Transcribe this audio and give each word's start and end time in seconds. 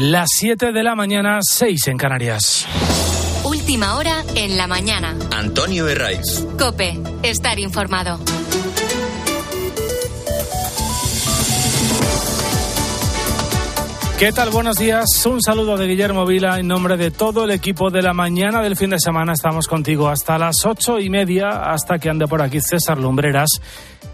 Las 0.00 0.28
7 0.38 0.70
de 0.70 0.84
la 0.84 0.94
mañana, 0.94 1.40
6 1.42 1.88
en 1.88 1.96
Canarias. 1.96 2.68
Última 3.42 3.96
hora 3.96 4.22
en 4.36 4.56
la 4.56 4.68
mañana. 4.68 5.16
Antonio 5.32 5.88
Herraiz. 5.88 6.46
Cope, 6.56 7.00
estar 7.24 7.58
informado. 7.58 8.20
¿Qué 14.18 14.32
tal? 14.32 14.50
Buenos 14.50 14.78
días. 14.78 15.24
Un 15.26 15.40
saludo 15.40 15.76
de 15.76 15.86
Guillermo 15.86 16.26
Vila 16.26 16.58
en 16.58 16.66
nombre 16.66 16.96
de 16.96 17.12
todo 17.12 17.44
el 17.44 17.52
equipo 17.52 17.88
de 17.90 18.02
la 18.02 18.12
mañana 18.12 18.60
del 18.62 18.74
fin 18.74 18.90
de 18.90 18.98
semana. 18.98 19.32
Estamos 19.32 19.68
contigo 19.68 20.08
hasta 20.08 20.36
las 20.38 20.66
ocho 20.66 20.98
y 20.98 21.08
media, 21.08 21.70
hasta 21.70 22.00
que 22.00 22.10
ande 22.10 22.26
por 22.26 22.42
aquí 22.42 22.60
César 22.60 22.98
Lumbreras. 22.98 23.48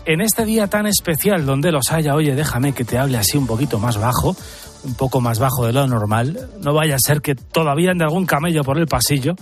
En 0.05 0.21
este 0.21 0.45
día 0.45 0.67
tan 0.67 0.87
especial 0.87 1.47
donde 1.47 1.73
los 1.73 1.91
haya, 1.91 2.15
oye, 2.15 2.35
déjame 2.35 2.75
que 2.75 2.85
te 2.85 2.99
hable 2.99 3.17
así 3.17 3.39
un 3.39 3.47
poquito 3.47 3.79
más 3.79 3.97
bajo, 3.97 4.37
un 4.85 4.95
poco 4.95 5.23
más 5.23 5.39
bajo 5.39 5.65
de 5.65 5.73
lo 5.73 5.87
normal. 5.87 6.51
No 6.61 6.75
vaya 6.75 6.97
a 6.97 6.99
ser 6.99 7.23
que 7.23 7.35
todavía 7.35 7.93
ande 7.93 8.05
algún 8.05 8.27
camello 8.27 8.63
por 8.63 8.79
el 8.79 8.87
pasillo. 8.87 9.37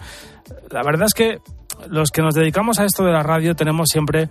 La 0.71 0.85
verdad 0.85 1.07
es 1.07 1.15
que 1.15 1.39
los 1.89 2.11
que 2.11 2.23
nos 2.23 2.37
dedicamos 2.37 2.79
a 2.79 2.85
esto 2.85 3.03
de 3.03 3.11
la 3.11 3.25
radio 3.25 3.57
tenemos 3.57 3.89
siempre 3.91 4.29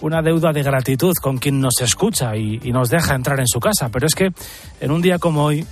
una 0.00 0.22
deuda 0.22 0.52
de 0.52 0.62
gratitud 0.62 1.14
con 1.20 1.38
quien 1.38 1.60
nos 1.60 1.80
escucha 1.80 2.36
y, 2.36 2.58
nos 2.72 2.88
deja 2.88 3.14
entrar 3.14 3.40
en 3.40 3.48
su 3.48 3.60
casa. 3.60 3.88
Pero 3.88 4.06
es 4.06 4.14
que 4.14 4.32
en 4.80 4.90
un 4.90 5.02
día 5.02 5.18
como 5.18 5.44
hoy, 5.44 5.66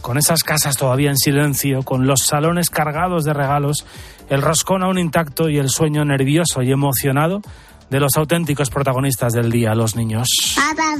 con 0.00 0.18
esas 0.18 0.42
casas 0.42 0.76
todavía 0.76 1.10
en 1.10 1.16
silencio, 1.16 1.82
con 1.82 2.06
los 2.06 2.20
salones 2.20 2.70
cargados 2.70 3.24
de 3.24 3.32
regalos, 3.32 3.84
el 4.28 4.42
roscón 4.42 4.82
aún 4.82 4.98
intacto 4.98 5.48
y 5.48 5.58
el 5.58 5.68
sueño 5.70 6.04
nervioso 6.04 6.62
y 6.62 6.70
emocionado 6.70 7.40
de 7.88 8.00
los 8.00 8.12
auténticos 8.16 8.70
protagonistas 8.70 9.32
del 9.32 9.50
día, 9.50 9.74
los 9.74 9.96
niños. 9.96 10.28
Papá, 10.54 10.94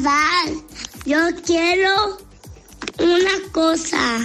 yo 1.06 1.19
quiero 1.47 2.19
una 2.98 3.51
cosa, 3.53 4.19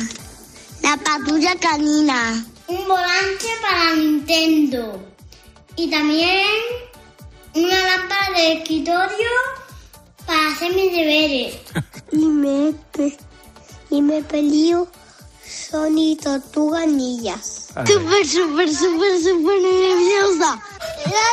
la 0.82 0.98
patrulla 0.98 1.56
canina, 1.60 2.44
un 2.68 2.88
volante 2.88 3.46
para 3.62 3.96
Nintendo 3.96 5.04
y 5.76 5.90
también 5.90 6.42
una 7.56 7.82
lámpara 7.82 8.32
de 8.36 8.54
escritorio 8.54 9.30
para 10.26 10.48
hacer 10.50 10.74
mis 10.74 10.92
deberes. 10.92 11.58
y 12.12 12.26
me, 12.26 12.74
y 13.90 14.02
me 14.02 14.22
pelío 14.24 14.88
Sony 15.46 16.18
Tortuga 16.22 16.86
Ninjas. 16.86 17.68
Súper, 17.86 18.26
súper, 18.26 18.74
súper, 18.74 19.22
súper 19.22 19.62
nerviosa. 19.62 20.62
¡La 21.06 21.26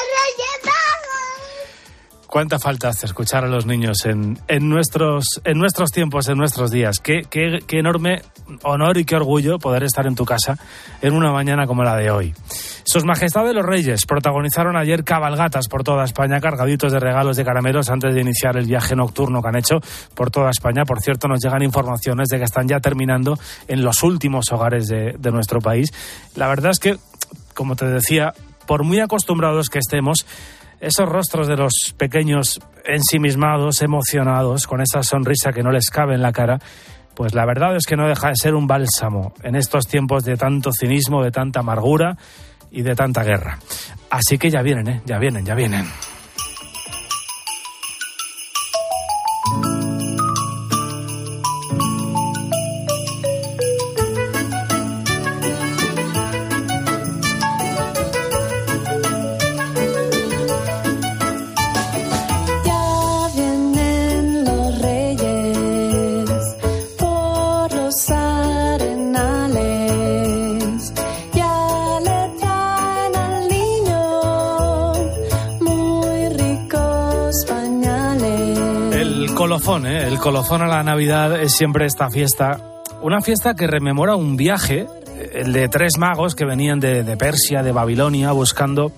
cuánta 2.33 2.59
falta 2.59 2.89
hace 2.89 3.05
escuchar 3.05 3.45
a 3.45 3.47
los 3.47 3.67
niños 3.67 4.07
en, 4.07 4.39
en, 4.49 4.71
nuestros, 4.71 5.43
en 5.45 5.59
nuestros 5.59 5.91
tiempos, 5.91 6.31
en 6.31 6.39
nuestros 6.39 6.71
días. 6.71 6.99
Qué, 6.99 7.27
qué, 7.29 7.59
qué, 7.67 7.79
enorme 7.79 8.23
honor 8.63 8.97
y 8.97 9.05
qué 9.05 9.17
orgullo 9.17 9.59
poder 9.59 9.83
estar 9.83 10.07
en 10.07 10.15
tu 10.15 10.25
casa 10.25 10.57
en 11.03 11.13
una 11.13 11.31
mañana 11.31 11.67
como 11.67 11.85
la 11.85 11.95
de 11.95 12.11
hoy. 12.11 12.35
Sus 12.85 13.05
Majestades 13.05 13.55
los 13.55 13.67
Reyes 13.67 14.07
protagonizaron 14.07 14.79
ayer 14.79 15.05
cabalgatas 15.05 15.69
por 15.69 15.85
toda 15.85 16.05
España, 16.05 16.41
cargaditos 16.41 16.91
de 16.91 17.01
regalos 17.01 17.37
de 17.37 17.45
caramelos 17.45 17.91
antes 17.91 18.15
de 18.15 18.23
iniciar 18.23 18.57
el 18.57 18.65
viaje 18.65 18.97
nocturno 18.97 19.43
que 19.43 19.49
han 19.49 19.57
hecho 19.57 19.81
por 20.15 20.31
toda 20.31 20.49
España. 20.49 20.87
Por 20.87 21.03
cierto, 21.03 21.29
nos 21.29 21.45
llegan 21.45 21.63
informaciones 21.63 22.29
de 22.29 22.39
que 22.39 22.45
están 22.45 22.67
ya 22.67 22.81
terminando 22.81 23.39
en 23.69 23.85
los 23.85 24.03
últimos 24.03 24.51
hogares 24.53 24.87
de, 24.87 25.17
de 25.19 25.31
nuestro 25.31 25.61
país. 25.61 25.91
La 26.35 26.49
verdad 26.49 26.71
es 26.71 26.79
que, 26.79 26.97
como 27.53 27.77
te 27.77 27.85
decía, 27.85 28.33
por 28.67 28.85
muy 28.85 29.01
acostumbrados 29.01 29.69
que 29.69 29.81
estemos, 29.81 30.25
esos 30.83 31.09
rostros 31.09 31.47
de 31.47 31.57
los 31.57 31.95
pequeños 31.97 32.61
ensimismados, 32.85 33.83
emocionados, 33.83 34.67
con 34.67 34.81
esa 34.81 35.05
sonrisa 35.05 35.53
que 35.53 35.63
no 35.63 35.71
les 35.71 35.89
cabe 35.89 36.15
en 36.15 36.23
la 36.23 36.33
cara, 36.33 36.59
pues 37.15 37.35
la 37.35 37.47
verdad 37.47 37.77
es 37.77 37.87
que 37.87 37.97
no 37.97 38.09
deja 38.09 38.29
de 38.29 38.37
ser 38.37 38.55
un 38.55 38.67
bálsamo 38.67 39.33
en 39.45 39.55
estos 39.55 39.87
tiempos 39.87 40.25
de 40.25 40.37
tanto 40.37 40.73
cinismo, 40.73 41.23
de 41.23 41.31
tanta 41.31 41.61
amargura 41.61 42.17
y 42.73 42.83
de 42.83 42.97
tanta 42.97 43.23
guerra. 43.23 43.59
Así 44.11 44.39
que 44.39 44.51
ya 44.51 44.63
vienen, 44.63 44.89
¿eh? 44.89 45.03
Ya 45.07 45.19
vienen, 45.19 45.47
ya 45.47 45.55
vienen. 45.55 45.87
Colofón, 80.23 80.63
a 80.63 80.69
la 80.69 80.85
Navidad 80.85 81.43
es 81.43 81.53
siempre 81.53 81.85
esta 81.85 82.09
fiesta. 82.09 82.81
Una 83.03 83.21
fiesta 83.23 83.55
que 83.55 83.67
rememora 83.67 84.15
un 84.15 84.37
viaje, 84.37 84.87
el 85.33 85.53
de 85.53 85.69
tres 85.69 85.95
magos 85.99 86.37
que 86.37 86.45
venían 86.45 86.79
de, 86.79 87.17
Persia, 87.17 87.65
de 87.65 87.73
Babilonia, 87.73 88.31
buscando, 88.31 88.93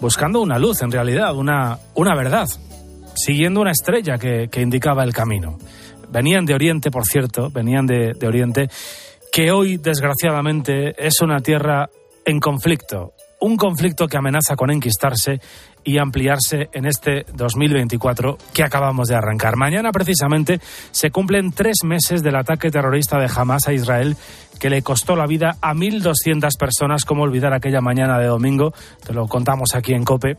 buscando 0.00 0.40
una 0.40 0.58
luz, 0.58 0.80
en 0.80 0.90
realidad, 0.90 1.36
una, 1.36 1.78
una 1.94 2.16
verdad, 2.16 2.48
siguiendo 3.14 3.60
una 3.60 3.72
estrella 3.72 4.16
que, 4.16 4.48
indicaba 4.62 5.04
el 5.04 5.12
camino. 5.12 5.58
Venían 6.08 6.46
de 6.46 6.54
Oriente, 6.54 6.90
por 6.90 7.04
cierto, 7.04 7.50
venían 7.50 7.84
de 7.84 8.26
Oriente, 8.26 8.70
que 9.30 9.52
hoy, 9.52 9.76
desgraciadamente, 9.76 10.94
es 10.96 11.20
una 11.20 11.40
tierra 11.40 11.90
en 12.24 12.40
conflicto, 12.40 13.12
un 13.40 13.56
conflicto 13.56 14.06
que 14.06 14.16
amenaza 14.16 14.56
con 14.56 14.70
enquistarse 14.70 15.40
y 15.84 15.98
ampliarse 15.98 16.68
en 16.72 16.86
este 16.86 17.26
2024 17.34 18.38
que 18.52 18.62
acabamos 18.62 19.08
de 19.08 19.16
arrancar. 19.16 19.56
Mañana, 19.56 19.92
precisamente, 19.92 20.60
se 20.90 21.10
cumplen 21.10 21.52
tres 21.52 21.78
meses 21.84 22.22
del 22.22 22.36
ataque 22.36 22.70
terrorista 22.70 23.18
de 23.18 23.30
Hamas 23.34 23.68
a 23.68 23.72
Israel 23.72 24.16
que 24.58 24.70
le 24.70 24.82
costó 24.82 25.14
la 25.14 25.26
vida 25.26 25.56
a 25.60 25.74
1.200 25.74 26.56
personas. 26.58 27.04
como 27.04 27.22
olvidar 27.22 27.52
aquella 27.52 27.80
mañana 27.80 28.18
de 28.18 28.26
domingo? 28.26 28.72
Te 29.06 29.12
lo 29.12 29.26
contamos 29.26 29.74
aquí 29.74 29.92
en 29.92 30.04
COPE. 30.04 30.36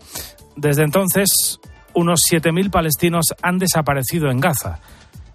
Desde 0.56 0.84
entonces, 0.84 1.60
unos 1.94 2.22
7.000 2.32 2.72
palestinos 2.72 3.28
han 3.42 3.58
desaparecido 3.58 4.32
en 4.32 4.40
Gaza. 4.40 4.80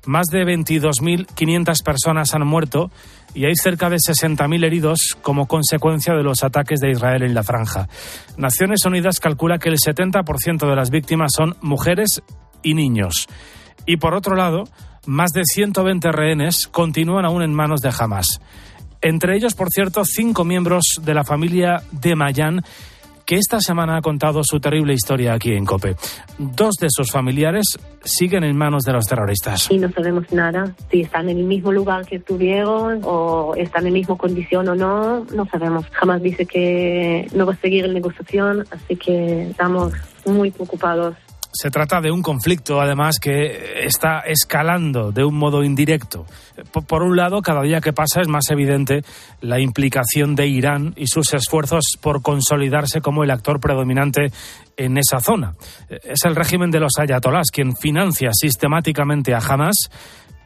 Más 0.06 0.26
de 0.28 0.44
22.500 0.44 1.82
personas 1.82 2.34
han 2.34 2.46
muerto 2.46 2.90
y 3.34 3.44
hay 3.44 3.54
cerca 3.54 3.90
de 3.90 3.96
60.000 3.96 4.64
heridos 4.64 5.16
como 5.22 5.46
consecuencia 5.46 6.14
de 6.14 6.22
los 6.22 6.42
ataques 6.42 6.80
de 6.80 6.90
Israel 6.90 7.22
en 7.22 7.34
la 7.34 7.42
franja. 7.42 7.88
Naciones 8.36 8.84
Unidas 8.86 9.20
calcula 9.20 9.58
que 9.58 9.68
el 9.68 9.76
70% 9.76 10.68
de 10.68 10.76
las 10.76 10.90
víctimas 10.90 11.32
son 11.36 11.56
mujeres 11.60 12.22
y 12.62 12.74
niños. 12.74 13.28
Y 13.86 13.98
por 13.98 14.14
otro 14.14 14.36
lado, 14.36 14.64
más 15.06 15.32
de 15.32 15.42
120 15.44 16.12
rehenes 16.12 16.66
continúan 16.66 17.24
aún 17.24 17.42
en 17.42 17.54
manos 17.54 17.80
de 17.80 17.92
Hamas. 17.96 18.40
Entre 19.02 19.34
ellos, 19.34 19.54
por 19.54 19.70
cierto, 19.70 20.04
cinco 20.04 20.44
miembros 20.44 20.84
de 21.02 21.14
la 21.14 21.24
familia 21.24 21.82
de 21.90 22.14
Mayan 22.14 22.62
que 23.30 23.36
esta 23.36 23.60
semana 23.60 23.96
ha 23.96 24.02
contado 24.02 24.40
su 24.42 24.58
terrible 24.58 24.92
historia 24.92 25.34
aquí 25.34 25.52
en 25.52 25.64
COPE. 25.64 25.94
Dos 26.36 26.74
de 26.80 26.88
sus 26.90 27.12
familiares 27.12 27.78
siguen 28.02 28.42
en 28.42 28.56
manos 28.56 28.82
de 28.82 28.92
los 28.92 29.04
terroristas. 29.04 29.70
Y 29.70 29.78
no 29.78 29.88
sabemos 29.92 30.32
nada, 30.32 30.74
si 30.90 31.02
están 31.02 31.28
en 31.28 31.38
el 31.38 31.44
mismo 31.44 31.70
lugar 31.70 32.04
que 32.06 32.16
estuvieron 32.16 33.02
o 33.04 33.54
están 33.54 33.86
en 33.86 33.92
la 33.92 33.98
misma 34.00 34.16
condición 34.16 34.68
o 34.68 34.74
no, 34.74 35.24
no 35.26 35.46
sabemos. 35.46 35.86
Jamás 35.92 36.20
dice 36.20 36.44
que 36.44 37.28
no 37.32 37.46
va 37.46 37.52
a 37.52 37.56
seguir 37.58 37.86
la 37.86 37.92
negociación, 37.92 38.64
así 38.72 38.96
que 38.96 39.50
estamos 39.50 39.92
muy 40.26 40.50
preocupados. 40.50 41.14
Se 41.52 41.70
trata 41.70 42.00
de 42.00 42.12
un 42.12 42.22
conflicto, 42.22 42.80
además, 42.80 43.18
que 43.20 43.84
está 43.84 44.20
escalando 44.20 45.10
de 45.10 45.24
un 45.24 45.36
modo 45.36 45.64
indirecto. 45.64 46.24
Por 46.86 47.02
un 47.02 47.16
lado, 47.16 47.42
cada 47.42 47.62
día 47.62 47.80
que 47.80 47.92
pasa 47.92 48.20
es 48.20 48.28
más 48.28 48.50
evidente 48.50 49.02
la 49.40 49.58
implicación 49.60 50.36
de 50.36 50.46
Irán 50.46 50.94
y 50.96 51.08
sus 51.08 51.34
esfuerzos 51.34 51.84
por 52.00 52.22
consolidarse 52.22 53.00
como 53.00 53.24
el 53.24 53.30
actor 53.30 53.58
predominante 53.58 54.30
en 54.76 54.96
esa 54.96 55.20
zona. 55.20 55.54
Es 55.88 56.24
el 56.24 56.36
régimen 56.36 56.70
de 56.70 56.80
los 56.80 56.92
ayatolás 56.98 57.50
quien 57.52 57.76
financia 57.76 58.30
sistemáticamente 58.32 59.34
a 59.34 59.38
Hamas, 59.38 59.76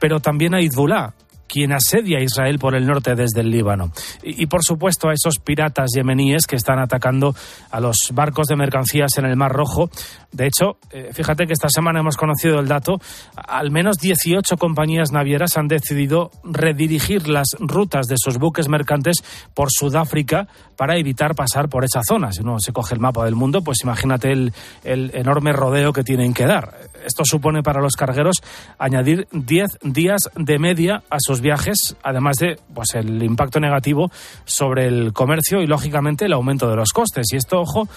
pero 0.00 0.20
también 0.20 0.54
a 0.54 0.60
Hezbollah, 0.60 1.14
quien 1.46 1.72
asedia 1.72 2.18
a 2.18 2.22
Israel 2.22 2.58
por 2.58 2.74
el 2.74 2.86
norte 2.86 3.14
desde 3.14 3.40
el 3.40 3.50
Líbano. 3.50 3.90
Y, 4.22 4.46
por 4.46 4.62
supuesto 4.64 5.08
a 5.08 5.12
esos 5.12 5.38
piratas 5.38 5.90
yemeníes 5.94 6.46
que 6.46 6.56
están 6.56 6.78
atacando 6.78 7.34
a 7.70 7.80
los 7.80 8.10
barcos 8.12 8.46
de 8.48 8.56
mercancías 8.56 9.16
en 9.18 9.26
el 9.26 9.36
Mar 9.36 9.52
Rojo. 9.52 9.90
De 10.32 10.46
hecho, 10.46 10.78
eh, 10.90 11.10
fíjate 11.12 11.46
que 11.46 11.52
esta 11.52 11.68
semana 11.68 12.00
hemos 12.00 12.16
conocido 12.16 12.58
el 12.58 12.68
dato, 12.68 13.00
al 13.36 13.70
menos 13.70 13.98
18 13.98 14.56
compañías 14.56 15.12
navieras 15.12 15.56
han 15.56 15.68
decidido 15.68 16.30
redirigir 16.42 17.28
las 17.28 17.48
rutas 17.58 18.06
de 18.06 18.16
sus 18.18 18.38
buques 18.38 18.68
mercantes 18.68 19.16
por 19.54 19.68
Sudáfrica 19.70 20.48
para 20.76 20.96
evitar 20.96 21.34
pasar 21.34 21.68
por 21.68 21.84
esa 21.84 22.02
zona. 22.02 22.32
Si 22.32 22.42
uno 22.42 22.58
se 22.58 22.72
coge 22.72 22.94
el 22.94 23.00
mapa 23.00 23.24
del 23.24 23.36
mundo, 23.36 23.62
pues 23.62 23.78
imagínate 23.82 24.32
el 24.32 24.52
enorme 24.84 25.52
rodeo 25.52 25.92
que 25.92 26.02
tienen 26.02 26.34
que 26.34 26.46
dar. 26.46 26.74
Esto 27.04 27.22
supone 27.24 27.62
para 27.62 27.80
los 27.80 27.94
cargueros 27.94 28.36
añadir 28.78 29.26
10 29.32 29.78
días 29.82 30.30
de 30.34 30.58
media 30.58 31.02
a 31.10 31.16
sus 31.18 31.40
viajes, 31.40 31.96
además 32.02 32.36
de 32.36 32.58
pues, 32.74 32.94
el 32.94 33.22
impacto 33.22 33.60
negativo 33.60 34.10
sobre 34.44 34.86
el 34.86 35.12
comercio 35.12 35.60
y, 35.62 35.66
lógicamente, 35.66 36.26
el 36.26 36.32
aumento 36.32 36.68
de 36.68 36.76
los 36.76 36.90
costes. 36.92 37.26
Y 37.32 37.36
esto, 37.36 37.60
ojo, 37.60 37.88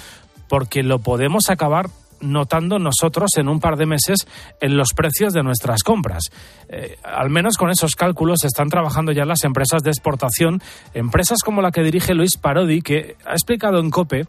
porque 0.47 0.83
lo 0.83 0.99
podemos 0.99 1.49
acabar 1.49 1.87
notando 2.19 2.79
nosotros 2.79 3.31
en 3.37 3.47
un 3.47 3.59
par 3.59 3.77
de 3.77 3.85
meses 3.85 4.27
en 4.59 4.77
los 4.77 4.93
precios 4.93 5.33
de 5.33 5.43
nuestras 5.43 5.83
compras. 5.83 6.23
Eh, 6.69 6.97
al 7.03 7.29
menos 7.29 7.57
con 7.57 7.69
esos 7.69 7.95
cálculos 7.95 8.43
están 8.43 8.69
trabajando 8.69 9.11
ya 9.11 9.25
las 9.25 9.43
empresas 9.43 9.83
de 9.83 9.91
exportación, 9.91 10.61
empresas 10.93 11.39
como 11.43 11.61
la 11.61 11.71
que 11.71 11.83
dirige 11.83 12.13
Luis 12.13 12.37
Parodi, 12.37 12.81
que 12.81 13.15
ha 13.25 13.33
explicado 13.33 13.79
en 13.79 13.89
COPE 13.89 14.25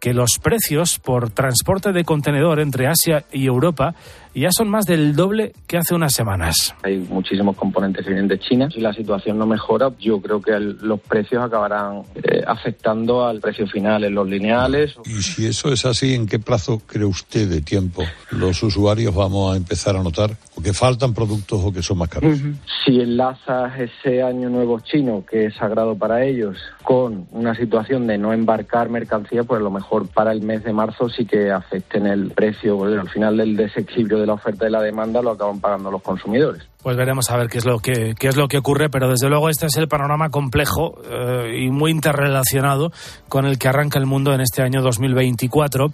que 0.00 0.14
los 0.14 0.38
precios 0.42 0.98
por 0.98 1.30
transporte 1.30 1.92
de 1.92 2.04
contenedor 2.04 2.60
entre 2.60 2.86
Asia 2.86 3.24
y 3.32 3.46
Europa 3.46 3.94
ya 4.40 4.50
son 4.52 4.68
más 4.68 4.84
del 4.84 5.16
doble 5.16 5.52
que 5.66 5.78
hace 5.78 5.94
unas 5.94 6.14
semanas. 6.14 6.74
Hay 6.82 6.98
muchísimos 6.98 7.56
componentes 7.56 8.04
que 8.04 8.10
vienen 8.10 8.28
de 8.28 8.38
China. 8.38 8.68
Si 8.70 8.80
la 8.80 8.92
situación 8.92 9.38
no 9.38 9.46
mejora, 9.46 9.90
yo 9.98 10.20
creo 10.20 10.40
que 10.42 10.52
los 10.58 11.00
precios 11.00 11.42
acabarán 11.42 12.02
eh, 12.16 12.42
afectando 12.46 13.26
al 13.26 13.40
precio 13.40 13.66
final 13.66 14.04
en 14.04 14.14
los 14.14 14.28
lineales. 14.28 14.94
Y 15.04 15.22
si 15.22 15.46
eso 15.46 15.72
es 15.72 15.86
así, 15.86 16.14
¿en 16.14 16.26
qué 16.26 16.38
plazo 16.38 16.82
cree 16.86 17.06
usted 17.06 17.48
de 17.48 17.62
tiempo 17.62 18.02
los 18.30 18.62
usuarios 18.62 19.14
vamos 19.14 19.54
a 19.54 19.56
empezar 19.56 19.96
a 19.96 20.02
notar 20.02 20.36
que 20.62 20.72
faltan 20.72 21.14
productos 21.14 21.60
o 21.64 21.72
que 21.72 21.82
son 21.82 21.98
más 21.98 22.08
caros? 22.08 22.38
Si 22.84 23.00
enlazas 23.00 23.72
ese 23.78 24.22
año 24.22 24.48
nuevo 24.48 24.80
chino, 24.80 25.24
que 25.28 25.46
es 25.46 25.54
sagrado 25.54 25.96
para 25.96 26.24
ellos, 26.24 26.58
con 26.82 27.26
una 27.30 27.54
situación 27.54 28.06
de 28.06 28.18
no 28.18 28.32
embarcar 28.32 28.88
mercancía, 28.88 29.44
pues 29.44 29.60
a 29.60 29.64
lo 29.64 29.70
mejor 29.70 30.08
para 30.08 30.32
el 30.32 30.42
mes 30.42 30.64
de 30.64 30.72
marzo 30.72 31.08
sí 31.08 31.24
que 31.24 31.50
afecten 31.50 32.06
el 32.06 32.30
precio. 32.30 32.84
al 32.84 33.08
final 33.08 33.36
del 33.36 33.56
desequilibrio 33.56 34.18
de 34.18 34.25
la 34.26 34.34
oferta 34.34 34.66
y 34.66 34.70
la 34.70 34.82
demanda 34.82 35.22
lo 35.22 35.30
acaban 35.30 35.60
pagando 35.60 35.90
los 35.90 36.02
consumidores. 36.02 36.62
Pues 36.82 36.96
veremos 36.96 37.30
a 37.30 37.36
ver 37.36 37.48
qué 37.48 37.58
es 37.58 37.64
lo 37.64 37.78
que 37.78 38.14
qué 38.18 38.28
es 38.28 38.36
lo 38.36 38.48
que 38.48 38.58
ocurre, 38.58 38.90
pero 38.90 39.08
desde 39.08 39.28
luego 39.28 39.48
este 39.48 39.66
es 39.66 39.76
el 39.76 39.88
panorama 39.88 40.30
complejo 40.30 41.00
eh, 41.04 41.64
y 41.64 41.70
muy 41.70 41.90
interrelacionado 41.90 42.92
con 43.28 43.46
el 43.46 43.58
que 43.58 43.68
arranca 43.68 43.98
el 43.98 44.06
mundo 44.06 44.34
en 44.34 44.40
este 44.40 44.62
año 44.62 44.82
2024, 44.82 45.86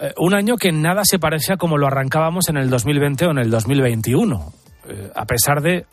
eh, 0.00 0.12
un 0.18 0.34
año 0.34 0.56
que 0.56 0.72
nada 0.72 1.02
se 1.04 1.18
parece 1.18 1.54
a 1.54 1.56
como 1.56 1.76
lo 1.76 1.86
arrancábamos 1.86 2.48
en 2.48 2.56
el 2.56 2.70
2020 2.70 3.26
o 3.26 3.30
en 3.32 3.38
el 3.38 3.50
2021, 3.50 4.52
eh, 4.88 5.10
a 5.14 5.24
pesar 5.24 5.60
de 5.60 5.86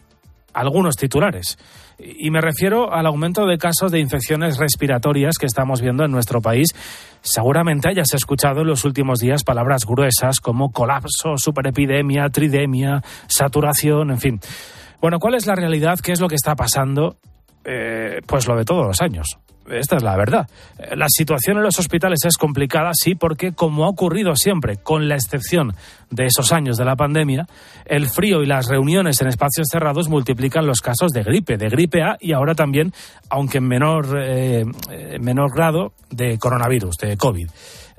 algunos 0.56 0.96
titulares. 0.96 1.58
Y 1.98 2.30
me 2.32 2.42
refiero 2.42 2.94
al 2.94 3.06
aumento 3.06 3.46
de 3.46 3.58
casos 3.58 3.92
de 3.92 4.00
infecciones 4.00 4.58
respiratorias 4.58 5.38
que 5.38 5.46
estamos 5.46 5.82
viendo 5.82 6.04
en 6.04 6.12
nuestro 6.12 6.42
país. 6.42 6.70
Seguramente 7.22 7.90
hayas 7.90 8.14
escuchado 8.14 8.62
en 8.62 8.68
los 8.68 8.84
últimos 8.86 9.20
días 9.20 9.44
palabras 9.44 9.86
gruesas 9.86 10.40
como 10.40 10.72
colapso, 10.72 11.38
superepidemia, 11.38 12.30
tridemia, 12.30 13.02
saturación, 13.28 14.12
en 14.12 14.20
fin. 14.20 14.40
Bueno, 15.02 15.20
¿cuál 15.20 15.36
es 15.36 15.46
la 15.46 15.56
realidad? 15.56 16.00
¿Qué 16.00 16.12
es 16.12 16.20
lo 16.20 16.28
que 16.28 16.36
está 16.36 16.56
pasando? 16.56 17.18
Eh, 17.64 18.22
pues 18.26 18.48
lo 18.48 18.56
de 18.56 18.66
todos 18.66 18.86
los 18.86 19.02
años. 19.02 19.38
Esta 19.70 19.98
es 19.98 20.04
la 20.04 20.16
verdad. 20.16 20.48
La 20.96 21.08
situación 21.10 21.58
en 21.58 21.64
los 21.64 21.80
hospitales 21.80 22.20
es 22.26 22.38
complicada, 22.38 22.92
sí, 22.94 23.16
porque 23.16 23.54
como 23.54 23.86
ha 23.86 23.90
ocurrido 23.90 24.36
siempre, 24.36 24.78
con 24.78 25.08
la 25.08 25.16
excepción 25.16 25.74
de 26.12 26.26
esos 26.26 26.52
años 26.52 26.78
de 26.78 26.86
la 26.86 26.96
pandemia, 26.96 27.48
el 27.86 28.08
frío 28.08 28.44
y 28.44 28.46
las 28.46 28.68
reuniones 28.68 29.22
en 29.22 29.28
espacios 29.28 29.68
cerrados 29.72 30.08
multiplican 30.08 30.68
los 30.68 30.82
casos 30.82 31.12
de 31.12 31.24
gripe, 31.24 31.58
de 31.58 31.70
gripe 31.70 32.04
A 32.04 32.18
y 32.20 32.34
ahora 32.34 32.54
también, 32.54 32.94
aunque 33.30 33.58
en 33.58 33.68
menor, 33.68 34.08
eh, 34.20 34.66
menor 35.20 35.54
grado, 35.54 35.94
de 36.12 36.38
coronavirus, 36.38 36.96
de 36.98 37.18
COVID. 37.18 37.50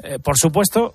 Eh, 0.02 0.18
por 0.22 0.36
supuesto, 0.36 0.94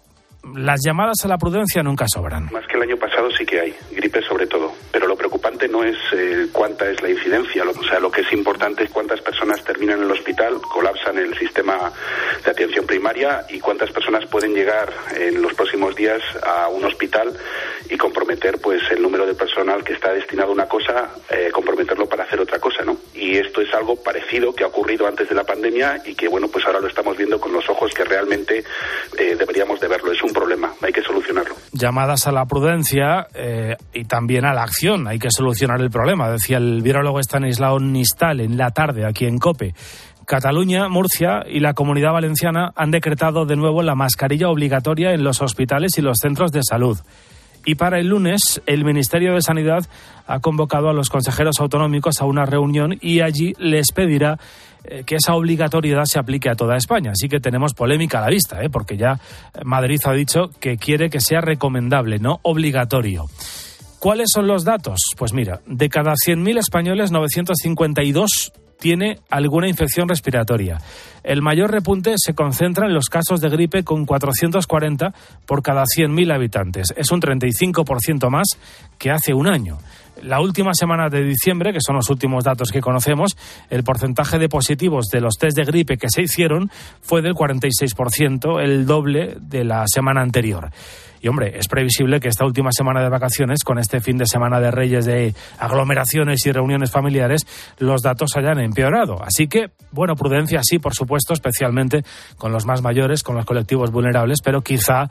las 0.56 0.79
llamadas 0.83 1.23
a 1.23 1.27
la 1.27 1.38
prudencia 1.38 1.83
nunca 1.83 2.06
sobran. 2.07 2.50
Más 2.51 2.65
que 2.68 2.77
el 2.77 2.83
año 2.83 2.97
pasado 2.97 3.29
sí 3.38 3.45
que 3.45 3.59
hay, 3.59 3.75
gripe 3.91 4.21
sobre 4.23 4.47
todo. 4.47 4.71
Pero 4.91 5.07
lo 5.07 5.15
preocupante 5.15 5.68
es 5.83 5.98
eh, 6.13 6.48
cuánta 6.51 6.89
es 6.89 7.01
la 7.01 7.10
incidencia, 7.10 7.63
o 7.63 7.83
sea, 7.83 8.00
lo 8.00 8.12
que 8.12 8.22
es 8.22 8.33
importante 8.33 8.83
es 8.83 8.89
cuántas 8.89 9.22
personas 9.22 9.63
terminan 9.63 10.00
en 10.00 10.06
el 10.06 10.12
hospital, 10.12 10.56
colapsan 10.62 11.18
el 11.18 11.38
sistema 11.38 11.92
de 12.44 12.51
atención 12.51 12.86
primaria 12.86 13.45
y 13.50 13.60
cuántas 13.60 13.92
personas 13.92 14.25
pueden 14.25 14.54
llegar 14.54 14.92
en 15.16 15.42
los 15.42 15.54
próximos 15.54 15.95
días 15.95 16.22
a 16.44 16.68
un 16.69 16.83
hospital 16.86 17.33
y 17.91 17.97
comprometer 17.97 18.57
pues 18.63 18.81
el 18.89 19.01
número 19.01 19.25
de 19.25 19.35
personal 19.35 19.83
que 19.83 19.93
está 19.93 20.13
destinado 20.13 20.51
a 20.51 20.53
una 20.53 20.65
cosa, 20.65 21.09
eh, 21.29 21.49
comprometerlo 21.51 22.07
para 22.07 22.23
hacer 22.23 22.39
otra 22.39 22.57
cosa, 22.57 22.85
¿no? 22.85 22.95
Y 23.13 23.38
esto 23.38 23.59
es 23.59 23.73
algo 23.73 24.01
parecido 24.01 24.55
que 24.55 24.63
ha 24.63 24.67
ocurrido 24.67 25.05
antes 25.05 25.27
de 25.27 25.35
la 25.35 25.43
pandemia 25.43 26.01
y 26.05 26.15
que 26.15 26.29
bueno, 26.29 26.47
pues 26.47 26.65
ahora 26.65 26.79
lo 26.79 26.88
estamos 26.88 27.17
viendo 27.17 27.38
con 27.38 27.51
los 27.51 27.69
ojos 27.69 27.93
que 27.93 28.05
realmente 28.05 28.63
eh, 29.19 29.35
deberíamos 29.38 29.81
de 29.81 29.89
verlo. 29.89 30.13
Es 30.13 30.23
un 30.23 30.31
problema, 30.31 30.71
hay 30.81 30.93
que 30.93 31.01
solucionarlo. 31.01 31.53
Llamadas 31.73 32.27
a 32.27 32.31
la 32.31 32.45
prudencia 32.45 33.27
eh, 33.33 33.75
y 33.94 34.05
también 34.05 34.45
a 34.45 34.53
la 34.53 34.63
acción, 34.63 35.09
hay 35.09 35.19
que 35.19 35.29
solucionar 35.29 35.81
el 35.81 35.89
problema, 35.89 36.31
decía 36.31 36.57
el 36.57 36.81
virólogo 36.81 37.19
Stanislao 37.19 37.77
Nistal 37.79 38.39
en 38.39 38.57
la 38.57 38.71
tarde 38.71 39.05
aquí 39.05 39.25
en 39.25 39.37
COPE. 39.37 39.73
Cataluña, 40.25 40.87
Murcia 40.87 41.44
y 41.45 41.59
la 41.59 41.73
Comunidad 41.73 42.13
Valenciana 42.13 42.71
han 42.77 42.91
decretado 42.91 43.45
de 43.45 43.57
nuevo 43.57 43.83
la 43.83 43.95
mascarilla 43.95 44.47
obligatoria 44.47 45.11
en 45.11 45.25
los 45.25 45.41
hospitales 45.41 45.97
y 45.97 46.01
los 46.01 46.19
centros 46.21 46.53
de 46.53 46.61
salud. 46.63 46.97
Y 47.65 47.75
para 47.75 47.99
el 47.99 48.07
lunes, 48.07 48.61
el 48.65 48.83
Ministerio 48.83 49.33
de 49.33 49.41
Sanidad 49.41 49.85
ha 50.27 50.39
convocado 50.39 50.89
a 50.89 50.93
los 50.93 51.09
consejeros 51.09 51.59
autonómicos 51.59 52.21
a 52.21 52.25
una 52.25 52.45
reunión 52.45 52.97
y 53.01 53.21
allí 53.21 53.53
les 53.59 53.91
pedirá 53.91 54.39
eh, 54.83 55.03
que 55.05 55.15
esa 55.15 55.35
obligatoriedad 55.35 56.05
se 56.05 56.19
aplique 56.19 56.49
a 56.49 56.55
toda 56.55 56.77
España. 56.77 57.11
Así 57.11 57.29
que 57.29 57.39
tenemos 57.39 57.73
polémica 57.73 58.19
a 58.19 58.21
la 58.21 58.29
vista, 58.29 58.63
¿eh? 58.63 58.69
porque 58.69 58.97
ya 58.97 59.19
Madrid 59.63 59.99
ha 60.05 60.13
dicho 60.13 60.49
que 60.59 60.77
quiere 60.77 61.09
que 61.09 61.21
sea 61.21 61.41
recomendable, 61.41 62.19
no 62.19 62.39
obligatorio. 62.43 63.25
¿Cuáles 63.99 64.29
son 64.33 64.47
los 64.47 64.63
datos? 64.63 64.99
Pues 65.15 65.31
mira, 65.31 65.61
de 65.67 65.87
cada 65.87 66.13
100.000 66.13 66.57
españoles, 66.57 67.11
952 67.11 68.51
tiene 68.81 69.19
alguna 69.30 69.69
infección 69.69 70.10
respiratoria. 70.10 70.80
El 71.24 71.44
mayor 71.44 71.72
repunte 71.72 72.16
se 72.18 72.33
concentra 72.33 72.88
en 72.88 72.95
los 72.95 73.06
casos 73.06 73.39
de 73.39 73.50
gripe 73.50 73.83
con 73.83 74.06
440 74.06 75.13
por 75.45 75.62
cada 75.62 75.83
100.000 75.83 76.33
habitantes. 76.33 76.88
Es 76.98 77.12
un 77.12 77.22
35% 77.22 78.30
más 78.30 78.48
que 78.98 79.12
hace 79.12 79.36
un 79.36 79.48
año. 79.48 79.78
La 80.24 80.42
última 80.42 80.74
semana 80.74 81.10
de 81.10 81.24
diciembre, 81.24 81.74
que 81.74 81.80
son 81.80 81.95
los 81.95 82.10
últimos 82.10 82.44
datos 82.44 82.72
que 82.72 82.81
conocemos, 82.81 83.38
el 83.69 83.83
porcentaje 83.83 84.39
de 84.39 84.50
positivos 84.50 85.07
de 85.07 85.22
los 85.22 85.36
test 85.38 85.56
de 85.56 85.63
gripe 85.63 85.98
que 85.98 86.10
se 86.10 86.24
hicieron 86.24 86.72
fue 87.01 87.22
del 87.22 87.33
46%, 87.33 88.62
el 88.62 88.86
doble 88.86 89.38
de 89.39 89.63
la 89.63 89.86
semana 89.88 90.22
anterior. 90.22 90.72
Y 91.21 91.27
hombre, 91.27 91.53
es 91.56 91.68
previsible 91.68 92.19
que 92.19 92.29
esta 92.29 92.45
última 92.45 92.71
semana 92.71 93.03
de 93.03 93.09
vacaciones, 93.09 93.63
con 93.63 93.77
este 93.77 94.01
fin 94.01 94.18
de 94.18 94.25
semana 94.25 94.59
de 94.59 94.71
Reyes 94.71 95.06
de 95.06 95.35
aglomeraciones 95.59 96.44
y 96.47 96.51
reuniones 96.51 96.89
familiares, 96.89 97.45
los 97.77 98.01
datos 98.01 98.31
hayan 98.38 98.59
empeorado. 98.59 99.21
Así 99.23 99.47
que, 99.47 99.69
bueno, 99.91 100.15
prudencia 100.15 100.62
sí, 100.63 100.80
por 100.80 100.95
supuesto, 100.95 101.33
especialmente 101.33 102.04
con 102.37 102.51
los 102.51 102.66
más 102.66 102.81
mayores, 102.81 103.21
con 103.21 103.35
los 103.35 103.45
colectivos 103.45 103.92
vulnerables, 103.92 104.40
pero 104.44 104.61
quizá 104.61 105.09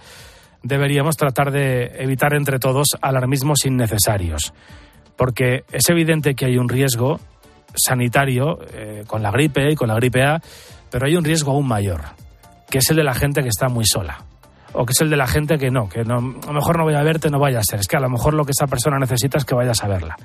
deberíamos 0.64 1.16
tratar 1.16 1.52
de 1.52 1.92
evitar 2.02 2.34
entre 2.34 2.58
todos 2.58 2.88
alarmismos 3.00 3.64
innecesarios. 3.64 4.52
Porque 5.16 5.62
es 5.70 5.88
evidente 5.90 6.34
que 6.34 6.46
hay 6.46 6.56
un 6.56 6.68
riesgo 6.68 7.20
sanitario 7.76 8.58
eh, 8.72 9.04
con 9.06 9.22
la 9.22 9.30
gripe 9.30 9.70
y 9.70 9.76
con 9.76 9.86
la 9.86 9.94
gripe 9.94 10.24
A, 10.24 10.42
pero 10.90 11.06
hay 11.06 11.14
un 11.14 11.22
riesgo 11.22 11.52
aún 11.52 11.68
mayor, 11.68 12.00
que 12.68 12.78
es 12.78 12.90
el 12.90 12.96
de 12.96 13.04
la 13.04 13.14
gente 13.14 13.42
que 13.42 13.48
está 13.48 13.68
muy 13.68 13.84
sola 13.86 14.24
o 14.72 14.86
que 14.86 14.92
es 14.92 15.00
el 15.00 15.10
de 15.10 15.16
la 15.16 15.26
gente 15.26 15.58
que 15.58 15.70
no, 15.70 15.88
que 15.88 16.04
no, 16.04 16.16
a 16.16 16.46
lo 16.46 16.52
mejor 16.52 16.78
no 16.78 16.84
voy 16.84 16.94
a 16.94 17.02
verte, 17.02 17.30
no 17.30 17.38
vaya 17.38 17.58
a 17.58 17.62
ser. 17.62 17.80
Es 17.80 17.88
que 17.88 17.96
a 17.96 18.00
lo 18.00 18.08
mejor 18.08 18.34
lo 18.34 18.44
que 18.44 18.52
esa 18.52 18.66
persona 18.66 18.98
necesita 18.98 19.38
es 19.38 19.44
que 19.44 19.54
vayas 19.54 19.82
a 19.82 19.88
verla. 19.88 20.16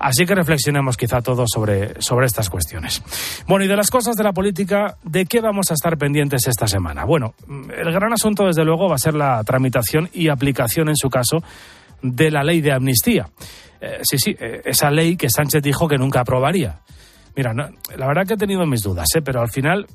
Así 0.00 0.24
que 0.24 0.34
reflexionemos 0.34 0.96
quizá 0.96 1.20
todos 1.20 1.46
sobre, 1.52 2.00
sobre 2.00 2.24
estas 2.24 2.48
cuestiones. 2.48 3.02
Bueno, 3.46 3.66
y 3.66 3.68
de 3.68 3.76
las 3.76 3.90
cosas 3.90 4.16
de 4.16 4.24
la 4.24 4.32
política, 4.32 4.96
¿de 5.04 5.26
qué 5.26 5.42
vamos 5.42 5.70
a 5.70 5.74
estar 5.74 5.98
pendientes 5.98 6.46
esta 6.46 6.66
semana? 6.66 7.04
Bueno, 7.04 7.34
el 7.48 7.92
gran 7.92 8.10
asunto, 8.12 8.46
desde 8.46 8.64
luego, 8.64 8.88
va 8.88 8.94
a 8.94 8.98
ser 8.98 9.14
la 9.14 9.44
tramitación 9.44 10.08
y 10.14 10.28
aplicación, 10.28 10.88
en 10.88 10.96
su 10.96 11.10
caso, 11.10 11.42
de 12.00 12.30
la 12.30 12.42
ley 12.42 12.62
de 12.62 12.72
amnistía. 12.72 13.28
Eh, 13.78 13.98
sí, 14.02 14.16
sí, 14.18 14.34
eh, 14.40 14.62
esa 14.64 14.90
ley 14.90 15.16
que 15.16 15.28
Sánchez 15.28 15.62
dijo 15.62 15.86
que 15.86 15.98
nunca 15.98 16.20
aprobaría. 16.20 16.80
Mira, 17.36 17.52
la 17.52 18.06
verdad 18.06 18.26
que 18.26 18.34
he 18.34 18.38
tenido 18.38 18.64
mis 18.66 18.82
dudas, 18.82 19.06
¿eh? 19.16 19.22
pero 19.22 19.42
al 19.42 19.50
final 19.50 19.86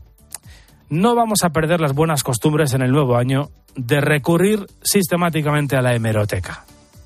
no 0.89 1.15
vamos 1.15 1.43
a 1.43 1.49
perder 1.49 1.81
las 1.81 1.93
buenas 1.93 2.23
costumbres 2.23 2.73
en 2.73 2.81
el 2.81 2.91
nuevo 2.91 3.17
año 3.17 3.49
de 3.75 4.01
recurrir 4.01 4.65
sistemáticamente 4.81 5.75
a 5.75 5.81
la 5.81 5.95
hemeroteca. 5.95 6.65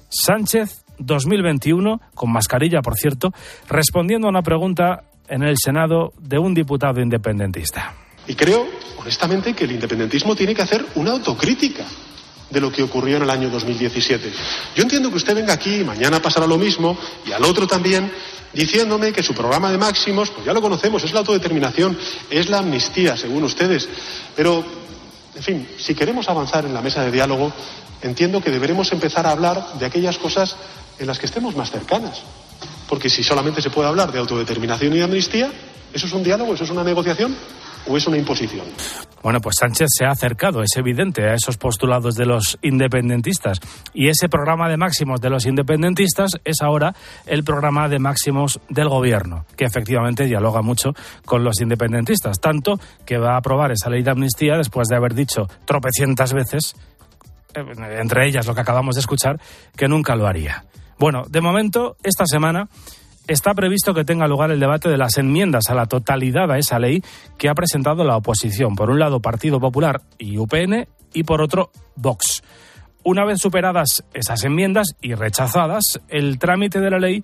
Sánchez 0.10 0.84
2021, 1.00 2.02
con 2.14 2.32
mascarilla 2.32 2.82
por 2.82 2.96
cierto, 2.96 3.32
respondiendo 3.68 4.28
a 4.28 4.32
una 4.32 4.42
pregunta 4.42 5.04
en 5.28 5.44
el 5.44 5.58
Senado 5.58 6.14
de 6.20 6.40
un 6.40 6.54
diputado 6.54 7.02
independentista. 7.02 7.94
Y 8.28 8.36
creo, 8.36 8.66
honestamente, 9.00 9.54
que 9.54 9.64
el 9.64 9.72
independentismo 9.72 10.36
tiene 10.36 10.54
que 10.54 10.62
hacer 10.62 10.86
una 10.96 11.12
autocrítica 11.12 11.86
de 12.50 12.60
lo 12.60 12.72
que 12.72 12.84
ocurrió 12.84 13.18
en 13.18 13.24
el 13.24 13.30
año 13.30 13.50
2017. 13.50 14.32
Yo 14.76 14.84
entiendo 14.84 15.10
que 15.10 15.18
usted 15.18 15.36
venga 15.36 15.54
aquí, 15.54 15.84
mañana 15.84 16.22
pasará 16.22 16.48
lo 16.48 16.58
mismo, 16.58 16.98
y 17.26 17.32
al 17.32 17.44
otro 17.44 17.68
también, 17.68 18.12
diciéndome 18.54 19.12
que 19.12 19.22
su 19.22 19.34
programa 19.34 19.72
de 19.72 19.78
máximos, 19.78 20.30
pues 20.32 20.46
ya 20.46 20.54
lo 20.54 20.62
conocemos, 20.62 21.04
es 21.04 21.14
la 21.14 21.20
autodeterminación, 21.20 21.98
es 22.30 22.50
la 22.50 22.60
amnistía, 22.60 23.16
según 23.18 23.44
ustedes. 23.44 23.88
Pero, 24.36 24.64
en 25.36 25.44
fin, 25.44 25.68
si 25.78 25.94
queremos 25.94 26.28
avanzar 26.30 26.66
en 26.66 26.74
la 26.74 26.82
mesa 26.82 27.04
de 27.04 27.12
diálogo, 27.12 27.54
entiendo 28.02 28.42
que 28.42 28.50
deberemos 28.50 28.92
empezar 28.92 29.28
a 29.28 29.32
hablar 29.32 29.74
de 29.80 29.86
aquellas 29.86 30.18
cosas 30.18 30.56
en 30.98 31.08
las 31.08 31.20
que 31.20 31.28
estemos 31.28 31.56
más 31.56 31.72
cercanas. 31.72 32.22
Porque 32.88 33.10
si 33.10 33.24
solamente 33.24 33.62
se 33.62 33.70
puede 33.70 33.88
hablar 33.88 34.12
de 34.12 34.20
autodeterminación 34.20 34.96
y 34.96 35.02
amnistía, 35.02 35.52
¿eso 35.94 36.08
es 36.08 36.14
un 36.14 36.24
diálogo? 36.24 36.56
¿Eso 36.56 36.64
es 36.64 36.70
una 36.72 36.84
negociación? 36.84 37.36
¿O 37.88 37.98
es 37.98 38.08
una 38.08 38.18
imposición? 38.18 38.66
Bueno, 39.22 39.42
pues 39.42 39.58
Sánchez 39.60 39.88
se 39.98 40.06
ha 40.06 40.12
acercado, 40.12 40.62
es 40.62 40.76
evidente, 40.78 41.24
a 41.24 41.34
esos 41.34 41.58
postulados 41.58 42.16
de 42.16 42.26
los 42.26 42.58
independentistas. 42.62 43.60
Y 43.94 44.08
ese 44.08 44.30
programa 44.30 44.70
de 44.70 44.78
máximos 44.78 45.20
de 45.20 45.30
los 45.30 45.46
independentistas 45.46 46.32
es 46.46 46.62
ahora 46.62 46.96
el 47.26 47.44
programa 47.44 47.90
de 47.90 48.00
máximos 48.00 48.62
del 48.70 48.88
gobierno, 48.88 49.46
que 49.58 49.66
efectivamente 49.66 50.26
dialoga 50.26 50.62
mucho 50.62 50.94
con 51.26 51.44
los 51.44 51.60
independentistas. 51.60 52.40
Tanto 52.40 52.80
que 53.06 53.18
va 53.18 53.34
a 53.34 53.38
aprobar 53.38 53.72
esa 53.72 53.90
ley 53.90 54.04
de 54.04 54.12
amnistía 54.12 54.56
después 54.56 54.88
de 54.88 54.96
haber 54.96 55.14
dicho 55.14 55.48
tropecientas 55.66 56.34
veces, 56.34 56.76
eh, 57.54 57.62
entre 58.00 58.28
ellas 58.28 58.48
lo 58.48 58.56
que 58.56 58.62
acabamos 58.62 58.96
de 58.96 59.02
escuchar, 59.02 59.40
que 59.76 59.90
nunca 59.90 60.16
lo 60.16 60.28
haría. 60.28 60.64
Bueno, 60.98 61.24
de 61.30 61.42
momento, 61.42 61.98
esta 62.04 62.26
semana 62.26 62.70
está 63.30 63.54
previsto 63.54 63.94
que 63.94 64.04
tenga 64.04 64.28
lugar 64.28 64.52
el 64.52 64.60
debate 64.60 64.90
de 64.90 64.98
las 64.98 65.18
enmiendas 65.18 65.70
a 65.70 65.76
la 65.76 65.86
totalidad 65.86 66.52
a 66.52 66.58
esa 66.58 66.80
ley 66.80 67.04
que 67.38 67.48
ha 67.48 67.54
presentado 67.54 68.04
la 68.04 68.18
oposición. 68.18 68.76
Por 68.76 68.90
un 68.90 69.00
lado, 69.00 69.20
Partido 69.20 69.60
Popular 69.60 70.02
y 70.18 70.38
UPN, 70.38 70.88
y 71.14 71.24
por 71.24 71.42
otro, 71.42 71.70
Vox. 71.96 72.44
Una 73.04 73.26
vez 73.26 73.40
superadas 73.40 74.04
esas 74.14 74.44
enmiendas 74.44 74.96
y 75.02 75.14
rechazadas, 75.14 76.00
el 76.10 76.38
trámite 76.40 76.80
de 76.80 76.90
la 76.90 77.00
ley 77.00 77.24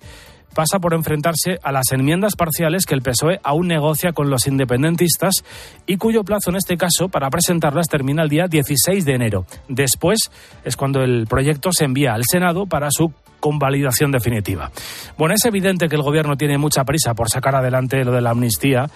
pasa 0.54 0.78
por 0.78 0.94
enfrentarse 0.94 1.58
a 1.62 1.70
las 1.70 1.92
enmiendas 1.92 2.34
parciales 2.34 2.86
que 2.86 2.94
el 2.94 3.02
PSOE 3.02 3.40
aún 3.42 3.68
negocia 3.68 4.12
con 4.12 4.30
los 4.30 4.46
independentistas 4.46 5.44
y 5.86 5.98
cuyo 5.98 6.24
plazo 6.24 6.48
en 6.48 6.56
este 6.56 6.78
caso 6.78 7.10
para 7.10 7.28
presentarlas 7.28 7.88
termina 7.88 8.22
el 8.22 8.30
día 8.30 8.46
16 8.48 9.04
de 9.04 9.12
enero. 9.12 9.44
Después 9.68 10.30
es 10.64 10.76
cuando 10.76 11.02
el 11.02 11.26
proyecto 11.26 11.72
se 11.72 11.84
envía 11.84 12.14
al 12.14 12.22
Senado 12.26 12.64
para 12.64 12.88
su 12.90 13.12
convalidación 13.46 14.10
definitiva. 14.10 14.72
Bueno, 15.16 15.36
es 15.36 15.44
evidente 15.44 15.88
que 15.88 15.94
el 15.94 16.02
Gobierno 16.02 16.36
tiene 16.36 16.58
mucha 16.58 16.82
prisa 16.82 17.14
por 17.14 17.30
sacar 17.30 17.54
adelante 17.54 18.04
lo 18.04 18.10
de 18.10 18.20
la 18.20 18.30
amnistía. 18.30 18.90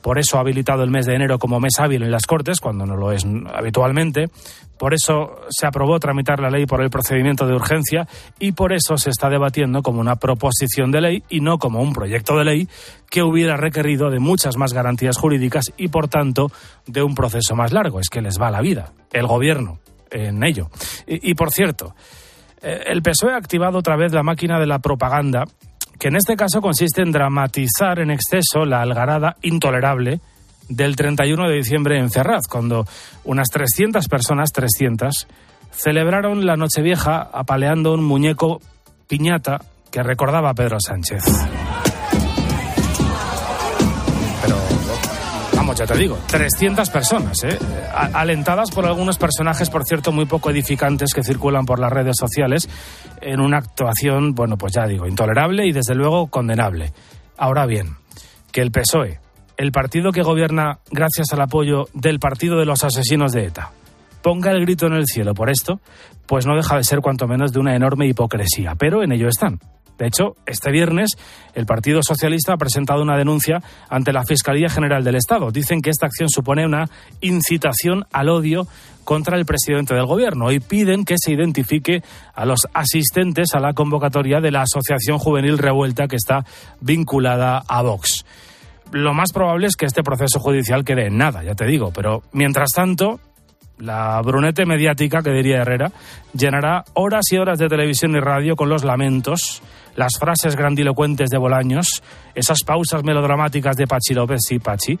Por 0.00 0.20
eso 0.20 0.36
ha 0.36 0.42
habilitado 0.42 0.84
el 0.84 0.92
mes 0.92 1.06
de 1.06 1.16
enero 1.16 1.40
como 1.40 1.58
mes 1.58 1.80
hábil 1.80 2.04
en 2.04 2.12
las 2.12 2.24
Cortes, 2.24 2.60
cuando 2.60 2.86
no 2.86 2.94
lo 2.94 3.10
es 3.10 3.26
habitualmente. 3.52 4.28
Por 4.78 4.94
eso 4.94 5.40
se 5.48 5.66
aprobó 5.66 5.98
tramitar 5.98 6.38
la 6.38 6.50
ley 6.50 6.66
por 6.66 6.82
el 6.82 6.90
procedimiento 6.90 7.48
de 7.48 7.54
urgencia 7.56 8.06
y 8.38 8.52
por 8.52 8.72
eso 8.72 8.96
se 8.96 9.10
está 9.10 9.28
debatiendo 9.28 9.82
como 9.82 9.98
una 9.98 10.14
proposición 10.14 10.92
de 10.92 11.00
ley 11.00 11.22
y 11.28 11.40
no 11.40 11.58
como 11.58 11.82
un 11.82 11.92
proyecto 11.92 12.38
de 12.38 12.44
ley 12.44 12.68
que 13.10 13.24
hubiera 13.24 13.56
requerido 13.56 14.08
de 14.08 14.20
muchas 14.20 14.56
más 14.56 14.72
garantías 14.72 15.18
jurídicas 15.18 15.72
y, 15.76 15.88
por 15.88 16.06
tanto, 16.06 16.52
de 16.86 17.02
un 17.02 17.16
proceso 17.16 17.56
más 17.56 17.72
largo. 17.72 17.98
Es 17.98 18.08
que 18.08 18.22
les 18.22 18.40
va 18.40 18.52
la 18.52 18.60
vida, 18.60 18.92
el 19.12 19.26
Gobierno, 19.26 19.80
en 20.12 20.44
ello. 20.44 20.70
Y, 21.08 21.34
por 21.34 21.50
cierto, 21.50 21.96
el 22.66 23.02
PSOE 23.02 23.32
ha 23.32 23.36
activado 23.36 23.78
otra 23.78 23.96
vez 23.96 24.12
la 24.12 24.22
máquina 24.22 24.58
de 24.58 24.66
la 24.66 24.80
propaganda, 24.80 25.44
que 25.98 26.08
en 26.08 26.16
este 26.16 26.36
caso 26.36 26.60
consiste 26.60 27.02
en 27.02 27.12
dramatizar 27.12 28.00
en 28.00 28.10
exceso 28.10 28.64
la 28.64 28.82
algarada 28.82 29.36
intolerable 29.42 30.20
del 30.68 30.96
31 30.96 31.48
de 31.48 31.54
diciembre 31.54 31.98
en 31.98 32.10
Ferraz, 32.10 32.48
cuando 32.50 32.86
unas 33.24 33.48
300 33.48 34.08
personas, 34.08 34.50
300, 34.52 35.28
celebraron 35.70 36.44
la 36.44 36.56
Nochevieja 36.56 37.28
apaleando 37.32 37.94
un 37.94 38.04
muñeco 38.04 38.60
piñata 39.06 39.60
que 39.92 40.02
recordaba 40.02 40.50
a 40.50 40.54
Pedro 40.54 40.78
Sánchez. 40.80 41.22
Ya 45.76 45.86
te 45.86 45.96
digo, 45.96 46.18
300 46.26 46.88
personas, 46.88 47.44
¿eh? 47.44 47.58
alentadas 47.92 48.70
por 48.70 48.86
algunos 48.86 49.18
personajes, 49.18 49.68
por 49.68 49.84
cierto, 49.84 50.10
muy 50.10 50.24
poco 50.24 50.50
edificantes 50.50 51.12
que 51.12 51.22
circulan 51.22 51.66
por 51.66 51.78
las 51.78 51.92
redes 51.92 52.16
sociales 52.18 52.68
en 53.20 53.40
una 53.40 53.58
actuación, 53.58 54.34
bueno, 54.34 54.56
pues 54.56 54.72
ya 54.74 54.86
digo, 54.86 55.06
intolerable 55.06 55.66
y 55.66 55.72
desde 55.72 55.94
luego 55.94 56.28
condenable. 56.28 56.92
Ahora 57.36 57.66
bien, 57.66 57.96
que 58.52 58.62
el 58.62 58.70
PSOE, 58.70 59.20
el 59.58 59.70
partido 59.70 60.12
que 60.12 60.22
gobierna 60.22 60.78
gracias 60.90 61.32
al 61.32 61.42
apoyo 61.42 61.88
del 61.92 62.18
partido 62.18 62.58
de 62.58 62.64
los 62.64 62.82
asesinos 62.82 63.32
de 63.32 63.44
ETA, 63.44 63.72
ponga 64.22 64.52
el 64.52 64.62
grito 64.62 64.86
en 64.86 64.94
el 64.94 65.06
cielo 65.06 65.34
por 65.34 65.50
esto, 65.50 65.80
pues 66.26 66.46
no 66.46 66.56
deja 66.56 66.76
de 66.76 66.84
ser 66.84 67.00
cuanto 67.00 67.28
menos 67.28 67.52
de 67.52 67.60
una 67.60 67.76
enorme 67.76 68.06
hipocresía, 68.06 68.74
pero 68.76 69.02
en 69.02 69.12
ello 69.12 69.28
están. 69.28 69.60
De 69.98 70.06
hecho, 70.06 70.34
este 70.46 70.70
viernes 70.70 71.16
el 71.54 71.66
Partido 71.66 72.00
Socialista 72.02 72.52
ha 72.52 72.58
presentado 72.58 73.02
una 73.02 73.16
denuncia 73.16 73.62
ante 73.88 74.12
la 74.12 74.24
Fiscalía 74.24 74.68
General 74.68 75.02
del 75.02 75.16
Estado. 75.16 75.50
Dicen 75.50 75.80
que 75.80 75.90
esta 75.90 76.06
acción 76.06 76.28
supone 76.28 76.66
una 76.66 76.88
incitación 77.20 78.04
al 78.12 78.28
odio 78.28 78.66
contra 79.04 79.38
el 79.38 79.46
presidente 79.46 79.94
del 79.94 80.04
Gobierno 80.04 80.50
y 80.50 80.60
piden 80.60 81.04
que 81.04 81.14
se 81.16 81.32
identifique 81.32 82.02
a 82.34 82.44
los 82.44 82.66
asistentes 82.74 83.54
a 83.54 83.60
la 83.60 83.72
convocatoria 83.72 84.40
de 84.40 84.50
la 84.50 84.62
Asociación 84.62 85.18
Juvenil 85.18 85.58
Revuelta 85.58 86.08
que 86.08 86.16
está 86.16 86.44
vinculada 86.80 87.62
a 87.66 87.82
Vox. 87.82 88.26
Lo 88.92 89.14
más 89.14 89.32
probable 89.32 89.68
es 89.68 89.76
que 89.76 89.86
este 89.86 90.02
proceso 90.02 90.40
judicial 90.40 90.84
quede 90.84 91.06
en 91.06 91.18
nada, 91.18 91.42
ya 91.42 91.54
te 91.54 91.66
digo, 91.66 91.92
pero 91.92 92.22
mientras 92.32 92.70
tanto, 92.72 93.20
la 93.78 94.20
brunete 94.22 94.64
mediática, 94.64 95.22
que 95.22 95.30
diría 95.30 95.58
Herrera, 95.58 95.92
llenará 96.32 96.84
horas 96.94 97.24
y 97.30 97.36
horas 97.36 97.58
de 97.58 97.68
televisión 97.68 98.12
y 98.16 98.20
radio 98.20 98.56
con 98.56 98.68
los 98.68 98.84
lamentos, 98.84 99.62
las 99.96 100.18
frases 100.18 100.54
grandilocuentes 100.56 101.28
de 101.30 101.38
Bolaños, 101.38 102.02
esas 102.34 102.62
pausas 102.64 103.02
melodramáticas 103.02 103.76
de 103.76 103.86
Pachi 103.86 104.14
López 104.14 104.40
y 104.50 104.58
Pachi, 104.58 104.98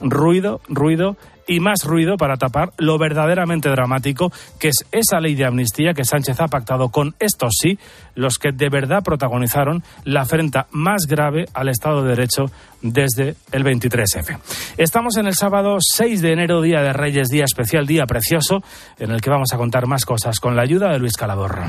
ruido, 0.00 0.60
ruido 0.68 1.16
y 1.46 1.60
más 1.60 1.84
ruido 1.84 2.16
para 2.16 2.36
tapar 2.36 2.72
lo 2.78 2.98
verdaderamente 2.98 3.68
dramático 3.68 4.32
que 4.58 4.68
es 4.68 4.84
esa 4.92 5.20
ley 5.20 5.34
de 5.34 5.44
amnistía 5.44 5.92
que 5.92 6.04
Sánchez 6.04 6.40
ha 6.40 6.48
pactado 6.48 6.90
con 6.90 7.14
estos 7.18 7.54
sí, 7.60 7.78
los 8.14 8.38
que 8.38 8.52
de 8.52 8.68
verdad 8.68 9.02
protagonizaron 9.02 9.82
la 10.04 10.22
afrenta 10.22 10.66
más 10.70 11.06
grave 11.08 11.46
al 11.54 11.68
Estado 11.68 12.02
de 12.02 12.10
Derecho 12.10 12.44
desde 12.80 13.36
el 13.50 13.64
23F. 13.64 14.38
Estamos 14.76 15.16
en 15.16 15.26
el 15.26 15.34
sábado 15.34 15.78
6 15.80 16.22
de 16.22 16.32
enero, 16.32 16.62
Día 16.62 16.80
de 16.80 16.92
Reyes, 16.92 17.28
día 17.28 17.44
especial, 17.44 17.86
día 17.86 18.06
precioso, 18.06 18.62
en 18.98 19.10
el 19.10 19.20
que 19.20 19.30
vamos 19.30 19.52
a 19.52 19.56
contar 19.56 19.86
más 19.86 20.04
cosas 20.04 20.40
con 20.40 20.56
la 20.56 20.62
ayuda 20.62 20.90
de 20.90 20.98
Luis 20.98 21.16
Calabor. 21.16 21.60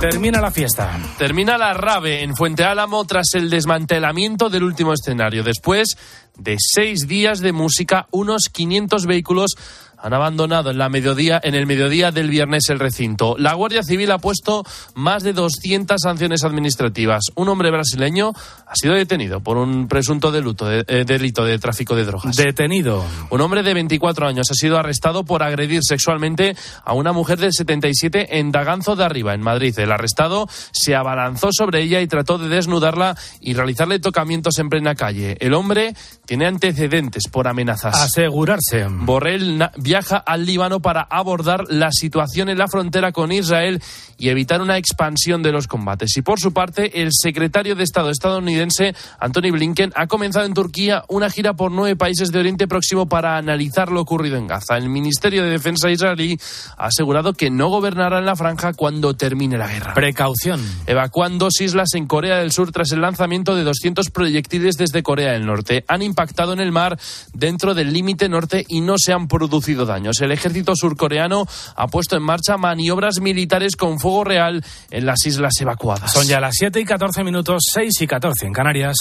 Termina 0.00 0.40
la 0.40 0.50
fiesta. 0.50 0.98
Termina 1.18 1.58
la 1.58 1.74
rave 1.74 2.22
en 2.22 2.34
Fuente 2.34 2.64
Álamo 2.64 3.04
tras 3.04 3.34
el 3.34 3.50
desmantelamiento 3.50 4.48
del 4.48 4.62
último 4.62 4.94
escenario. 4.94 5.44
Después 5.44 5.98
de 6.38 6.56
seis 6.58 7.06
días 7.06 7.40
de 7.40 7.52
música, 7.52 8.06
unos 8.10 8.44
500 8.50 9.04
vehículos 9.04 9.56
han 10.02 10.12
abandonado 10.14 10.70
en, 10.70 10.78
la 10.78 10.88
mediodía, 10.88 11.40
en 11.42 11.54
el 11.54 11.66
mediodía 11.66 12.10
del 12.10 12.30
viernes 12.30 12.68
el 12.68 12.78
recinto. 12.78 13.36
La 13.38 13.54
Guardia 13.54 13.82
Civil 13.82 14.10
ha 14.10 14.18
puesto 14.18 14.64
más 14.94 15.22
de 15.22 15.32
200 15.32 16.00
sanciones 16.00 16.44
administrativas. 16.44 17.24
Un 17.34 17.48
hombre 17.48 17.70
brasileño 17.70 18.32
ha 18.66 18.74
sido 18.74 18.94
detenido 18.94 19.40
por 19.40 19.56
un 19.56 19.88
presunto 19.88 20.32
delito 20.32 20.66
de, 20.66 20.84
eh, 20.86 21.04
delito 21.04 21.44
de 21.44 21.58
tráfico 21.58 21.94
de 21.96 22.04
drogas. 22.04 22.36
Detenido. 22.36 23.04
Un 23.30 23.40
hombre 23.40 23.62
de 23.62 23.74
24 23.74 24.26
años 24.26 24.50
ha 24.50 24.54
sido 24.54 24.78
arrestado 24.78 25.24
por 25.24 25.42
agredir 25.42 25.80
sexualmente 25.82 26.56
a 26.84 26.94
una 26.94 27.12
mujer 27.12 27.38
de 27.38 27.52
77 27.52 28.38
en 28.38 28.52
Daganzo 28.52 28.96
de 28.96 29.04
Arriba, 29.04 29.34
en 29.34 29.42
Madrid. 29.42 29.78
El 29.78 29.92
arrestado 29.92 30.48
se 30.72 30.94
abalanzó 30.94 31.50
sobre 31.52 31.82
ella 31.82 32.00
y 32.00 32.06
trató 32.06 32.38
de 32.38 32.48
desnudarla 32.48 33.16
y 33.40 33.54
realizarle 33.54 33.98
tocamientos 33.98 34.58
en 34.58 34.68
plena 34.68 34.94
calle. 34.94 35.36
El 35.40 35.54
hombre 35.54 35.94
tiene 36.30 36.46
antecedentes 36.46 37.24
por 37.26 37.48
amenazas. 37.48 37.92
Asegurarse. 38.00 38.86
Borrell 38.88 39.68
viaja 39.78 40.16
al 40.16 40.46
Líbano 40.46 40.78
para 40.78 41.00
abordar 41.02 41.64
la 41.70 41.90
situación 41.90 42.48
en 42.48 42.56
la 42.56 42.68
frontera 42.68 43.10
con 43.10 43.32
Israel 43.32 43.82
y 44.16 44.28
evitar 44.28 44.60
una 44.60 44.76
expansión 44.76 45.42
de 45.42 45.50
los 45.50 45.66
combates. 45.66 46.16
Y 46.16 46.22
por 46.22 46.38
su 46.38 46.52
parte, 46.52 47.02
el 47.02 47.08
secretario 47.10 47.74
de 47.74 47.82
Estado 47.82 48.10
estadounidense, 48.10 48.94
Anthony 49.18 49.50
Blinken, 49.50 49.92
ha 49.96 50.06
comenzado 50.06 50.46
en 50.46 50.54
Turquía 50.54 51.02
una 51.08 51.30
gira 51.30 51.54
por 51.54 51.72
nueve 51.72 51.96
países 51.96 52.30
de 52.30 52.38
Oriente 52.38 52.68
Próximo 52.68 53.08
para 53.08 53.36
analizar 53.36 53.90
lo 53.90 54.00
ocurrido 54.00 54.36
en 54.36 54.46
Gaza. 54.46 54.76
El 54.76 54.88
Ministerio 54.88 55.42
de 55.42 55.50
Defensa 55.50 55.90
israelí 55.90 56.38
ha 56.76 56.86
asegurado 56.86 57.32
que 57.32 57.50
no 57.50 57.70
gobernará 57.70 58.20
en 58.20 58.26
la 58.26 58.36
franja 58.36 58.72
cuando 58.74 59.16
termine 59.16 59.58
la 59.58 59.66
guerra. 59.66 59.94
Precaución. 59.94 60.64
Evacuan 60.86 61.38
dos 61.38 61.60
islas 61.60 61.88
en 61.94 62.06
Corea 62.06 62.36
del 62.36 62.52
Sur 62.52 62.70
tras 62.70 62.92
el 62.92 63.00
lanzamiento 63.00 63.56
de 63.56 63.64
200 63.64 64.10
proyectiles 64.10 64.76
desde 64.76 65.02
Corea 65.02 65.32
del 65.32 65.44
Norte. 65.44 65.84
Han 65.88 66.02
impactado 66.02 66.19
en 66.52 66.60
el 66.60 66.72
mar 66.72 66.98
dentro 67.32 67.74
del 67.74 67.92
límite 67.92 68.28
norte 68.28 68.64
y 68.68 68.80
no 68.80 68.96
se 68.98 69.12
han 69.12 69.28
producido 69.28 69.86
daños. 69.86 70.20
El 70.20 70.32
ejército 70.32 70.74
surcoreano 70.74 71.46
ha 71.76 71.88
puesto 71.88 72.16
en 72.16 72.22
marcha 72.22 72.56
maniobras 72.56 73.20
militares 73.20 73.76
con 73.76 73.98
fuego 73.98 74.24
real 74.24 74.64
en 74.90 75.06
las 75.06 75.24
islas 75.26 75.54
evacuadas. 75.60 76.12
Son 76.12 76.26
ya 76.26 76.40
las 76.40 76.54
7 76.56 76.80
y 76.80 76.84
14 76.84 77.24
minutos, 77.24 77.62
6 77.74 78.00
y 78.00 78.06
14 78.06 78.46
en 78.46 78.52
Canarias. 78.52 78.94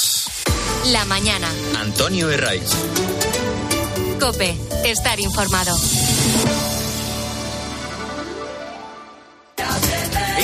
La 0.87 1.05
mañana. 1.05 1.47
Antonio 1.81 2.29
Herraiz. 2.29 2.69
Cope, 4.19 4.57
estar 4.85 5.19
informado. 5.19 5.75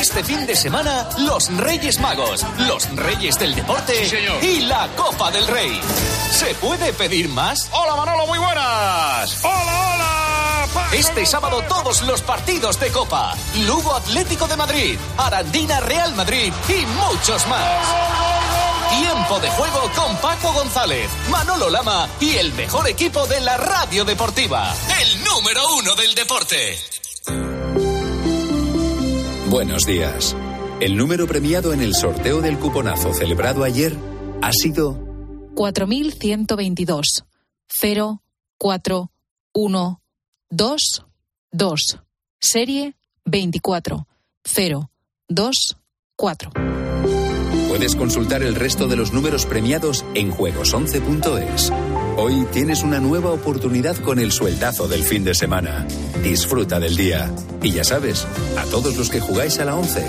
Este 0.06 0.24
fin 0.24 0.46
de 0.46 0.56
semana, 0.56 1.10
los 1.18 1.52
Reyes 1.58 2.00
Magos, 2.00 2.46
los 2.60 2.96
Reyes 2.96 3.40
del 3.40 3.56
Deporte 3.56 4.40
y 4.44 4.62
la 4.62 4.88
Copa 4.96 5.32
del 5.32 5.48
Rey. 5.48 5.82
¿Se 6.32 6.54
puede 6.56 6.94
pedir 6.94 7.28
más? 7.30 7.68
Hola 7.72 7.96
Manolo, 7.96 8.28
muy 8.28 8.38
buenas. 8.38 9.44
Hola, 9.44 10.68
hola. 10.70 10.90
Este 10.94 11.26
sábado 11.26 11.64
todos 11.68 12.04
los 12.04 12.22
partidos 12.22 12.80
de 12.80 12.92
Copa. 12.92 13.36
Lugo 13.66 13.96
Atlético 13.96 14.48
de 14.48 14.56
Madrid, 14.56 15.00
Arandina 15.18 15.80
Real 15.80 16.14
Madrid 16.14 16.54
y 16.70 16.86
muchos 16.86 17.48
más. 17.48 17.88
Tiempo 19.02 19.40
de 19.40 19.50
juego 19.50 19.92
con 19.96 20.16
Paco 20.18 20.54
González, 20.54 21.10
Manolo 21.32 21.72
Lama 21.72 22.08
y 22.20 22.36
el 22.36 22.54
mejor 22.54 22.88
equipo 22.88 23.26
de 23.26 23.42
la 23.42 23.58
radio 23.58 24.06
deportiva. 24.06 24.72
El 25.02 25.24
número 25.24 25.62
uno 25.74 25.96
del 25.96 26.14
deporte. 26.14 26.80
Buenos 29.56 29.86
días. 29.86 30.36
El 30.82 30.98
número 30.98 31.28
premiado 31.28 31.72
en 31.72 31.80
el 31.80 31.96
sorteo 31.96 32.42
del 32.42 32.60
cuponazo 32.60 33.14
celebrado 33.14 33.64
ayer 33.64 33.96
ha 34.42 34.52
sido 34.52 35.00
4122 35.54 37.24
0 37.70 38.22
4 38.58 39.12
1 39.54 40.02
2 40.50 41.06
2. 41.54 42.00
Serie 42.38 42.96
24 43.24 44.08
0 44.44 44.92
2 45.30 45.78
4. 46.18 46.52
Puedes 47.70 47.96
consultar 47.96 48.44
el 48.44 48.56
resto 48.56 48.90
de 48.90 48.98
los 48.98 49.14
números 49.14 49.46
premiados 49.46 50.04
en 50.16 50.34
juegos11.es. 50.34 51.72
Hoy 52.18 52.46
tienes 52.54 52.82
una 52.82 53.02
nueva 53.02 53.32
oportunidad 53.32 53.98
con 53.98 54.20
el 54.20 54.32
sueldazo 54.32 54.88
del 54.88 55.04
fin 55.04 55.26
de 55.26 55.36
semana. 55.36 55.86
Disfruta 56.24 56.80
del 56.80 56.96
día. 56.96 57.30
Y 57.62 57.72
ya 57.72 57.84
sabes, 57.84 58.26
a 58.58 58.64
todos 58.72 58.96
los 58.96 59.10
que 59.10 59.20
jugáis 59.20 59.60
a 59.60 59.66
la 59.66 59.76
11, 59.76 60.02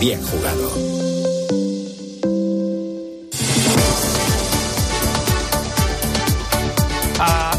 bien 0.00 0.22
jugado. 0.22 0.99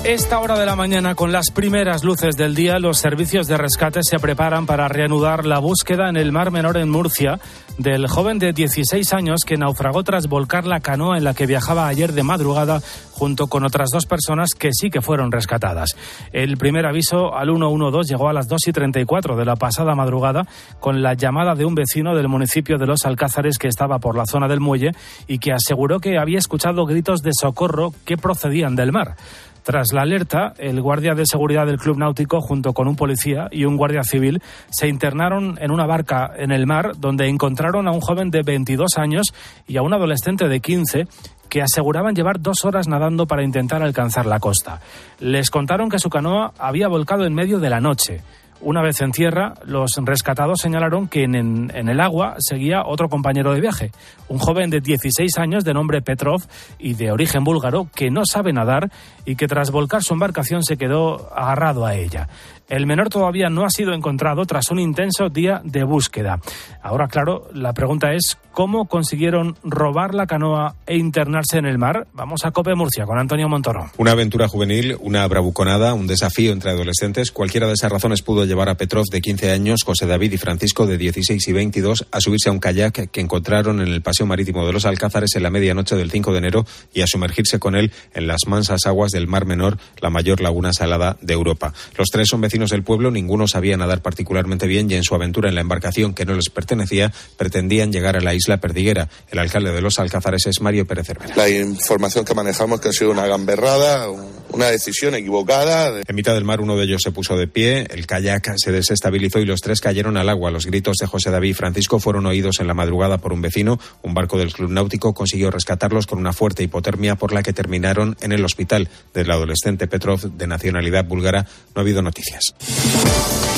Esta 0.03 0.39
hora 0.39 0.57
de 0.57 0.65
la 0.65 0.75
mañana, 0.75 1.13
con 1.13 1.31
las 1.31 1.51
primeras 1.51 2.03
luces 2.03 2.35
del 2.35 2.55
día, 2.55 2.79
los 2.79 2.97
servicios 2.97 3.47
de 3.47 3.57
rescate 3.57 4.01
se 4.03 4.17
preparan 4.17 4.65
para 4.65 4.87
reanudar 4.87 5.45
la 5.45 5.59
búsqueda 5.59 6.09
en 6.09 6.17
el 6.17 6.31
Mar 6.31 6.49
Menor 6.49 6.77
en 6.77 6.89
Murcia 6.89 7.39
del 7.77 8.07
joven 8.07 8.39
de 8.39 8.51
16 8.51 9.13
años 9.13 9.41
que 9.45 9.57
naufragó 9.57 10.03
tras 10.03 10.27
volcar 10.27 10.65
la 10.65 10.79
canoa 10.79 11.17
en 11.17 11.23
la 11.23 11.33
que 11.33 11.45
viajaba 11.45 11.87
ayer 11.87 12.13
de 12.13 12.23
madrugada 12.23 12.81
junto 13.11 13.47
con 13.47 13.63
otras 13.63 13.89
dos 13.93 14.05
personas 14.05 14.53
que 14.57 14.71
sí 14.73 14.89
que 14.89 15.01
fueron 15.01 15.31
rescatadas. 15.31 15.95
El 16.31 16.57
primer 16.57 16.85
aviso 16.85 17.35
al 17.35 17.49
112 17.49 18.09
llegó 18.09 18.29
a 18.29 18.33
las 18.33 18.47
2 18.47 18.67
y 18.67 18.71
34 18.71 19.35
de 19.35 19.45
la 19.45 19.55
pasada 19.55 19.93
madrugada 19.93 20.47
con 20.79 21.01
la 21.01 21.13
llamada 21.13 21.53
de 21.53 21.65
un 21.65 21.75
vecino 21.75 22.15
del 22.15 22.27
municipio 22.27 22.77
de 22.77 22.87
Los 22.87 23.05
Alcázares 23.05 23.57
que 23.57 23.67
estaba 23.67 23.99
por 23.99 24.17
la 24.17 24.25
zona 24.25 24.47
del 24.47 24.59
muelle 24.59 24.91
y 25.27 25.37
que 25.37 25.53
aseguró 25.53 25.99
que 25.99 26.17
había 26.17 26.39
escuchado 26.39 26.85
gritos 26.85 27.21
de 27.21 27.31
socorro 27.39 27.93
que 28.05 28.17
procedían 28.17 28.75
del 28.75 28.91
mar. 28.91 29.15
Tras 29.63 29.93
la 29.93 30.01
alerta, 30.01 30.53
el 30.57 30.81
guardia 30.81 31.13
de 31.13 31.25
seguridad 31.25 31.67
del 31.67 31.77
club 31.77 31.97
náutico, 31.97 32.41
junto 32.41 32.73
con 32.73 32.87
un 32.87 32.95
policía 32.95 33.47
y 33.51 33.65
un 33.65 33.77
guardia 33.77 34.03
civil, 34.03 34.41
se 34.69 34.87
internaron 34.87 35.57
en 35.61 35.71
una 35.71 35.85
barca 35.85 36.31
en 36.35 36.51
el 36.51 36.65
mar 36.65 36.93
donde 36.97 37.27
encontraron 37.27 37.87
a 37.87 37.91
un 37.91 38.01
joven 38.01 38.31
de 38.31 38.41
22 38.41 38.97
años 38.97 39.33
y 39.67 39.77
a 39.77 39.83
un 39.83 39.93
adolescente 39.93 40.47
de 40.47 40.59
15 40.59 41.07
que 41.47 41.61
aseguraban 41.61 42.15
llevar 42.15 42.39
dos 42.39 42.63
horas 42.63 42.87
nadando 42.87 43.27
para 43.27 43.43
intentar 43.43 43.83
alcanzar 43.83 44.25
la 44.25 44.39
costa. 44.39 44.79
Les 45.19 45.49
contaron 45.49 45.89
que 45.89 45.99
su 45.99 46.09
canoa 46.09 46.53
había 46.57 46.87
volcado 46.87 47.25
en 47.25 47.33
medio 47.33 47.59
de 47.59 47.69
la 47.69 47.81
noche. 47.81 48.21
Una 48.63 48.83
vez 48.83 49.01
en 49.01 49.11
tierra, 49.11 49.55
los 49.65 49.89
rescatados 50.03 50.61
señalaron 50.61 51.07
que 51.07 51.23
en, 51.23 51.35
en, 51.35 51.89
el 51.89 51.99
agua 51.99 52.35
seguía 52.37 52.83
otro 52.85 53.09
compañero 53.09 53.53
de 53.53 53.59
viaje, 53.59 53.91
un 54.27 54.37
joven 54.37 54.69
de 54.69 54.81
16 54.81 55.35
años 55.39 55.63
de 55.63 55.73
nombre 55.73 56.03
Petrov 56.03 56.43
y 56.77 56.93
de 56.93 57.11
origen 57.11 57.43
búlgaro 57.43 57.87
que 57.95 58.11
no 58.11 58.21
sabe 58.23 58.53
nadar 58.53 58.91
y 59.25 59.35
que 59.35 59.47
tras 59.47 59.71
volcar 59.71 60.03
su 60.03 60.13
embarcación 60.13 60.61
se 60.63 60.77
quedó 60.77 61.33
agarrado 61.35 61.87
a 61.87 61.95
ella. 61.95 62.29
El 62.71 62.87
menor 62.87 63.09
todavía 63.09 63.49
no 63.49 63.65
ha 63.65 63.69
sido 63.69 63.93
encontrado 63.93 64.45
tras 64.45 64.71
un 64.71 64.79
intenso 64.79 65.27
día 65.27 65.61
de 65.65 65.83
búsqueda. 65.83 66.39
Ahora, 66.81 67.09
claro, 67.09 67.49
la 67.53 67.73
pregunta 67.73 68.13
es 68.13 68.37
cómo 68.53 68.85
consiguieron 68.85 69.57
robar 69.61 70.13
la 70.13 70.25
canoa 70.25 70.75
e 70.85 70.95
internarse 70.95 71.57
en 71.57 71.65
el 71.65 71.77
mar. 71.77 72.07
Vamos 72.13 72.45
a 72.45 72.51
Cope 72.51 72.73
Murcia 72.73 73.05
con 73.05 73.19
Antonio 73.19 73.49
Montoro. 73.49 73.91
Una 73.97 74.11
aventura 74.11 74.47
juvenil, 74.47 74.95
una 75.01 75.27
bravuconada, 75.27 75.93
un 75.93 76.07
desafío 76.07 76.53
entre 76.53 76.71
adolescentes. 76.71 77.31
Cualquiera 77.31 77.67
de 77.67 77.73
esas 77.73 77.91
razones 77.91 78.21
pudo 78.21 78.45
llevar 78.45 78.69
a 78.69 78.75
Petrov 78.75 79.03
de 79.11 79.19
15 79.19 79.51
años, 79.51 79.81
José 79.85 80.05
David 80.05 80.31
y 80.31 80.37
Francisco 80.37 80.87
de 80.87 80.97
16 80.97 81.45
y 81.45 81.51
22 81.51 82.07
a 82.09 82.21
subirse 82.21 82.47
a 82.47 82.53
un 82.53 82.59
kayak 82.59 83.09
que 83.11 83.19
encontraron 83.19 83.81
en 83.81 83.89
el 83.89 84.01
paseo 84.01 84.25
marítimo 84.25 84.65
de 84.65 84.71
los 84.71 84.85
Alcázares 84.85 85.35
en 85.35 85.43
la 85.43 85.49
medianoche 85.49 85.97
del 85.97 86.09
5 86.09 86.31
de 86.31 86.37
enero 86.37 86.65
y 86.93 87.01
a 87.01 87.07
sumergirse 87.07 87.59
con 87.59 87.75
él 87.75 87.91
en 88.13 88.27
las 88.27 88.47
mansas 88.47 88.85
aguas 88.85 89.11
del 89.11 89.27
Mar 89.27 89.45
Menor, 89.45 89.77
la 89.99 90.09
mayor 90.09 90.39
laguna 90.39 90.71
salada 90.71 91.17
de 91.19 91.33
Europa. 91.33 91.73
Los 91.97 92.07
tres 92.09 92.29
son 92.29 92.39
vecinos 92.39 92.60
del 92.69 92.83
pueblo, 92.83 93.11
ninguno 93.11 93.47
sabía 93.47 93.77
nadar 93.77 94.01
particularmente 94.01 94.67
bien 94.67 94.89
y 94.91 94.95
en 94.95 95.03
su 95.03 95.15
aventura 95.15 95.49
en 95.49 95.55
la 95.55 95.61
embarcación 95.61 96.13
que 96.13 96.25
no 96.25 96.33
les 96.33 96.49
pertenecía 96.49 97.11
pretendían 97.37 97.91
llegar 97.91 98.15
a 98.15 98.21
la 98.21 98.33
isla 98.33 98.59
Perdiguera. 98.59 99.09
El 99.29 99.39
alcalde 99.39 99.71
de 99.71 99.81
los 99.81 99.99
Alcázares 99.99 100.45
es 100.47 100.61
Mario 100.61 100.85
Pérez 100.85 101.07
Cervera. 101.07 101.35
La 101.35 101.49
información 101.49 102.25
que 102.25 102.33
manejamos 102.33 102.79
que 102.79 102.89
ha 102.89 102.93
sido 102.93 103.11
una 103.11 103.25
gamberrada, 103.27 104.07
una 104.51 104.67
decisión 104.67 105.15
equivocada. 105.15 106.01
En 106.07 106.15
mitad 106.15 106.33
del 106.33 106.43
mar 106.43 106.61
uno 106.61 106.77
de 106.77 106.83
ellos 106.83 107.01
se 107.03 107.11
puso 107.11 107.35
de 107.37 107.47
pie, 107.47 107.87
el 107.89 108.05
kayak 108.05 108.53
se 108.57 108.71
desestabilizó 108.71 109.39
y 109.39 109.45
los 109.45 109.61
tres 109.61 109.81
cayeron 109.81 110.17
al 110.17 110.29
agua. 110.29 110.51
Los 110.51 110.65
gritos 110.65 110.97
de 110.97 111.07
José 111.07 111.31
David 111.31 111.49
y 111.49 111.53
Francisco 111.53 111.99
fueron 111.99 112.25
oídos 112.25 112.59
en 112.59 112.67
la 112.67 112.73
madrugada 112.73 113.17
por 113.17 113.33
un 113.33 113.41
vecino. 113.41 113.79
Un 114.01 114.13
barco 114.13 114.37
del 114.37 114.53
club 114.53 114.69
náutico 114.69 115.13
consiguió 115.13 115.51
rescatarlos 115.51 116.07
con 116.07 116.19
una 116.19 116.33
fuerte 116.33 116.63
hipotermia 116.63 117.15
por 117.15 117.33
la 117.33 117.43
que 117.43 117.53
terminaron 117.53 118.17
en 118.21 118.31
el 118.31 118.43
hospital. 118.43 118.89
Del 119.13 119.31
adolescente 119.31 119.87
Petrov, 119.87 120.21
de 120.21 120.47
nacionalidad 120.47 121.05
búlgara, 121.05 121.47
no 121.75 121.79
ha 121.79 121.81
habido 121.81 122.01
noticias. 122.01 122.50
News. 122.59 123.50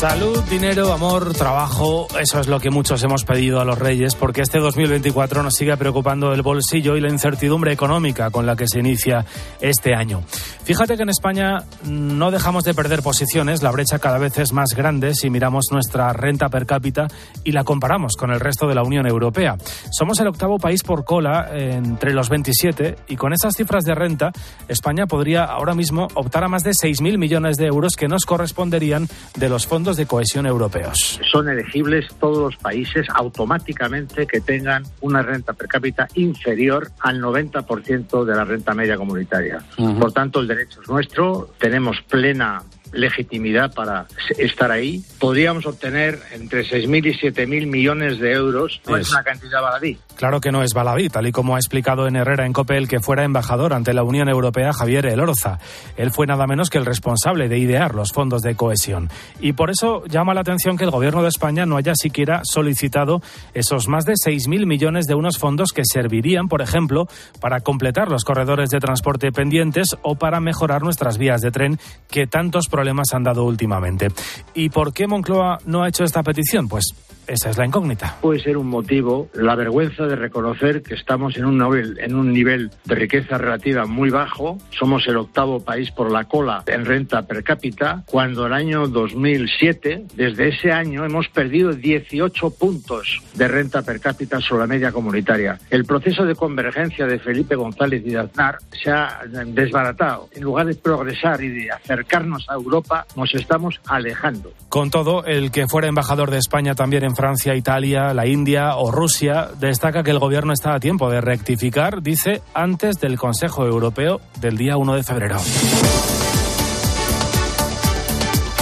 Salud, 0.00 0.42
dinero, 0.44 0.94
amor, 0.94 1.34
trabajo, 1.34 2.08
eso 2.18 2.40
es 2.40 2.48
lo 2.48 2.58
que 2.58 2.70
muchos 2.70 3.02
hemos 3.02 3.26
pedido 3.26 3.60
a 3.60 3.66
los 3.66 3.78
reyes, 3.78 4.14
porque 4.14 4.40
este 4.40 4.58
2024 4.58 5.42
nos 5.42 5.52
sigue 5.52 5.76
preocupando 5.76 6.32
el 6.32 6.40
bolsillo 6.40 6.96
y 6.96 7.02
la 7.02 7.10
incertidumbre 7.10 7.70
económica 7.74 8.30
con 8.30 8.46
la 8.46 8.56
que 8.56 8.66
se 8.66 8.78
inicia 8.78 9.26
este 9.60 9.94
año. 9.94 10.22
Fíjate 10.64 10.96
que 10.96 11.02
en 11.02 11.10
España 11.10 11.64
no 11.84 12.30
dejamos 12.30 12.64
de 12.64 12.72
perder 12.72 13.02
posiciones, 13.02 13.62
la 13.62 13.72
brecha 13.72 13.98
cada 13.98 14.16
vez 14.16 14.38
es 14.38 14.54
más 14.54 14.70
grande 14.74 15.14
si 15.14 15.28
miramos 15.28 15.66
nuestra 15.70 16.14
renta 16.14 16.48
per 16.48 16.64
cápita 16.64 17.06
y 17.44 17.52
la 17.52 17.64
comparamos 17.64 18.16
con 18.16 18.30
el 18.30 18.40
resto 18.40 18.66
de 18.68 18.76
la 18.76 18.82
Unión 18.82 19.06
Europea. 19.06 19.56
Somos 19.90 20.18
el 20.20 20.28
octavo 20.28 20.58
país 20.58 20.82
por 20.82 21.04
cola 21.04 21.50
entre 21.52 22.14
los 22.14 22.30
27 22.30 22.96
y 23.08 23.16
con 23.16 23.34
esas 23.34 23.54
cifras 23.54 23.84
de 23.84 23.94
renta, 23.94 24.32
España 24.66 25.06
podría 25.06 25.44
ahora 25.44 25.74
mismo 25.74 26.08
optar 26.14 26.44
a 26.44 26.48
más 26.48 26.62
de 26.62 26.70
6.000 26.70 27.18
millones 27.18 27.58
de 27.58 27.66
euros 27.66 27.96
que 27.96 28.08
nos 28.08 28.24
corresponderían 28.24 29.10
de 29.36 29.48
los 29.50 29.66
fondos 29.90 29.96
de 29.96 30.06
cohesión 30.06 30.46
europeos. 30.46 31.20
Son 31.30 31.48
elegibles 31.48 32.06
todos 32.20 32.38
los 32.38 32.56
países 32.56 33.06
automáticamente 33.12 34.26
que 34.26 34.40
tengan 34.40 34.84
una 35.00 35.22
renta 35.22 35.52
per 35.52 35.66
cápita 35.66 36.06
inferior 36.14 36.90
al 37.00 37.20
90% 37.20 38.24
de 38.24 38.34
la 38.34 38.44
renta 38.44 38.72
media 38.74 38.96
comunitaria. 38.96 39.58
Uh 39.78 39.88
-huh. 39.88 39.98
Por 39.98 40.12
tanto, 40.12 40.40
el 40.40 40.46
derecho 40.46 40.80
es 40.82 40.88
nuestro, 40.88 41.50
tenemos 41.58 42.00
plena 42.08 42.62
legitimidad 42.92 43.72
para 43.72 44.06
estar 44.38 44.70
ahí. 44.70 45.02
Podríamos 45.18 45.66
obtener 45.66 46.18
entre 46.32 46.64
6.000 46.64 47.06
y 47.06 47.32
7.000 47.32 47.66
millones 47.66 48.18
de 48.18 48.32
euros. 48.32 48.80
No 48.86 48.96
es, 48.96 49.06
es 49.06 49.12
una 49.12 49.22
cantidad 49.22 49.60
baladí. 49.62 49.98
Claro 50.20 50.42
que 50.42 50.52
no 50.52 50.62
es 50.62 50.74
baladí, 50.74 51.08
tal 51.08 51.26
y 51.28 51.32
como 51.32 51.56
ha 51.56 51.58
explicado 51.58 52.06
en 52.06 52.14
Herrera 52.14 52.44
en 52.44 52.52
COPE 52.52 52.76
el 52.76 52.88
que 52.88 53.00
fuera 53.00 53.24
embajador 53.24 53.72
ante 53.72 53.94
la 53.94 54.02
Unión 54.02 54.28
Europea, 54.28 54.70
Javier 54.70 55.06
Elorza. 55.06 55.58
Él 55.96 56.10
fue 56.10 56.26
nada 56.26 56.46
menos 56.46 56.68
que 56.68 56.76
el 56.76 56.84
responsable 56.84 57.48
de 57.48 57.56
idear 57.56 57.94
los 57.94 58.12
fondos 58.12 58.42
de 58.42 58.54
cohesión. 58.54 59.08
Y 59.40 59.54
por 59.54 59.70
eso 59.70 60.04
llama 60.04 60.34
la 60.34 60.42
atención 60.42 60.76
que 60.76 60.84
el 60.84 60.90
Gobierno 60.90 61.22
de 61.22 61.30
España 61.30 61.64
no 61.64 61.78
haya 61.78 61.94
siquiera 61.94 62.42
solicitado 62.44 63.22
esos 63.54 63.88
más 63.88 64.04
de 64.04 64.12
6.000 64.12 64.66
millones 64.66 65.06
de 65.06 65.14
unos 65.14 65.38
fondos 65.38 65.72
que 65.72 65.86
servirían, 65.86 66.48
por 66.48 66.60
ejemplo, 66.60 67.08
para 67.40 67.60
completar 67.60 68.10
los 68.10 68.24
corredores 68.24 68.68
de 68.68 68.78
transporte 68.78 69.32
pendientes 69.32 69.96
o 70.02 70.16
para 70.16 70.38
mejorar 70.38 70.82
nuestras 70.82 71.16
vías 71.16 71.40
de 71.40 71.50
tren 71.50 71.78
que 72.10 72.26
tantos 72.26 72.68
problemas 72.68 73.14
han 73.14 73.22
dado 73.22 73.44
últimamente. 73.44 74.08
¿Y 74.52 74.68
por 74.68 74.92
qué 74.92 75.06
Moncloa 75.06 75.60
no 75.64 75.82
ha 75.82 75.88
hecho 75.88 76.04
esta 76.04 76.22
petición? 76.22 76.68
Pues 76.68 76.92
esa 77.30 77.50
es 77.50 77.58
la 77.58 77.66
incógnita. 77.66 78.16
Puede 78.20 78.40
ser 78.40 78.56
un 78.56 78.66
motivo 78.66 79.28
la 79.34 79.54
vergüenza 79.54 80.06
de 80.06 80.16
reconocer 80.16 80.82
que 80.82 80.94
estamos 80.94 81.36
en 81.36 81.44
un 81.44 81.58
nivel, 81.58 81.98
en 82.00 82.16
un 82.16 82.32
nivel 82.32 82.70
de 82.84 82.94
riqueza 82.96 83.38
relativa 83.38 83.86
muy 83.86 84.10
bajo. 84.10 84.58
Somos 84.76 85.06
el 85.06 85.16
octavo 85.16 85.60
país 85.60 85.92
por 85.92 86.10
la 86.10 86.24
cola 86.24 86.64
en 86.66 86.84
renta 86.84 87.22
per 87.22 87.44
cápita, 87.44 88.02
cuando 88.06 88.46
el 88.46 88.52
año 88.52 88.88
2007, 88.88 90.06
desde 90.14 90.48
ese 90.48 90.72
año, 90.72 91.04
hemos 91.04 91.28
perdido 91.28 91.72
18 91.72 92.50
puntos 92.50 93.22
de 93.34 93.46
renta 93.46 93.82
per 93.82 94.00
cápita 94.00 94.40
sobre 94.40 94.62
la 94.62 94.66
media 94.66 94.90
comunitaria. 94.90 95.58
El 95.70 95.84
proceso 95.84 96.24
de 96.24 96.34
convergencia 96.34 97.06
de 97.06 97.20
Felipe 97.20 97.54
González 97.54 98.02
y 98.04 98.10
de 98.10 98.18
Aznar 98.18 98.58
se 98.82 98.90
ha 98.90 99.20
desbaratado. 99.46 100.28
En 100.32 100.42
lugar 100.42 100.66
de 100.66 100.74
progresar 100.74 101.42
y 101.42 101.48
de 101.48 101.70
acercarnos 101.70 102.48
a 102.48 102.54
Europa, 102.54 103.06
nos 103.14 103.32
estamos 103.34 103.80
alejando. 103.86 104.52
Con 104.68 104.90
todo, 104.90 105.24
el 105.24 105.50
que 105.52 105.66
fuera 105.68 105.88
embajador 105.88 106.30
de 106.30 106.38
España 106.38 106.74
también 106.74 107.04
en 107.04 107.14
Francia, 107.20 107.54
Italia, 107.54 108.14
la 108.14 108.26
India 108.26 108.76
o 108.76 108.90
Rusia, 108.90 109.50
destaca 109.60 110.02
que 110.02 110.10
el 110.10 110.18
gobierno 110.18 110.54
está 110.54 110.72
a 110.72 110.80
tiempo 110.80 111.10
de 111.10 111.20
rectificar, 111.20 112.00
dice, 112.00 112.40
antes 112.54 112.98
del 112.98 113.18
Consejo 113.18 113.66
Europeo 113.66 114.22
del 114.40 114.56
día 114.56 114.78
1 114.78 114.94
de 114.94 115.02
febrero. 115.02 115.36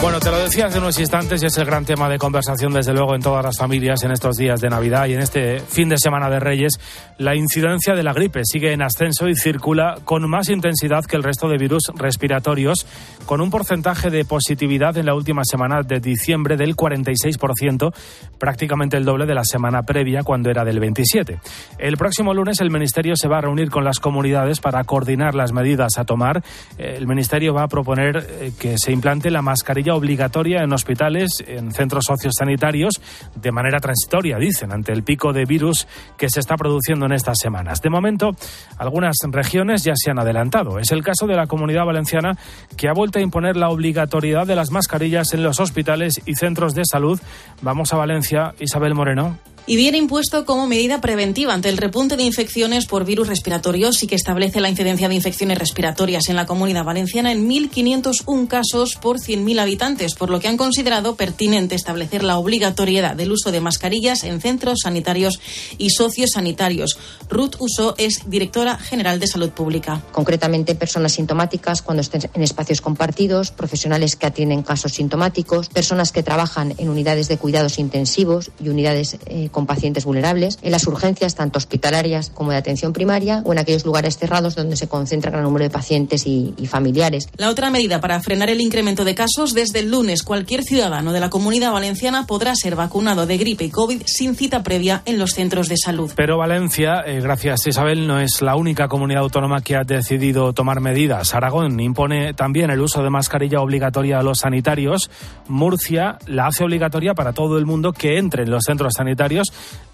Bueno, 0.01 0.21
te 0.21 0.31
lo 0.31 0.39
decía 0.39 0.67
hace 0.67 0.79
unos 0.79 0.97
instantes 1.01 1.43
y 1.43 1.47
es 1.47 1.59
el 1.59 1.65
gran 1.65 1.85
tema 1.85 2.09
de 2.09 2.19
conversación, 2.19 2.73
desde 2.73 2.95
luego, 2.95 3.17
en 3.17 3.21
todas 3.21 3.45
las 3.45 3.59
familias 3.59 4.05
en 4.05 4.13
estos 4.13 4.37
días 4.37 4.61
de 4.61 4.69
Navidad 4.69 5.07
y 5.07 5.15
en 5.15 5.21
este 5.21 5.59
fin 5.59 5.89
de 5.89 5.99
semana 5.99 6.31
de 6.31 6.39
Reyes. 6.39 6.75
La 7.19 7.35
incidencia 7.35 7.97
de 7.97 8.05
la 8.05 8.13
gripe 8.13 8.43
sigue 8.45 8.73
en 8.73 8.81
ascenso 8.81 9.29
y 9.29 9.35
circula 9.35 9.97
con 10.05 10.31
más 10.31 10.51
intensidad 10.51 11.05
que 11.05 11.17
el 11.17 11.25
resto 11.25 11.49
de 11.49 11.59
virus 11.59 11.91
respiratorios, 11.97 12.87
con 13.27 13.41
un 13.41 13.51
porcentaje 13.51 14.09
de 14.09 14.25
positividad 14.25 14.97
en 14.99 15.07
la 15.07 15.17
última 15.17 15.43
semana 15.45 15.83
de 15.83 15.99
diciembre 15.99 16.57
del 16.57 16.77
46%, 16.77 17.93
prácticamente 18.39 18.97
el 18.97 19.05
doble 19.05 19.27
de 19.27 19.35
la 19.35 19.45
semana 19.45 19.83
previa, 19.83 20.23
cuando 20.23 20.49
era 20.49 20.65
del 20.65 20.81
27%. 20.81 21.41
El 21.77 21.97
próximo 21.97 22.33
lunes 22.35 22.61
el 22.61 22.71
Ministerio 22.71 23.15
se 23.17 23.27
va 23.27 23.39
a 23.39 23.41
reunir 23.41 23.69
con 23.69 23.83
las 23.83 23.99
comunidades 23.99 24.61
para 24.61 24.85
coordinar 24.85 25.35
las 25.35 25.53
medidas 25.53 25.99
a 25.99 26.05
tomar. 26.05 26.45
El 26.79 27.09
Ministerio 27.09 27.53
va 27.53 27.65
a 27.65 27.69
proponer 27.69 28.17
eh, 28.17 28.53
que 28.59 28.77
se 28.79 28.93
implante 28.93 29.29
la 29.31 29.43
mascarilla 29.43 29.88
obligatoria 29.95 30.63
en 30.63 30.73
hospitales, 30.73 31.45
en 31.47 31.73
centros 31.73 32.05
sociosanitarios, 32.07 33.01
de 33.35 33.53
manera 33.53 33.79
transitoria, 33.79 34.39
dicen, 34.39 34.73
ante 34.73 34.93
el 34.93 35.03
pico 35.03 35.33
de 35.33 35.45
virus 35.45 35.87
que 36.17 36.29
se 36.29 36.41
está 36.41 36.57
produciendo 36.57 37.07
en 37.07 37.13
estas 37.13 37.39
semanas. 37.39 37.81
De 37.83 37.91
momento, 37.91 38.31
algunas 38.77 39.17
regiones 39.31 39.85
ya 39.85 39.95
se 39.97 40.11
han 40.11 40.19
adelantado. 40.19 40.79
Es 40.79 40.93
el 40.93 41.03
caso 41.03 41.27
de 41.27 41.37
la 41.37 41.47
Comunidad 41.47 41.85
Valenciana, 41.85 42.37
que 42.77 42.89
ha 42.89 42.93
vuelto 42.93 43.19
a 43.19 43.23
imponer 43.23 43.57
la 43.57 43.69
obligatoriedad 43.69 44.47
de 44.47 44.57
las 44.57 44.71
mascarillas 44.71 45.33
en 45.35 45.43
los 45.43 45.61
hospitales 45.61 46.21
y 46.27 46.35
centros 46.35 46.75
de 46.75 46.83
salud. 46.85 47.21
Vamos 47.63 47.93
a 47.93 47.97
Valencia, 47.97 48.55
Isabel 48.59 48.95
Moreno 48.95 49.39
y 49.69 49.77
viene 49.77 49.99
impuesto 49.99 50.47
como 50.47 50.67
medida 50.67 51.03
preventiva 51.03 51.53
ante 51.53 51.69
el 51.69 51.77
repunte 51.77 52.17
de 52.17 52.23
infecciones 52.23 52.87
por 52.87 53.05
virus 53.05 53.29
respiratorios 53.29 54.03
y 54.03 54.07
que 54.07 54.15
establece 54.15 54.61
la 54.61 54.71
incidencia 54.71 55.11
de 55.11 55.15
infecciones 55.15 55.59
respiratorias 55.59 56.31
en 56.31 56.37
la 56.37 56.47
comunidad 56.47 56.85
valenciana 56.85 57.33
en 57.33 57.47
1.501 57.47 58.49
casos 58.49 58.97
por 58.97 59.19
100.000 59.19 59.61
habitantes, 59.61 60.15
por 60.15 60.31
lo 60.31 60.41
que 60.41 60.49
han 60.49 60.57
considerado 60.57 61.17
pertinente 61.17 61.75
establecer 61.75 62.25
la 62.25 62.39
obligatoriedad 62.39 63.15
del 63.15 63.31
uso 63.31 63.53
de 63.53 63.61
mascarillas 63.61 64.25
en 64.25 64.41
centros 64.41 64.79
sanitarios 64.85 65.39
y 65.77 65.91
sociosanitarios. 65.91 66.99
Ruth 67.29 67.57
Uso 67.59 67.95
es 67.99 68.23
directora 68.31 68.79
general 68.79 69.21
de 69.21 69.27
Salud 69.27 69.51
Pública. 69.51 70.03
Concretamente, 70.13 70.77
personas 70.77 71.13
sintomáticas 71.13 71.83
cuando 71.83 72.01
estén 72.01 72.23
en 72.33 72.43
espacios 72.43 72.81
compartidos, 72.81 73.51
profesionales 73.51 74.17
que 74.17 74.25
atienden 74.25 74.63
casos 74.63 74.93
sintomáticos, 74.93 75.69
personas 75.69 76.11
que 76.11 76.23
trabajan 76.23 76.73
en 76.79 76.89
unidades 76.89 77.29
de 77.29 77.37
cuidados 77.37 77.79
intensivos 77.79 78.51
y 78.59 78.71
unidades 78.71 79.19
eh, 79.27 79.51
con 79.59 79.67
pacientes 79.67 80.05
vulnerables, 80.05 80.61
en 80.63 80.71
las 80.71 80.87
urgencias 80.87 81.35
tanto 81.35 81.59
hospitalarias 81.59 82.31
como 82.31 82.53
de 82.53 82.59
atención 82.59 82.93
primaria 82.93 83.43
o 83.45 83.51
en 83.51 83.59
aquellos 83.59 83.85
lugares 83.85 84.17
cerrados 84.17 84.55
donde 84.55 84.77
se 84.77 84.87
concentra 84.87 85.33
gran 85.33 85.43
número 85.43 85.65
de 85.65 85.71
pacientes 85.71 86.29
y, 86.29 86.55
y 86.57 86.67
familiares. 86.69 87.29
La 87.37 87.51
otra 87.51 87.69
medida 87.69 88.01
para 88.01 88.21
frenar 88.21 88.51
el 88.51 88.61
incremento 88.61 89.05
de 89.05 89.17
casos, 89.17 89.55
desde 89.55 89.81
el 89.81 89.91
lunes 89.91 90.23
cualquier 90.23 90.63
ciudadano 90.63 91.13
de 91.13 91.19
la 91.19 91.29
comunidad 91.29 91.73
valenciana 91.73 92.25
podrá 92.25 92.55
ser 92.55 92.77
vacunado 92.77 93.27
de 93.27 93.37
gripe 93.37 93.65
y 93.65 93.71
COVID 93.71 94.03
sin 94.07 94.37
cita 94.37 94.63
previa 94.63 95.03
en 95.07 95.19
los 95.19 95.33
centros 95.33 95.69
de 95.69 95.77
salud. 95.77 96.13
Pero 96.15 96.39
Valencia, 96.39 97.03
eh, 97.05 97.21
gracias 97.21 97.67
Isabel, 97.67 98.07
no 98.07 98.21
es 98.21 98.41
la 98.41 98.55
única 98.55 98.87
comunidad 98.87 99.23
autónoma 99.23 99.61
que 99.61 99.75
ha 99.75 99.83
decidido 99.83 100.53
tomar 100.53 100.79
medidas. 100.79 101.35
Aragón 101.35 101.81
impone 101.81 102.33
también 102.33 102.71
el 102.71 102.81
uso 102.81 103.03
de 103.03 103.11
mascarilla 103.11 103.61
obligatoria 103.61 104.21
a 104.21 104.23
los 104.23 104.39
sanitarios. 104.39 105.11
Murcia 105.49 106.19
la 106.29 106.47
hace 106.47 106.63
obligatoria 106.63 107.15
para 107.15 107.33
todo 107.33 107.59
el 107.59 107.67
mundo 107.67 107.93
que 107.93 108.19
entre 108.19 108.45
en 108.45 108.51
los 108.51 108.63
centros 108.65 108.95
sanitarios 108.97 109.48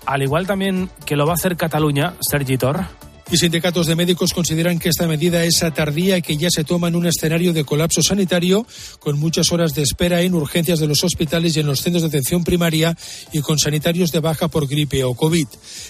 al 0.07 0.23
igual 0.23 0.47
también 0.47 0.91
que 1.07 1.17
lo 1.17 1.27
va 1.27 1.33
a 1.33 1.35
hacer 1.35 1.57
Cataluña, 1.57 2.15
Sergi 2.21 2.59
Tor 2.59 2.85
y 3.35 3.37
sindicatos 3.37 3.89
de 3.89 3.97
médicos 3.97 4.33
consideran 4.33 4.79
que 4.79 4.89
esta 4.89 5.09
medida 5.09 5.43
es 5.43 5.59
tardía 5.75 6.17
y 6.17 6.23
que 6.23 6.37
ya 6.37 6.51
se 6.51 6.63
toma 6.63 6.87
en 6.87 6.95
un 6.95 7.07
escenario 7.07 7.53
de 7.53 7.65
colapso 7.65 8.01
sanitario 8.01 8.65
con 9.01 9.19
muchas 9.19 9.51
horas 9.51 9.75
de 9.75 9.83
espera 9.83 10.23
en 10.23 10.35
urgencias 10.35 10.79
de 10.79 10.87
los 10.87 11.03
hospitales 11.03 11.57
y 11.57 11.61
en 11.61 11.67
los 11.67 11.81
centros 11.81 12.03
de 12.03 12.09
atención 12.09 12.45
primaria 12.45 12.97
y 13.33 13.41
con 13.41 13.59
sanitarios 13.59 14.13
de 14.13 14.21
baja 14.21 14.47
por 14.47 14.69
gripe 14.69 15.03
o 15.03 15.15
COVID. 15.15 15.49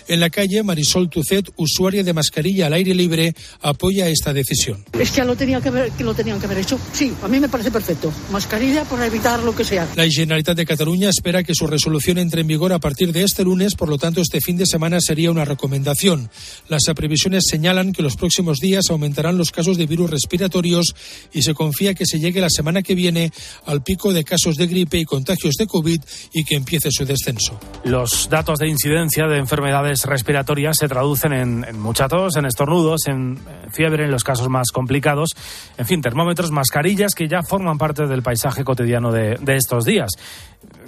En 0.08 0.20
la 0.20 0.30
calle, 0.30 0.62
Marisol 0.62 1.10
Tucet, 1.10 1.52
usuaria 1.56 2.02
de 2.02 2.14
mascarilla 2.14 2.66
al 2.66 2.72
aire 2.72 2.94
libre, 2.94 3.34
apoya 3.60 4.08
esta 4.08 4.32
decisión. 4.32 4.82
Es 4.98 5.10
que 5.10 5.22
lo, 5.22 5.36
tenía 5.36 5.60
que, 5.60 5.70
ver, 5.70 5.90
que 5.90 6.04
lo 6.04 6.14
tenían 6.14 6.40
que 6.40 6.46
haber 6.46 6.58
hecho. 6.58 6.78
Sí, 6.94 7.12
a 7.22 7.28
mí 7.28 7.40
me 7.40 7.50
parece 7.50 7.70
perfecto. 7.70 8.10
Mascarilla 8.32 8.84
para 8.84 9.04
evitar 9.04 9.42
lo 9.42 9.54
que 9.54 9.64
sea. 9.64 9.86
La 9.96 10.08
Generalitat 10.08 10.56
de 10.56 10.64
Cataluña 10.64 11.10
espera 11.10 11.42
que 11.42 11.54
su 11.54 11.66
resolución 11.66 12.16
entre 12.16 12.40
en 12.40 12.46
vigor 12.46 12.72
a 12.72 12.78
partir 12.78 13.12
de 13.12 13.22
este 13.22 13.44
lunes, 13.44 13.74
por 13.74 13.90
lo 13.90 13.98
tanto 13.98 14.22
este 14.22 14.40
fin 14.40 14.56
de 14.56 14.64
semana 14.64 14.98
sería 15.00 15.30
una 15.30 15.44
recomendación. 15.44 16.30
Las 16.68 16.84
previsiones 16.94 17.33
señalan 17.40 17.92
que 17.92 18.02
los 18.02 18.16
próximos 18.16 18.58
días 18.58 18.90
aumentarán 18.90 19.38
los 19.38 19.50
casos 19.50 19.76
de 19.76 19.86
virus 19.86 20.10
respiratorios 20.10 20.94
y 21.32 21.42
se 21.42 21.54
confía 21.54 21.94
que 21.94 22.06
se 22.06 22.18
llegue 22.18 22.40
la 22.40 22.50
semana 22.50 22.82
que 22.82 22.94
viene 22.94 23.32
al 23.66 23.82
pico 23.82 24.12
de 24.12 24.24
casos 24.24 24.56
de 24.56 24.66
gripe 24.66 24.98
y 24.98 25.04
contagios 25.04 25.54
de 25.54 25.66
COVID 25.66 26.00
y 26.32 26.44
que 26.44 26.56
empiece 26.56 26.88
su 26.90 27.04
descenso. 27.04 27.58
Los 27.84 28.28
datos 28.28 28.58
de 28.58 28.68
incidencia 28.68 29.26
de 29.26 29.38
enfermedades 29.38 30.04
respiratorias 30.04 30.76
se 30.78 30.88
traducen 30.88 31.32
en, 31.32 31.64
en 31.64 31.78
mucha 31.78 32.08
tos, 32.08 32.36
en 32.36 32.46
estornudos, 32.46 33.06
en 33.06 33.38
fiebre 33.72 34.04
en 34.04 34.10
los 34.10 34.24
casos 34.24 34.48
más 34.48 34.70
complicados. 34.72 35.30
En 35.78 35.86
fin, 35.86 36.00
termómetros, 36.00 36.50
mascarillas 36.50 37.14
que 37.14 37.28
ya 37.28 37.42
forman 37.42 37.78
parte 37.78 38.06
del 38.06 38.22
paisaje 38.22 38.64
cotidiano 38.64 39.12
de, 39.12 39.36
de 39.40 39.56
estos 39.56 39.84
días. 39.84 40.10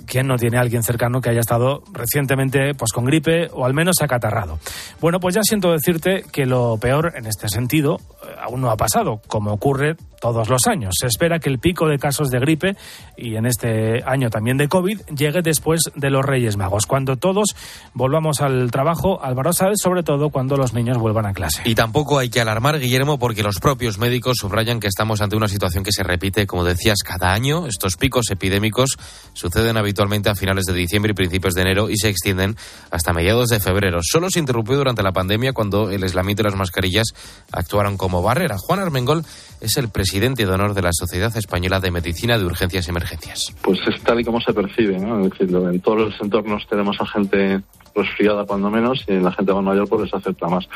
¿Quién 0.06 0.26
no 0.26 0.36
tiene 0.36 0.58
a 0.58 0.60
alguien 0.60 0.82
cercano 0.82 1.20
que 1.20 1.30
haya 1.30 1.40
estado 1.40 1.82
recientemente 1.92 2.74
pues, 2.74 2.92
con 2.92 3.04
gripe 3.04 3.48
o 3.52 3.64
al 3.66 3.74
menos 3.74 3.96
acatarrado? 4.00 4.58
Bueno, 5.00 5.20
pues 5.20 5.34
ya 5.34 5.42
siento 5.42 5.72
decirte 5.72 6.24
que 6.32 6.46
lo 6.46 6.78
peor 6.78 7.12
en 7.16 7.26
este 7.26 7.48
sentido 7.48 7.98
eh, 8.22 8.34
aún 8.40 8.60
no 8.60 8.70
ha 8.70 8.76
pasado, 8.76 9.20
como 9.26 9.52
ocurre 9.52 9.96
todos 10.20 10.48
los 10.48 10.66
años. 10.66 10.94
Se 10.98 11.06
espera 11.06 11.38
que 11.38 11.50
el 11.50 11.58
pico 11.58 11.88
de 11.88 11.98
casos 11.98 12.30
de 12.30 12.38
gripe 12.38 12.76
y 13.16 13.36
en 13.36 13.46
este 13.46 14.02
año 14.04 14.30
también 14.30 14.56
de 14.56 14.68
COVID 14.68 15.00
llegue 15.14 15.42
después 15.42 15.82
de 15.94 16.10
los 16.10 16.24
Reyes 16.24 16.56
Magos, 16.56 16.86
cuando 16.86 17.16
todos 17.16 17.54
volvamos 17.92 18.40
al 18.40 18.70
trabajo, 18.70 19.22
Álvaro 19.22 19.52
Sáez, 19.52 19.76
sobre 19.82 20.02
todo 20.02 20.30
cuando 20.30 20.56
los 20.56 20.72
niños 20.72 20.98
vuelvan 20.98 21.26
a 21.26 21.32
clase. 21.32 21.62
Y 21.64 21.74
tampoco 21.74 22.18
hay 22.18 22.30
que 22.30 22.40
alarmar, 22.40 22.78
Guillermo, 22.78 23.18
porque 23.18 23.42
los 23.42 23.58
propios 23.58 23.98
médicos 23.98 24.36
subrayan 24.40 24.80
que 24.80 24.86
estamos 24.86 25.20
ante 25.20 25.36
una 25.36 25.48
situación 25.48 25.84
que 25.84 25.92
se 25.92 26.02
repite, 26.02 26.46
como 26.46 26.64
decías, 26.64 26.98
cada 27.04 27.32
año. 27.32 27.66
Estos 27.66 27.96
picos 27.96 28.30
epidémicos 28.30 28.96
suceden 29.34 29.76
habitualmente 29.76 29.95
a 30.02 30.34
finales 30.34 30.64
de 30.66 30.74
diciembre 30.74 31.12
y 31.12 31.14
principios 31.14 31.54
de 31.54 31.62
enero 31.62 31.90
y 31.90 31.96
se 31.96 32.08
extienden 32.08 32.56
hasta 32.90 33.12
mediados 33.12 33.48
de 33.48 33.60
febrero. 33.60 34.00
Solo 34.02 34.30
se 34.30 34.38
interrumpió 34.38 34.76
durante 34.76 35.02
la 35.02 35.12
pandemia 35.12 35.52
cuando 35.52 35.90
el 35.90 36.02
aislamiento 36.02 36.42
y 36.42 36.44
las 36.44 36.56
mascarillas 36.56 37.06
actuaron 37.52 37.96
como 37.96 38.22
barrera. 38.22 38.56
Juan 38.58 38.80
Armengol 38.80 39.24
es 39.60 39.76
el 39.76 39.88
presidente 39.88 40.46
de 40.46 40.52
honor 40.52 40.74
de 40.74 40.82
la 40.82 40.90
Sociedad 40.92 41.34
Española 41.36 41.80
de 41.80 41.90
Medicina 41.90 42.38
de 42.38 42.44
Urgencias 42.44 42.86
y 42.86 42.90
Emergencias. 42.90 43.54
Pues 43.62 43.78
es 43.88 44.02
tal 44.02 44.20
y 44.20 44.24
como 44.24 44.40
se 44.40 44.52
percibe, 44.52 44.98
¿no? 44.98 45.24
Es 45.24 45.30
decir, 45.30 45.54
en 45.54 45.80
todos 45.80 45.98
los 45.98 46.20
entornos 46.20 46.66
tenemos 46.68 46.96
a 47.00 47.06
gente 47.06 47.60
resfriada 47.94 48.44
cuando 48.44 48.70
menos 48.70 49.02
y 49.08 49.12
en 49.12 49.24
la 49.24 49.32
gente 49.32 49.52
más 49.54 49.64
mayor 49.64 49.88
pues 49.88 50.02
les 50.02 50.14
afecta 50.14 50.46
más. 50.48 50.68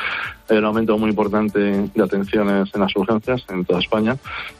Hay 0.49 0.57
un 0.57 0.65
aumento 0.65 0.97
muy 0.97 1.11
importante 1.11 1.59
de 1.59 2.03
atenciones 2.03 2.69
en 2.73 2.81
las 2.81 2.95
urgencias 2.95 3.43
en 3.49 3.63
toda 3.63 3.79
España, 3.79 4.17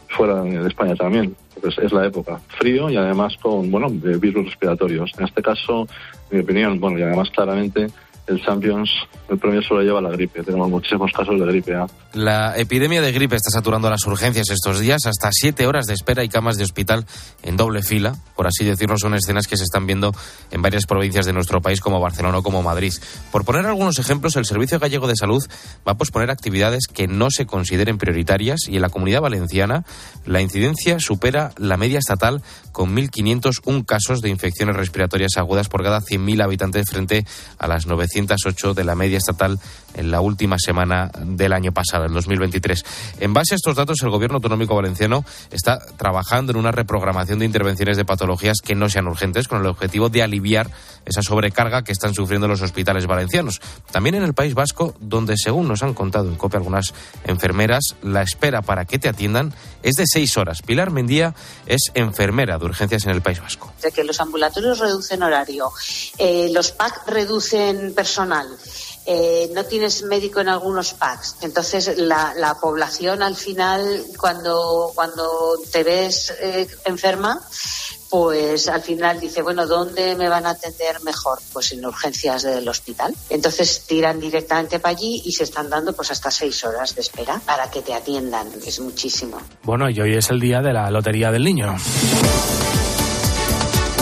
fuera 0.10 0.42
de 0.44 0.68
España 0.68 0.96
también. 0.96 1.36
Pues 1.62 1.78
es 1.78 1.92
la 1.94 2.08
época, 2.08 2.40
frío 2.58 2.90
y 2.90 2.98
además 2.98 3.38
con, 3.42 3.70
bueno, 3.70 3.88
virus 3.90 4.46
respiratorios. 4.46 5.12
En 5.18 5.26
este 5.26 5.42
caso, 5.42 5.88
mi 6.32 6.40
opinión, 6.40 6.80
bueno, 6.80 6.98
y 6.98 7.04
además 7.04 7.30
claramente 7.30 7.88
el 8.28 8.42
Champions, 8.44 8.90
el 9.30 9.38
premio 9.38 9.62
solo 9.62 9.82
lleva 9.82 10.02
la 10.02 10.10
gripe. 10.10 10.44
Tenemos 10.44 10.70
muchísimos 10.70 11.12
casos 11.12 11.40
de 11.40 11.46
gripe. 11.46 11.78
La 12.14 12.58
epidemia 12.58 13.02
de 13.02 13.12
gripe 13.12 13.36
está 13.36 13.50
saturando 13.50 13.90
las 13.90 14.06
urgencias 14.06 14.50
estos 14.50 14.80
días. 14.80 15.06
Hasta 15.06 15.30
siete 15.32 15.68
horas 15.68 15.86
de 15.86 15.94
espera 15.94 16.24
y 16.24 16.30
camas 16.30 16.58
de 16.58 16.64
hospital 16.64 17.06
en 17.44 17.58
doble 17.58 17.82
fila. 17.82 18.16
Por 18.36 18.48
así 18.48 18.66
decirlo, 18.66 18.98
son 18.98 19.16
escenas 19.16 19.48
que 19.48 19.58
se 19.58 19.64
están 19.64 19.88
viendo 19.88 20.14
en 20.52 20.62
varias 20.62 20.86
provincias 20.86 21.26
de 21.26 21.34
nuestro 21.34 21.62
país, 21.62 21.82
como 21.82 22.00
Barcelona 22.00 22.40
o 22.40 22.44
como 22.44 22.62
Madrid. 22.62 22.94
Por 23.32 23.46
poner 23.46 23.66
algunos 23.66 24.00
ejemplos, 24.00 24.36
el 24.36 24.46
Servicio 24.46 24.80
Gallego 24.80 25.08
de 25.08 25.16
Salud 25.16 25.44
va 25.88 25.94
a 25.94 25.98
posponer 25.98 26.30
actividades 26.30 26.88
que 26.88 27.08
no 27.08 27.32
se 27.32 27.46
consideren 27.46 27.98
prioritarias 27.98 28.68
y 28.68 28.76
en 28.76 28.82
la 28.82 28.90
comunidad 28.90 29.22
valenciana 29.22 29.86
la 30.26 30.42
incidencia 30.42 31.00
supera 31.00 31.52
la 31.58 31.78
media 31.78 32.00
estatal 32.00 32.42
con 32.72 32.96
1.501 32.96 33.86
casos 33.86 34.22
de 34.22 34.30
infecciones 34.30 34.76
respiratorias 34.76 35.38
agudas 35.38 35.70
por 35.70 35.84
cada 35.84 36.02
100.000 36.02 36.44
habitantes 36.44 36.90
frente 36.90 37.26
a 37.58 37.68
las 37.68 37.86
908 37.86 38.74
de 38.74 38.84
la 38.84 38.96
media 38.96 39.18
estatal 39.18 39.60
en 39.96 40.12
la 40.12 40.22
última 40.22 40.58
semana 40.60 41.12
del 41.20 41.54
año 41.54 41.72
pasado, 41.72 42.06
el 42.06 42.14
2023. 42.14 42.86
En 43.20 43.34
base 43.34 43.56
a 43.56 43.58
estos 43.58 43.76
datos, 43.76 44.02
el 44.02 44.10
Gobierno 44.10 44.38
Autonómico 44.38 44.76
Valenciano 44.76 45.24
está 45.52 45.80
trabajando 45.98 46.52
en 46.52 46.58
una 46.58 46.72
reprogramación 46.72 47.40
de 47.40 47.46
intervenciones 47.46 47.98
de 47.98 48.06
patologías 48.06 48.58
que 48.64 48.76
no 48.76 48.90
sean 48.90 49.08
urgentes, 49.08 49.48
con 49.48 49.62
el 49.62 49.68
objetivo 49.68 50.10
de 50.10 50.24
aliviar 50.24 50.70
esa 51.06 51.22
sobrecarga 51.22 51.84
que 51.84 51.92
están 51.92 52.14
sufriendo 52.14 52.48
los 52.48 52.62
hospitales 52.62 53.08
valencianos. 53.08 53.62
También 53.92 54.16
en 54.16 54.24
el 54.24 54.34
País 54.34 54.54
Vasco, 54.54 54.96
donde 55.00 55.36
según 55.38 55.68
nos 55.68 55.84
han 55.84 55.94
contado 55.94 56.30
en 56.30 56.36
copia 56.36 56.58
algunas 56.58 56.94
enfermeras, 57.26 57.96
la 58.02 58.22
espera 58.22 58.62
para 58.62 58.86
que 58.86 59.00
te 59.00 59.10
atiendan 59.10 59.54
es 59.84 59.96
de 59.96 60.06
seis 60.06 60.38
horas. 60.38 60.62
Pilar 60.62 60.92
Mendía 60.92 61.34
es 61.66 61.92
enfermera 61.94 62.58
de 62.58 62.66
urgencias 62.66 63.06
en 63.06 63.12
el 63.12 63.22
País 63.22 63.42
Vasco. 63.42 63.74
De 63.82 63.92
que 63.92 64.04
los 64.04 64.20
ambulatorios 64.20 64.80
reducen 64.80 65.24
horario, 65.24 65.72
eh, 66.18 66.50
los 66.54 66.72
PAC 66.72 67.08
reducen 67.08 67.94
personal 67.94 68.48
eh, 69.06 69.50
no 69.54 69.66
tienes 69.66 70.04
médico 70.04 70.40
en 70.40 70.50
algunos 70.50 70.94
packs. 70.94 71.38
Entonces, 71.42 71.98
la, 71.98 72.34
la 72.36 72.56
población 72.56 73.24
al 73.24 73.36
final, 73.36 74.04
cuando, 74.18 74.92
cuando 74.94 75.60
te 75.72 75.84
ves 75.84 76.34
eh, 76.40 76.68
enferma, 76.86 77.42
pues 78.12 78.68
al 78.68 78.82
final 78.82 79.20
dice, 79.20 79.42
bueno, 79.42 79.66
¿dónde 79.66 80.16
me 80.16 80.28
van 80.28 80.46
a 80.46 80.52
atender 80.52 81.02
mejor? 81.02 81.40
Pues 81.54 81.72
en 81.72 81.86
urgencias 81.86 82.44
del 82.44 82.68
hospital. 82.68 83.16
Entonces 83.30 83.86
tiran 83.88 84.20
directamente 84.20 84.80
para 84.80 84.96
allí 84.98 85.22
y 85.26 85.32
se 85.32 85.46
están 85.46 85.70
dando 85.70 85.94
pues 85.94 86.12
hasta 86.12 86.30
seis 86.30 86.64
horas 86.66 86.94
de 86.94 87.02
espera 87.02 87.42
para 87.46 87.72
que 87.72 87.82
te 87.82 87.94
atiendan. 87.94 88.50
Es 88.66 88.82
muchísimo. 88.82 89.42
Bueno, 89.64 89.90
y 89.90 90.00
hoy 90.02 90.16
es 90.16 90.30
el 90.30 90.42
día 90.42 90.62
de 90.62 90.74
la 90.74 90.92
Lotería 90.92 91.32
del 91.32 91.46
Niño 91.46 91.78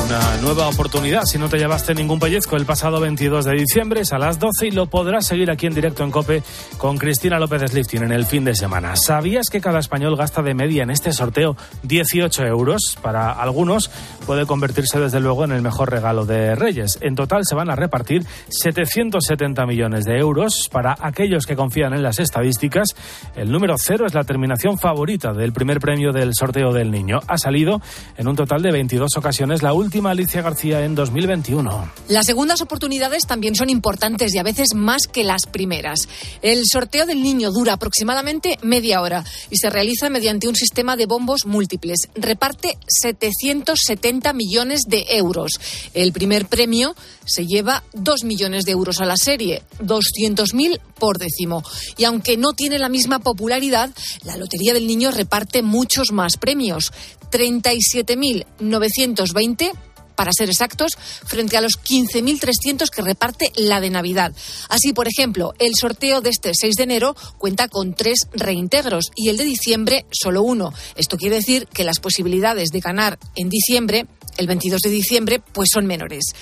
una 0.10 0.38
nueva 0.38 0.68
oportunidad. 0.68 1.26
Si 1.26 1.38
no 1.38 1.50
te 1.50 1.60
llevaste 1.60 1.94
ningún 1.94 2.18
pellizco 2.20 2.56
el 2.56 2.66
pasado 2.66 3.00
22 3.00 3.46
de 3.46 3.54
diciembre 3.54 4.02
es 4.02 4.12
a 4.12 4.18
las 4.18 4.40
12 4.40 4.68
y 4.68 4.72
lo 4.72 4.88
podrás 4.88 5.28
seguir 5.28 5.52
aquí 5.52 5.68
en 5.68 5.76
directo 5.76 6.04
en 6.04 6.10
COPE 6.10 6.42
con 6.80 6.98
Cristina 6.98 7.38
López 7.38 7.70
Slifting 7.70 8.02
en 8.02 8.12
el 8.12 8.26
fin 8.26 8.44
de 8.44 8.56
semana. 8.56 8.96
¿Sabías 8.96 9.50
que 9.52 9.62
cada 9.62 9.78
español 9.78 10.16
gasta 10.16 10.42
de 10.42 10.56
media 10.56 10.82
en 10.82 10.90
este 10.90 11.14
sorteo 11.14 11.56
18 11.84 12.44
euros? 12.44 12.98
Para 13.04 13.34
algunos 13.34 13.92
puede 14.26 14.48
convertirse 14.48 15.00
desde 15.00 15.20
luego 15.20 15.46
en 15.46 15.52
el 15.52 15.62
mejor 15.62 15.92
regalo 15.92 16.26
de 16.26 16.56
Reyes. 16.56 16.98
En 17.02 17.14
total 17.14 17.44
se 17.46 17.54
van 17.54 17.70
a 17.70 17.76
repartir 17.76 18.26
770 18.50 19.64
millones 19.68 20.06
de 20.06 20.18
euros. 20.18 20.70
Para 20.72 20.98
aquellos 21.00 21.46
que 21.46 21.56
confían 21.56 21.94
en 21.94 22.02
las 22.02 22.18
estadísticas, 22.18 22.96
el 23.36 23.52
número 23.52 23.76
cero 23.78 24.08
es 24.08 24.16
la 24.16 24.24
terminación 24.24 24.80
favorita 24.80 25.34
del 25.34 25.54
primer 25.54 25.80
premio 25.80 26.12
del 26.12 26.34
sorteo 26.34 26.74
del 26.74 26.90
niño. 26.90 27.20
Ha 27.28 27.38
salido 27.38 27.80
en 28.18 28.28
un 28.28 28.36
total 28.36 28.64
de 28.64 28.72
22 28.72 29.16
ocasiones 29.16 29.62
la 29.62 29.74
última 29.74 29.99
Alicia 30.06 30.42
García 30.42 30.86
en 30.86 30.96
2021. 30.96 31.92
Las 32.08 32.26
segundas 32.26 32.62
oportunidades 32.62 33.24
también 33.28 33.56
son 33.56 33.70
importantes 33.70 34.34
y 34.34 34.38
a 34.38 34.44
veces 34.44 34.70
más 34.76 35.08
que 35.08 35.24
las 35.24 35.46
primeras. 35.46 36.08
El 36.42 36.64
sorteo 36.66 37.06
del 37.06 37.22
niño 37.22 37.52
dura 37.52 37.74
aproximadamente 37.74 38.58
media 38.62 39.02
hora 39.02 39.24
y 39.50 39.58
se 39.58 39.70
realiza 39.70 40.10
mediante 40.10 40.48
un 40.48 40.56
sistema 40.56 40.96
de 40.96 41.06
bombos 41.06 41.46
múltiples. 41.46 42.10
Reparte 42.16 42.78
770 42.88 44.34
millones 44.34 44.82
de 44.88 45.06
euros. 45.10 45.52
El 45.94 46.14
primer 46.14 46.46
premio 46.46 46.96
se 47.26 47.46
lleva 47.46 47.84
2 47.94 48.24
millones 48.24 48.66
de 48.66 48.72
euros 48.72 49.02
a 49.02 49.06
la 49.06 49.18
serie, 49.18 49.64
200.000 49.80 50.80
por 50.98 51.18
décimo. 51.18 51.64
Y 51.98 52.06
aunque 52.06 52.38
no 52.38 52.54
tiene 52.54 52.80
la 52.80 52.90
misma 52.90 53.20
popularidad, 53.20 53.92
la 54.24 54.38
Lotería 54.38 54.74
del 54.74 54.88
Niño 54.88 55.12
reparte 55.12 55.62
muchos 55.62 56.12
más 56.12 56.38
premios. 56.38 56.92
37.920 57.32 59.72
para 60.20 60.34
ser 60.34 60.50
exactos, 60.50 60.98
frente 61.26 61.56
a 61.56 61.62
los 61.62 61.80
15.300 61.82 62.90
que 62.90 63.02
reparte 63.02 63.54
la 63.56 63.80
de 63.80 63.90
Navidad. 63.90 64.34
Así, 64.68 64.92
por 64.92 65.08
ejemplo, 65.08 65.54
el 65.60 65.72
sorteo 65.80 66.20
de 66.20 66.30
este 66.30 66.52
6 66.54 66.76
de 66.76 66.84
enero 66.84 67.16
cuenta 67.38 67.70
con 67.70 67.94
tres 67.94 68.28
reintegros 68.34 69.12
y 69.16 69.30
el 69.30 69.38
de 69.38 69.46
diciembre 69.46 70.06
solo 70.12 70.42
uno. 70.42 70.74
Esto 70.98 71.16
quiere 71.16 71.38
decir 71.38 71.68
que 71.68 71.86
las 71.86 72.02
posibilidades 72.02 72.72
de 72.72 72.82
ganar 72.82 73.18
en 73.38 73.48
diciembre, 73.48 74.08
el 74.36 74.48
22 74.48 74.82
de 74.82 74.90
diciembre, 74.90 75.42
pues 75.54 75.70
son 75.72 75.86
menores. 75.86 76.34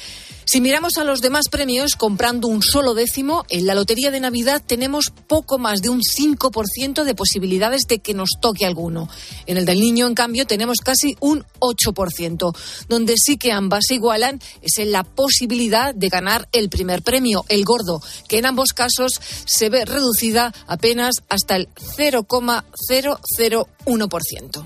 Si 0.50 0.62
miramos 0.62 0.98
a 0.98 1.04
los 1.04 1.20
demás 1.20 1.50
premios, 1.50 1.98
comprando 1.98 2.48
un 2.48 2.64
solo 2.64 2.94
décimo, 2.94 3.46
en 3.50 3.66
la 3.66 3.76
Lotería 3.76 4.12
de 4.12 4.22
Navidad 4.22 4.64
tenemos 4.66 5.12
poco 5.28 5.58
más 5.58 5.82
de 5.82 5.90
un 5.90 6.00
5% 6.00 7.04
de 7.04 7.16
posibilidades 7.16 7.82
de 7.90 8.00
que 8.00 8.14
nos 8.14 8.30
toque 8.40 8.66
alguno. 8.66 9.10
En 9.46 9.58
el 9.58 9.66
del 9.66 9.82
niño, 9.82 10.08
en 10.08 10.16
cambio, 10.16 10.48
tenemos 10.48 10.78
casi 10.78 11.18
un 11.20 11.44
8%. 11.60 12.56
Donde 12.88 13.16
sí 13.18 13.36
que 13.36 13.52
ambas 13.68 13.84
se 13.86 13.96
igualan 13.96 14.40
es 14.62 14.78
en 14.78 14.94
la 14.94 15.04
posibilidad 15.04 15.94
de 15.94 16.08
ganar 16.08 16.48
el 16.54 16.70
primer 16.70 17.02
premio, 17.02 17.44
el 17.50 17.66
gordo, 17.66 18.02
que 18.30 18.38
en 18.38 18.46
ambos 18.46 18.70
casos 18.70 19.20
se 19.46 19.70
ve 19.70 19.84
reducida 19.84 20.54
apenas 20.68 21.16
hasta 21.28 21.58
el 21.58 21.68
0,001%. 21.98 24.66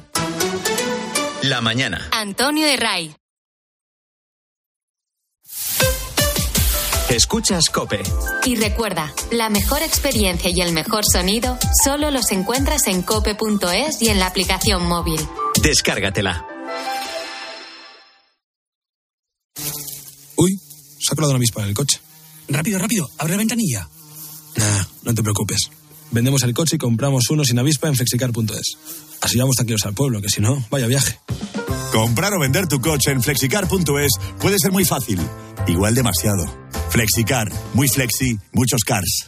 La 1.41 1.61
mañana. 1.61 2.09
Antonio 2.11 2.67
Herray. 2.67 3.15
Escuchas 7.09 7.71
Cope. 7.71 8.03
Y 8.45 8.55
recuerda, 8.55 9.11
la 9.31 9.49
mejor 9.49 9.81
experiencia 9.81 10.51
y 10.51 10.61
el 10.61 10.73
mejor 10.73 11.05
sonido 11.11 11.57
solo 11.83 12.11
los 12.11 12.31
encuentras 12.31 12.85
en 12.85 13.01
cope.es 13.01 13.99
y 14.01 14.09
en 14.09 14.19
la 14.19 14.27
aplicación 14.27 14.87
móvil. 14.87 15.19
Descárgatela. 15.63 16.50
Ha 21.09 21.15
colado 21.15 21.31
una 21.31 21.37
avispa 21.37 21.61
en 21.63 21.69
el 21.69 21.73
coche. 21.73 21.99
Rápido, 22.47 22.79
rápido, 22.79 23.09
abre 23.17 23.33
la 23.33 23.37
ventanilla. 23.37 23.87
Nah, 24.57 24.83
no 25.03 25.13
te 25.13 25.23
preocupes. 25.23 25.69
Vendemos 26.11 26.43
el 26.43 26.53
coche 26.53 26.75
y 26.75 26.79
compramos 26.79 27.29
uno 27.29 27.45
sin 27.45 27.57
avispa 27.57 27.87
en 27.87 27.95
flexicar.es. 27.95 28.77
Así 29.21 29.37
vamos 29.37 29.55
tranquilos 29.55 29.85
al 29.85 29.93
pueblo, 29.93 30.21
que 30.21 30.29
si 30.29 30.41
no, 30.41 30.65
vaya 30.69 30.87
viaje. 30.87 31.19
Comprar 31.91 32.33
o 32.33 32.39
vender 32.39 32.67
tu 32.67 32.79
coche 32.81 33.11
en 33.11 33.21
flexicar.es 33.21 34.11
puede 34.39 34.57
ser 34.59 34.71
muy 34.71 34.85
fácil, 34.85 35.19
igual 35.67 35.95
demasiado. 35.95 36.43
Flexicar, 36.89 37.51
muy 37.73 37.87
flexi, 37.87 38.37
muchos 38.51 38.81
cars. 38.85 39.27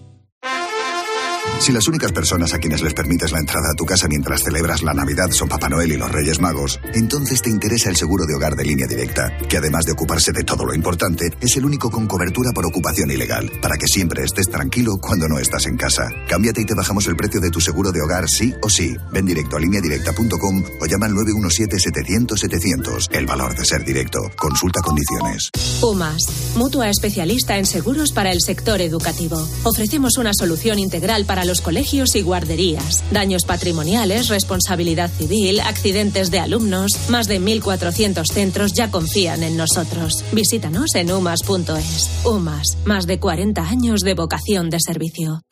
Si 1.61 1.71
las 1.71 1.87
únicas 1.87 2.11
personas 2.11 2.53
a 2.53 2.59
quienes 2.59 2.81
les 2.81 2.93
permites 2.93 3.31
la 3.31 3.39
entrada 3.39 3.69
a 3.71 3.75
tu 3.75 3.85
casa 3.85 4.07
mientras 4.07 4.43
celebras 4.43 4.81
la 4.81 4.95
Navidad 4.95 5.29
son 5.29 5.47
Papá 5.47 5.69
Noel 5.69 5.91
y 5.91 5.97
los 5.97 6.11
Reyes 6.11 6.39
Magos, 6.39 6.79
entonces 6.93 7.41
te 7.41 7.51
interesa 7.51 7.89
el 7.89 7.95
seguro 7.95 8.25
de 8.25 8.33
hogar 8.33 8.55
de 8.55 8.65
línea 8.65 8.87
directa, 8.87 9.37
que 9.47 9.57
además 9.57 9.85
de 9.85 9.91
ocuparse 9.91 10.31
de 10.31 10.43
todo 10.43 10.65
lo 10.65 10.73
importante, 10.73 11.29
es 11.39 11.55
el 11.57 11.65
único 11.65 11.91
con 11.91 12.07
cobertura 12.07 12.51
por 12.51 12.65
ocupación 12.65 13.11
ilegal, 13.11 13.51
para 13.61 13.77
que 13.77 13.85
siempre 13.85 14.23
estés 14.23 14.49
tranquilo 14.49 14.97
cuando 14.99 15.27
no 15.27 15.37
estás 15.37 15.67
en 15.67 15.77
casa. 15.77 16.09
Cámbiate 16.27 16.61
y 16.61 16.65
te 16.65 16.73
bajamos 16.73 17.05
el 17.07 17.15
precio 17.15 17.39
de 17.39 17.51
tu 17.51 17.61
seguro 17.61 17.91
de 17.91 18.01
hogar 18.01 18.27
sí 18.27 18.55
o 18.63 18.69
sí. 18.69 18.95
Ven 19.11 19.25
directo 19.25 19.57
a 19.57 19.59
lineadirecta.com 19.59 20.63
o 20.81 20.85
llama 20.87 21.05
al 21.05 21.13
917-700-700. 21.13 23.07
El 23.11 23.27
valor 23.27 23.55
de 23.55 23.65
ser 23.65 23.85
directo. 23.85 24.19
Consulta 24.35 24.81
condiciones. 24.81 25.51
UMAS, 25.81 26.23
mutua 26.55 26.89
especialista 26.89 27.57
en 27.57 27.65
seguros 27.65 28.11
para 28.11 28.31
el 28.31 28.41
sector 28.41 28.81
educativo. 28.81 29.47
Ofrecemos 29.63 30.17
una 30.17 30.33
solución 30.33 30.79
integral 30.79 31.25
para 31.25 31.30
los 31.45 31.61
colegios 31.61 32.15
y 32.15 32.21
guarderías. 32.21 33.03
Daños 33.11 33.45
patrimoniales, 33.45 34.27
responsabilidad 34.27 35.09
civil, 35.09 35.59
accidentes 35.61 36.31
de 36.31 36.39
alumnos. 36.39 37.09
Más 37.09 37.27
de 37.27 37.39
1.400 37.39 38.25
centros 38.31 38.73
ya 38.73 38.91
confían 38.91 39.43
en 39.43 39.57
nosotros. 39.57 40.23
Visítanos 40.31 40.93
en 40.95 41.11
umas.es. 41.11 42.25
UMAS, 42.25 42.77
más 42.85 43.07
de 43.07 43.19
40 43.19 43.61
años 43.61 44.01
de 44.01 44.13
vocación 44.13 44.69
de 44.69 44.77
servicio. 44.79 45.43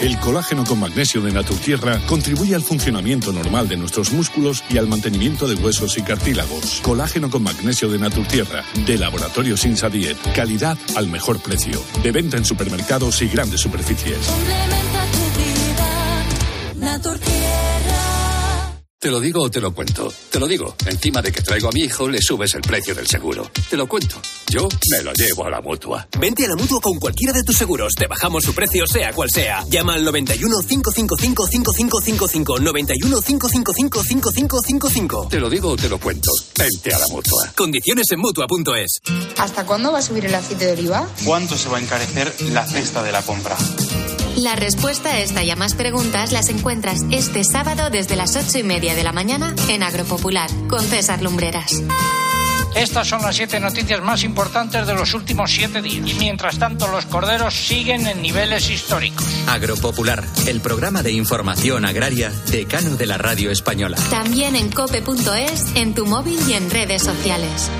El 0.00 0.18
colágeno 0.18 0.64
con 0.64 0.78
magnesio 0.78 1.22
de 1.22 1.32
Naturtierra 1.32 1.98
contribuye 2.06 2.54
al 2.54 2.62
funcionamiento 2.62 3.32
normal 3.32 3.66
de 3.66 3.78
nuestros 3.78 4.12
músculos 4.12 4.62
y 4.68 4.76
al 4.76 4.86
mantenimiento 4.88 5.48
de 5.48 5.54
huesos 5.54 5.96
y 5.96 6.02
cartílagos. 6.02 6.80
Colágeno 6.82 7.30
con 7.30 7.42
magnesio 7.42 7.88
de 7.88 7.98
Naturtierra, 7.98 8.62
de 8.86 8.98
Laboratorio 8.98 9.56
Sinsa 9.56 9.88
Diet. 9.88 10.18
Calidad 10.34 10.76
al 10.96 11.08
mejor 11.08 11.40
precio. 11.40 11.82
De 12.02 12.12
venta 12.12 12.36
en 12.36 12.44
supermercados 12.44 13.22
y 13.22 13.28
grandes 13.28 13.60
superficies. 13.60 14.18
Te 19.06 19.12
lo 19.12 19.20
digo 19.20 19.42
o 19.42 19.48
te 19.48 19.60
lo 19.60 19.72
cuento. 19.72 20.12
Te 20.32 20.40
lo 20.40 20.48
digo. 20.48 20.74
Encima 20.84 21.22
de 21.22 21.30
que 21.30 21.40
traigo 21.40 21.68
a 21.68 21.70
mi 21.70 21.82
hijo, 21.82 22.08
le 22.08 22.20
subes 22.20 22.52
el 22.56 22.62
precio 22.62 22.92
del 22.92 23.06
seguro. 23.06 23.48
Te 23.70 23.76
lo 23.76 23.86
cuento. 23.86 24.16
Yo 24.48 24.66
me 24.90 25.00
lo 25.00 25.12
llevo 25.12 25.46
a 25.46 25.50
la 25.50 25.60
mutua. 25.60 26.08
Vente 26.18 26.44
a 26.44 26.48
la 26.48 26.56
mutua 26.56 26.80
con 26.80 26.98
cualquiera 26.98 27.32
de 27.32 27.44
tus 27.44 27.56
seguros. 27.56 27.94
Te 27.94 28.08
bajamos 28.08 28.42
su 28.42 28.52
precio, 28.52 28.84
sea 28.84 29.12
cual 29.12 29.28
sea. 29.32 29.62
Llama 29.70 29.94
al 29.94 30.02
91 30.02 30.58
555 30.58 31.46
5555. 31.46 32.58
91 32.58 33.22
555 33.22 34.02
5555. 34.02 35.28
Te 35.30 35.38
lo 35.38 35.48
digo 35.48 35.68
o 35.68 35.76
te 35.76 35.88
lo 35.88 36.00
cuento. 36.00 36.32
Vente 36.58 36.92
a 36.92 36.98
la 36.98 37.06
mutua. 37.06 37.52
Condiciones 37.54 38.06
en 38.10 38.18
mutua.es. 38.18 39.02
¿Hasta 39.38 39.64
cuándo 39.66 39.92
va 39.92 40.00
a 40.00 40.02
subir 40.02 40.26
el 40.26 40.34
aceite 40.34 40.66
de 40.66 40.72
oliva? 40.72 41.08
¿Cuánto 41.24 41.56
se 41.56 41.68
va 41.68 41.78
a 41.78 41.80
encarecer 41.80 42.34
la 42.50 42.66
cesta 42.66 43.04
de 43.04 43.12
la 43.12 43.22
compra? 43.22 43.56
La 44.36 44.54
respuesta 44.54 45.12
a 45.12 45.20
esta 45.20 45.42
y 45.44 45.50
a 45.50 45.56
más 45.56 45.74
preguntas 45.74 46.30
las 46.30 46.50
encuentras 46.50 47.00
este 47.10 47.42
sábado 47.42 47.88
desde 47.88 48.16
las 48.16 48.36
ocho 48.36 48.58
y 48.58 48.62
media 48.62 48.94
de 48.96 49.04
la 49.04 49.12
mañana 49.12 49.54
en 49.68 49.82
Agropopular 49.82 50.50
con 50.68 50.82
César 50.82 51.22
Lumbreras. 51.22 51.82
Estas 52.74 53.06
son 53.06 53.22
las 53.22 53.36
siete 53.36 53.60
noticias 53.60 54.02
más 54.02 54.22
importantes 54.22 54.86
de 54.86 54.94
los 54.94 55.12
últimos 55.14 55.50
siete 55.50 55.82
días. 55.82 56.10
Y 56.10 56.14
mientras 56.14 56.58
tanto, 56.58 56.88
los 56.88 57.06
corderos 57.06 57.54
siguen 57.54 58.06
en 58.06 58.22
niveles 58.22 58.70
históricos. 58.70 59.26
Agropopular, 59.46 60.24
el 60.46 60.60
programa 60.60 61.02
de 61.02 61.12
información 61.12 61.84
agraria 61.84 62.32
decano 62.50 62.96
de 62.96 63.06
la 63.06 63.18
radio 63.18 63.50
española. 63.50 63.98
También 64.10 64.56
en 64.56 64.70
cope.es, 64.70 65.74
en 65.74 65.94
tu 65.94 66.06
móvil 66.06 66.38
y 66.48 66.54
en 66.54 66.70
redes 66.70 67.02
sociales. 67.02 67.70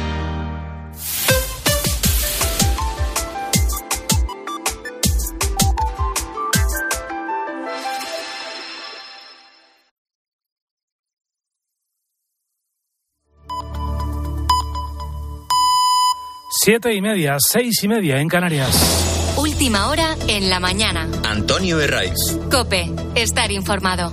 Siete 16.69 16.93
y 16.93 17.01
media, 17.01 17.37
seis 17.39 17.85
y 17.85 17.87
media 17.87 18.19
en 18.19 18.27
Canarias. 18.27 19.37
Última 19.37 19.87
hora 19.87 20.17
en 20.27 20.51
la 20.51 20.59
mañana. 20.59 21.07
Antonio 21.23 21.79
Herraiz. 21.79 22.17
Cope, 22.51 22.91
estar 23.15 23.53
informado. 23.53 24.11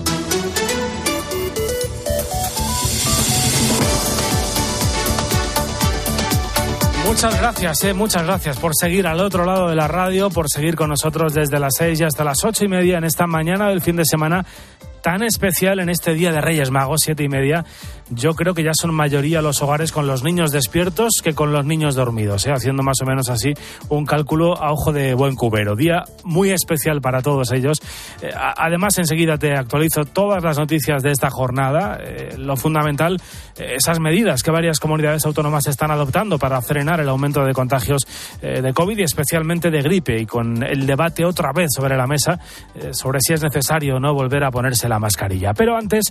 Muchas 7.07 7.39
gracias, 7.39 7.83
eh, 7.85 7.93
muchas 7.95 8.23
gracias 8.23 8.59
por 8.59 8.75
seguir 8.75 9.07
al 9.07 9.19
otro 9.19 9.45
lado 9.45 9.67
de 9.67 9.75
la 9.75 9.87
radio, 9.87 10.29
por 10.29 10.47
seguir 10.47 10.75
con 10.75 10.89
nosotros 10.89 11.33
desde 11.33 11.59
las 11.59 11.73
seis 11.75 12.01
y 12.01 12.03
hasta 12.03 12.23
las 12.23 12.43
ocho 12.43 12.65
y 12.65 12.67
media 12.67 12.99
en 12.99 13.03
esta 13.03 13.25
mañana 13.25 13.69
del 13.69 13.81
fin 13.81 13.95
de 13.95 14.05
semana 14.05 14.45
tan 15.03 15.21
especial 15.21 15.79
en 15.79 15.89
este 15.89 16.13
día 16.13 16.31
de 16.31 16.39
Reyes 16.39 16.71
Magos, 16.71 17.01
siete 17.03 17.23
y 17.23 17.29
media, 17.29 17.65
yo 18.15 18.33
creo 18.35 18.53
que 18.53 18.63
ya 18.63 18.71
son 18.73 18.93
mayoría 18.93 19.41
los 19.41 19.61
hogares 19.61 19.91
con 19.91 20.07
los 20.07 20.23
niños 20.23 20.51
despiertos 20.51 21.21
que 21.23 21.33
con 21.33 21.51
los 21.51 21.65
niños 21.65 21.95
dormidos, 21.95 22.45
¿eh? 22.47 22.51
haciendo 22.51 22.83
más 22.83 22.97
o 23.01 23.05
menos 23.05 23.29
así 23.29 23.53
un 23.89 24.05
cálculo 24.05 24.57
a 24.61 24.71
ojo 24.71 24.91
de 24.91 25.13
buen 25.13 25.35
cubero. 25.35 25.75
Día 25.75 26.03
muy 26.23 26.51
especial 26.51 27.01
para 27.01 27.21
todos 27.21 27.51
ellos. 27.51 27.79
Eh, 28.21 28.31
además, 28.33 28.97
enseguida 28.97 29.37
te 29.37 29.53
actualizo 29.53 30.05
todas 30.05 30.43
las 30.43 30.57
noticias 30.57 31.03
de 31.03 31.11
esta 31.11 31.29
jornada. 31.29 31.97
Eh, 32.01 32.35
lo 32.37 32.55
fundamental, 32.55 33.21
esas 33.57 33.99
medidas 33.99 34.43
que 34.43 34.51
varias 34.51 34.79
comunidades 34.79 35.25
autónomas 35.25 35.67
están 35.67 35.91
adoptando 35.91 36.37
para 36.37 36.61
frenar 36.61 36.99
el 36.99 37.09
aumento 37.09 37.43
de 37.43 37.53
contagios 37.53 38.03
de 38.41 38.73
COVID 38.73 38.97
y 38.97 39.03
especialmente 39.03 39.69
de 39.69 39.81
gripe, 39.81 40.19
y 40.19 40.25
con 40.25 40.63
el 40.63 40.85
debate 40.85 41.25
otra 41.25 41.51
vez 41.53 41.69
sobre 41.75 41.95
la 41.95 42.07
mesa 42.07 42.39
sobre 42.91 43.19
si 43.21 43.33
es 43.33 43.43
necesario 43.43 43.97
o 43.97 43.99
no 43.99 44.13
volver 44.13 44.43
a 44.43 44.51
ponerse 44.51 44.89
la 44.89 44.99
mascarilla. 44.99 45.53
Pero 45.53 45.77
antes, 45.77 46.05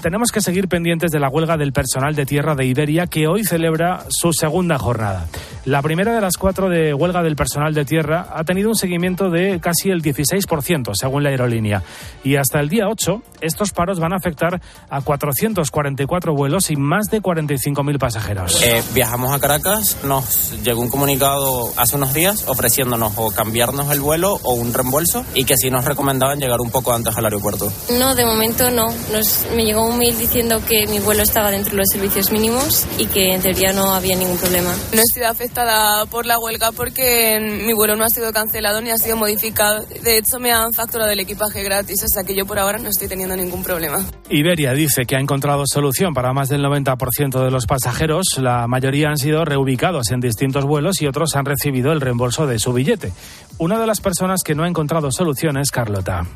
tenemos 0.00 0.30
que 0.30 0.40
seguir 0.40 0.68
pendientes 0.68 1.10
de 1.10 1.20
la 1.22 1.28
huelga 1.28 1.56
del 1.56 1.72
personal 1.72 2.16
de 2.16 2.26
tierra 2.26 2.56
de 2.56 2.66
Iberia, 2.66 3.06
que 3.06 3.28
hoy 3.28 3.44
celebra 3.44 4.06
su 4.08 4.32
segunda 4.32 4.76
jornada. 4.76 5.28
La 5.64 5.80
primera 5.80 6.12
de 6.12 6.20
las 6.20 6.36
cuatro 6.36 6.68
de 6.68 6.92
huelga 6.92 7.22
del 7.22 7.36
personal 7.36 7.72
de 7.72 7.84
tierra 7.84 8.26
ha 8.34 8.42
tenido 8.42 8.68
un 8.68 8.74
seguimiento 8.74 9.30
de 9.30 9.60
casi 9.60 9.90
el 9.90 10.02
16%, 10.02 10.90
según 10.94 11.22
la 11.22 11.28
aerolínea. 11.28 11.84
Y 12.24 12.34
hasta 12.34 12.58
el 12.58 12.68
día 12.68 12.88
8, 12.88 13.22
estos 13.40 13.70
paros 13.70 14.00
van 14.00 14.12
a 14.12 14.16
afectar 14.16 14.60
a 14.90 15.00
444 15.00 16.34
vuelos 16.34 16.68
y 16.72 16.76
más 16.76 17.06
de 17.06 17.22
45.000 17.22 17.98
pasajeros. 18.00 18.60
Eh, 18.60 18.82
viajamos 18.92 19.32
a 19.32 19.38
Caracas, 19.38 19.98
nos 20.02 20.60
llegó 20.64 20.80
un 20.80 20.90
comunicado 20.90 21.72
hace 21.76 21.94
unos 21.94 22.12
días 22.12 22.48
ofreciéndonos 22.48 23.12
o 23.14 23.30
cambiarnos 23.30 23.92
el 23.92 24.00
vuelo 24.00 24.40
o 24.42 24.54
un 24.54 24.74
reembolso 24.74 25.24
y 25.34 25.44
que 25.44 25.56
sí 25.56 25.70
nos 25.70 25.84
recomendaban 25.84 26.40
llegar 26.40 26.60
un 26.60 26.72
poco 26.72 26.92
antes 26.92 27.16
al 27.16 27.26
aeropuerto. 27.26 27.72
No, 28.00 28.16
de 28.16 28.26
momento 28.26 28.72
no. 28.72 28.88
Nos, 29.12 29.46
me 29.54 29.64
llegó 29.64 29.86
un 29.86 29.98
mail 29.98 30.18
diciendo 30.18 30.60
que 30.68 30.88
mi 30.88 30.98
vuelo 31.02 31.22
estaba 31.22 31.50
dentro 31.50 31.72
de 31.72 31.78
los 31.78 31.88
servicios 31.88 32.30
mínimos 32.30 32.86
y 32.98 33.06
que 33.06 33.34
en 33.34 33.40
teoría 33.40 33.72
no 33.72 33.92
había 33.92 34.16
ningún 34.16 34.38
problema. 34.38 34.74
No 34.92 35.00
estoy 35.00 35.24
afectada 35.24 36.06
por 36.06 36.26
la 36.26 36.38
huelga 36.38 36.72
porque 36.72 37.40
mi 37.64 37.72
vuelo 37.72 37.96
no 37.96 38.04
ha 38.04 38.08
sido 38.08 38.32
cancelado 38.32 38.80
ni 38.80 38.90
ha 38.90 38.96
sido 38.96 39.16
modificado. 39.16 39.84
De 40.02 40.18
hecho, 40.18 40.38
me 40.38 40.52
han 40.52 40.72
facturado 40.72 41.10
el 41.10 41.20
equipaje 41.20 41.62
gratis, 41.62 42.02
o 42.04 42.08
sea 42.08 42.24
que 42.24 42.34
yo 42.34 42.46
por 42.46 42.58
ahora 42.58 42.78
no 42.78 42.88
estoy 42.88 43.08
teniendo 43.08 43.36
ningún 43.36 43.62
problema. 43.62 44.04
Iberia 44.30 44.72
dice 44.72 45.04
que 45.04 45.16
ha 45.16 45.20
encontrado 45.20 45.64
solución 45.66 46.14
para 46.14 46.32
más 46.32 46.48
del 46.48 46.64
90% 46.64 47.44
de 47.44 47.50
los 47.50 47.66
pasajeros. 47.66 48.38
La 48.38 48.66
mayoría 48.66 49.08
han 49.08 49.18
sido 49.18 49.44
reubicados 49.44 50.10
en 50.10 50.20
distintos 50.20 50.64
vuelos 50.64 51.02
y 51.02 51.06
otros 51.06 51.34
han 51.36 51.44
recibido 51.44 51.92
el 51.92 52.00
reembolso 52.00 52.46
de 52.46 52.58
su 52.58 52.72
billete. 52.72 53.12
Una 53.58 53.78
de 53.78 53.86
las 53.86 54.00
personas 54.00 54.42
que 54.44 54.54
no 54.54 54.64
ha 54.64 54.68
encontrado 54.68 55.10
solución 55.10 55.56
es 55.56 55.70
Carlota. 55.70 56.26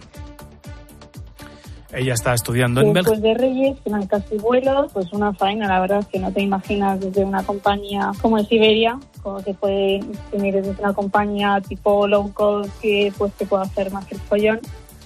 Ella 1.92 2.14
está 2.14 2.34
estudiando 2.34 2.80
en 2.80 2.92
Después 2.92 3.22
de 3.22 3.34
Reyes, 3.34 3.78
que 3.82 3.90
no 3.90 4.06
casi 4.08 4.36
vuelos, 4.36 4.92
pues 4.92 5.12
una 5.12 5.32
faena, 5.32 5.68
la 5.68 5.80
verdad 5.80 6.00
es 6.00 6.06
que 6.06 6.18
no 6.18 6.32
te 6.32 6.42
imaginas 6.42 7.00
desde 7.00 7.24
una 7.24 7.44
compañía 7.44 8.10
como 8.20 8.38
es 8.38 8.48
Siberia, 8.48 8.98
como 9.22 9.42
que 9.42 9.54
puede 9.54 10.00
tener 10.30 10.54
desde 10.54 10.82
una 10.82 10.92
compañía 10.92 11.60
tipo 11.66 12.08
low 12.08 12.32
cost 12.32 12.70
que 12.80 13.12
pues 13.16 13.32
te 13.34 13.46
puede 13.46 13.64
hacer 13.64 13.92
más 13.92 14.04
que 14.06 14.16
el 14.16 14.20
follón, 14.20 14.60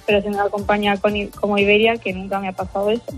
pero 0.07 0.21
siendo 0.21 0.39
una 0.39 0.49
compañía 0.49 0.99
como 1.39 1.59
Iberia 1.59 1.97
que 1.97 2.13
nunca 2.13 2.41
me 2.41 2.49
ha 2.49 2.53
pasado 2.53 2.91
eso. 2.91 3.13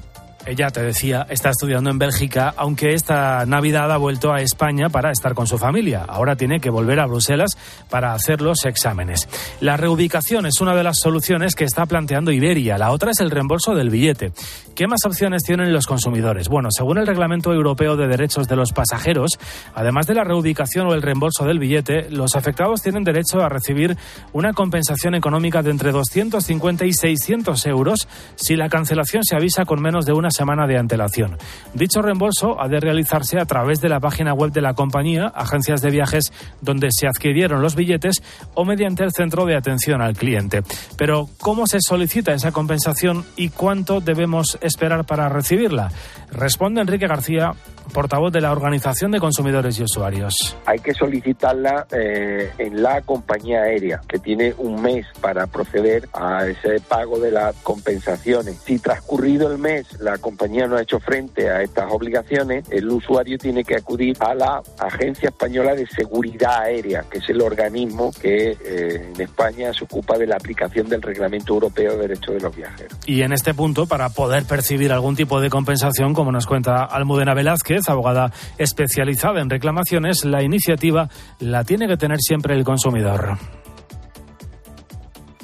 Ella, 0.44 0.70
te 0.70 0.82
decía, 0.82 1.24
está 1.30 1.50
estudiando 1.50 1.90
en 1.90 1.98
Bélgica, 1.98 2.52
aunque 2.56 2.94
esta 2.94 3.46
Navidad 3.46 3.92
ha 3.92 3.96
vuelto 3.96 4.32
a 4.32 4.40
España 4.40 4.88
para 4.88 5.12
estar 5.12 5.34
con 5.34 5.46
su 5.46 5.56
familia. 5.56 6.04
Ahora 6.08 6.34
tiene 6.34 6.58
que 6.58 6.68
volver 6.68 6.98
a 6.98 7.06
Bruselas 7.06 7.56
para 7.88 8.12
hacer 8.12 8.40
los 8.40 8.64
exámenes. 8.64 9.28
La 9.60 9.76
reubicación 9.76 10.46
es 10.46 10.60
una 10.60 10.74
de 10.74 10.82
las 10.82 10.98
soluciones 10.98 11.54
que 11.54 11.62
está 11.64 11.86
planteando 11.86 12.32
Iberia. 12.32 12.76
La 12.76 12.90
otra 12.90 13.12
es 13.12 13.20
el 13.20 13.30
reembolso 13.30 13.76
del 13.76 13.88
billete. 13.88 14.32
¿Qué 14.74 14.88
más 14.88 15.04
opciones 15.06 15.44
tienen 15.44 15.72
los 15.72 15.86
consumidores? 15.86 16.48
Bueno, 16.48 16.70
según 16.72 16.98
el 16.98 17.06
Reglamento 17.06 17.52
Europeo 17.52 17.96
de 17.96 18.08
Derechos 18.08 18.48
de 18.48 18.56
los 18.56 18.72
Pasajeros, 18.72 19.38
además 19.74 20.08
de 20.08 20.14
la 20.14 20.24
reubicación 20.24 20.88
o 20.88 20.94
el 20.94 21.02
reembolso 21.02 21.44
del 21.44 21.60
billete, 21.60 22.10
los 22.10 22.34
afectados 22.34 22.82
tienen 22.82 23.04
derecho 23.04 23.42
a 23.42 23.48
recibir 23.48 23.96
una 24.32 24.54
compensación 24.54 25.14
económica 25.14 25.62
de 25.62 25.70
entre 25.70 25.92
250 25.92 26.84
y 26.84 26.92
600 26.94 27.66
euros 27.66 28.08
si 28.34 28.56
la 28.56 28.68
cancelación 28.68 29.22
se 29.22 29.36
avisa 29.36 29.64
con 29.64 29.80
menos 29.80 30.04
de 30.04 30.14
una 30.14 30.31
semana 30.32 30.66
de 30.66 30.78
antelación. 30.78 31.38
Dicho 31.74 32.02
reembolso 32.02 32.60
ha 32.60 32.68
de 32.68 32.80
realizarse 32.80 33.38
a 33.38 33.46
través 33.46 33.80
de 33.80 33.88
la 33.88 34.00
página 34.00 34.34
web 34.34 34.52
de 34.52 34.60
la 34.60 34.74
compañía, 34.74 35.26
agencias 35.28 35.80
de 35.82 35.90
viajes 35.90 36.32
donde 36.60 36.88
se 36.90 37.06
adquirieron 37.06 37.62
los 37.62 37.76
billetes 37.76 38.22
o 38.54 38.64
mediante 38.64 39.04
el 39.04 39.12
centro 39.12 39.44
de 39.46 39.56
atención 39.56 40.02
al 40.02 40.16
cliente. 40.16 40.62
Pero, 40.96 41.28
¿cómo 41.40 41.66
se 41.66 41.78
solicita 41.80 42.32
esa 42.32 42.52
compensación 42.52 43.24
y 43.36 43.50
cuánto 43.50 44.00
debemos 44.00 44.58
esperar 44.60 45.04
para 45.04 45.28
recibirla? 45.28 45.90
Responde 46.32 46.80
Enrique 46.80 47.06
García, 47.06 47.54
portavoz 47.92 48.32
de 48.32 48.40
la 48.40 48.52
Organización 48.52 49.12
de 49.12 49.20
Consumidores 49.20 49.78
y 49.78 49.84
Usuarios. 49.84 50.56
Hay 50.66 50.78
que 50.78 50.94
solicitarla 50.94 51.86
eh, 51.92 52.50
en 52.58 52.82
la 52.82 53.02
compañía 53.02 53.62
aérea, 53.62 54.00
que 54.08 54.18
tiene 54.18 54.54
un 54.58 54.82
mes 54.82 55.06
para 55.20 55.46
proceder 55.46 56.08
a 56.12 56.46
ese 56.46 56.80
pago 56.80 57.18
de 57.18 57.30
las 57.30 57.54
compensaciones. 57.56 58.56
Si 58.64 58.78
transcurrido 58.78 59.50
el 59.52 59.58
mes 59.58 60.00
la 60.00 60.18
compañía 60.18 60.66
no 60.66 60.76
ha 60.76 60.82
hecho 60.82 60.98
frente 60.98 61.50
a 61.50 61.62
estas 61.62 61.90
obligaciones, 61.90 62.64
el 62.70 62.88
usuario 62.88 63.38
tiene 63.38 63.64
que 63.64 63.76
acudir 63.76 64.16
a 64.20 64.34
la 64.34 64.62
Agencia 64.78 65.28
Española 65.28 65.74
de 65.74 65.86
Seguridad 65.86 66.62
Aérea, 66.62 67.04
que 67.10 67.18
es 67.18 67.28
el 67.28 67.40
organismo 67.40 68.10
que 68.20 68.50
eh, 68.52 69.12
en 69.14 69.20
España 69.20 69.72
se 69.72 69.84
ocupa 69.84 70.16
de 70.18 70.26
la 70.26 70.36
aplicación 70.36 70.88
del 70.88 71.02
Reglamento 71.02 71.54
Europeo 71.54 71.92
de 71.92 72.08
Derechos 72.08 72.34
de 72.34 72.40
los 72.40 72.56
Viajeros. 72.56 72.98
Y 73.06 73.22
en 73.22 73.32
este 73.32 73.54
punto, 73.54 73.86
para 73.86 74.08
poder 74.10 74.44
percibir 74.44 74.92
algún 74.92 75.16
tipo 75.16 75.40
de 75.40 75.50
compensación, 75.50 76.14
como 76.14 76.32
nos 76.32 76.46
cuenta 76.46 76.84
Almudena 76.84 77.34
Velázquez, 77.34 77.81
abogada 77.88 78.32
especializada 78.58 79.40
en 79.40 79.50
reclamaciones, 79.50 80.24
la 80.24 80.42
iniciativa 80.42 81.08
la 81.40 81.64
tiene 81.64 81.88
que 81.88 81.96
tener 81.96 82.18
siempre 82.20 82.54
el 82.54 82.64
consumidor. 82.64 83.38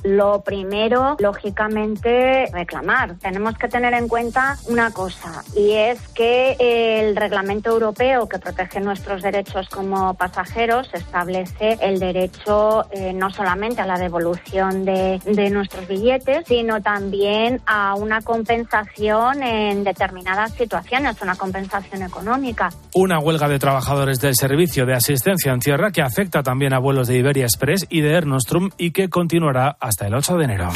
Lo 0.09 0.41
primero, 0.41 1.17
lógicamente, 1.19 2.47
reclamar. 2.51 3.17
Tenemos 3.19 3.59
que 3.59 3.69
tener 3.69 3.93
en 3.93 4.09
cuenta 4.09 4.57
una 4.67 4.91
cosa 4.91 5.43
y 5.55 5.73
es 5.73 6.01
que 6.09 6.57
el 6.59 7.15
reglamento 7.15 7.69
europeo 7.71 8.27
que 8.27 8.39
protege 8.39 8.81
nuestros 8.81 9.21
derechos 9.21 9.69
como 9.69 10.15
pasajeros 10.15 10.89
establece 10.95 11.77
el 11.83 11.99
derecho 11.99 12.87
eh, 12.91 13.13
no 13.13 13.29
solamente 13.29 13.83
a 13.83 13.87
la 13.87 13.99
devolución 13.99 14.87
de, 14.87 15.21
de 15.27 15.51
nuestros 15.51 15.87
billetes, 15.87 16.47
sino 16.47 16.81
también 16.81 17.61
a 17.67 17.95
una 17.95 18.23
compensación 18.23 19.43
en 19.43 19.85
determinadas 19.85 20.53
situaciones, 20.53 21.21
una 21.21 21.35
compensación 21.35 22.03
económica. 22.03 22.71
Una 22.95 23.19
huelga 23.19 23.47
de 23.47 23.59
trabajadores 23.59 24.21
del 24.21 24.37
servicio 24.37 24.87
de 24.87 24.95
asistencia 24.95 25.53
en 25.53 25.61
tierra 25.61 25.91
que 25.91 26.01
afecta 26.01 26.43
también 26.43 26.73
a 26.73 26.79
vuelos 26.79 27.09
de 27.09 27.19
Iberia 27.19 27.45
Express 27.45 27.87
y 27.91 28.01
de 28.01 28.15
Air 28.15 28.27
Nostrum 28.27 28.71
y 28.79 28.93
que 28.93 29.11
continuará 29.11 29.77
hasta 29.79 29.98
el 30.07 30.15
8 30.15 30.37
de 30.39 30.45
enero. 30.45 30.71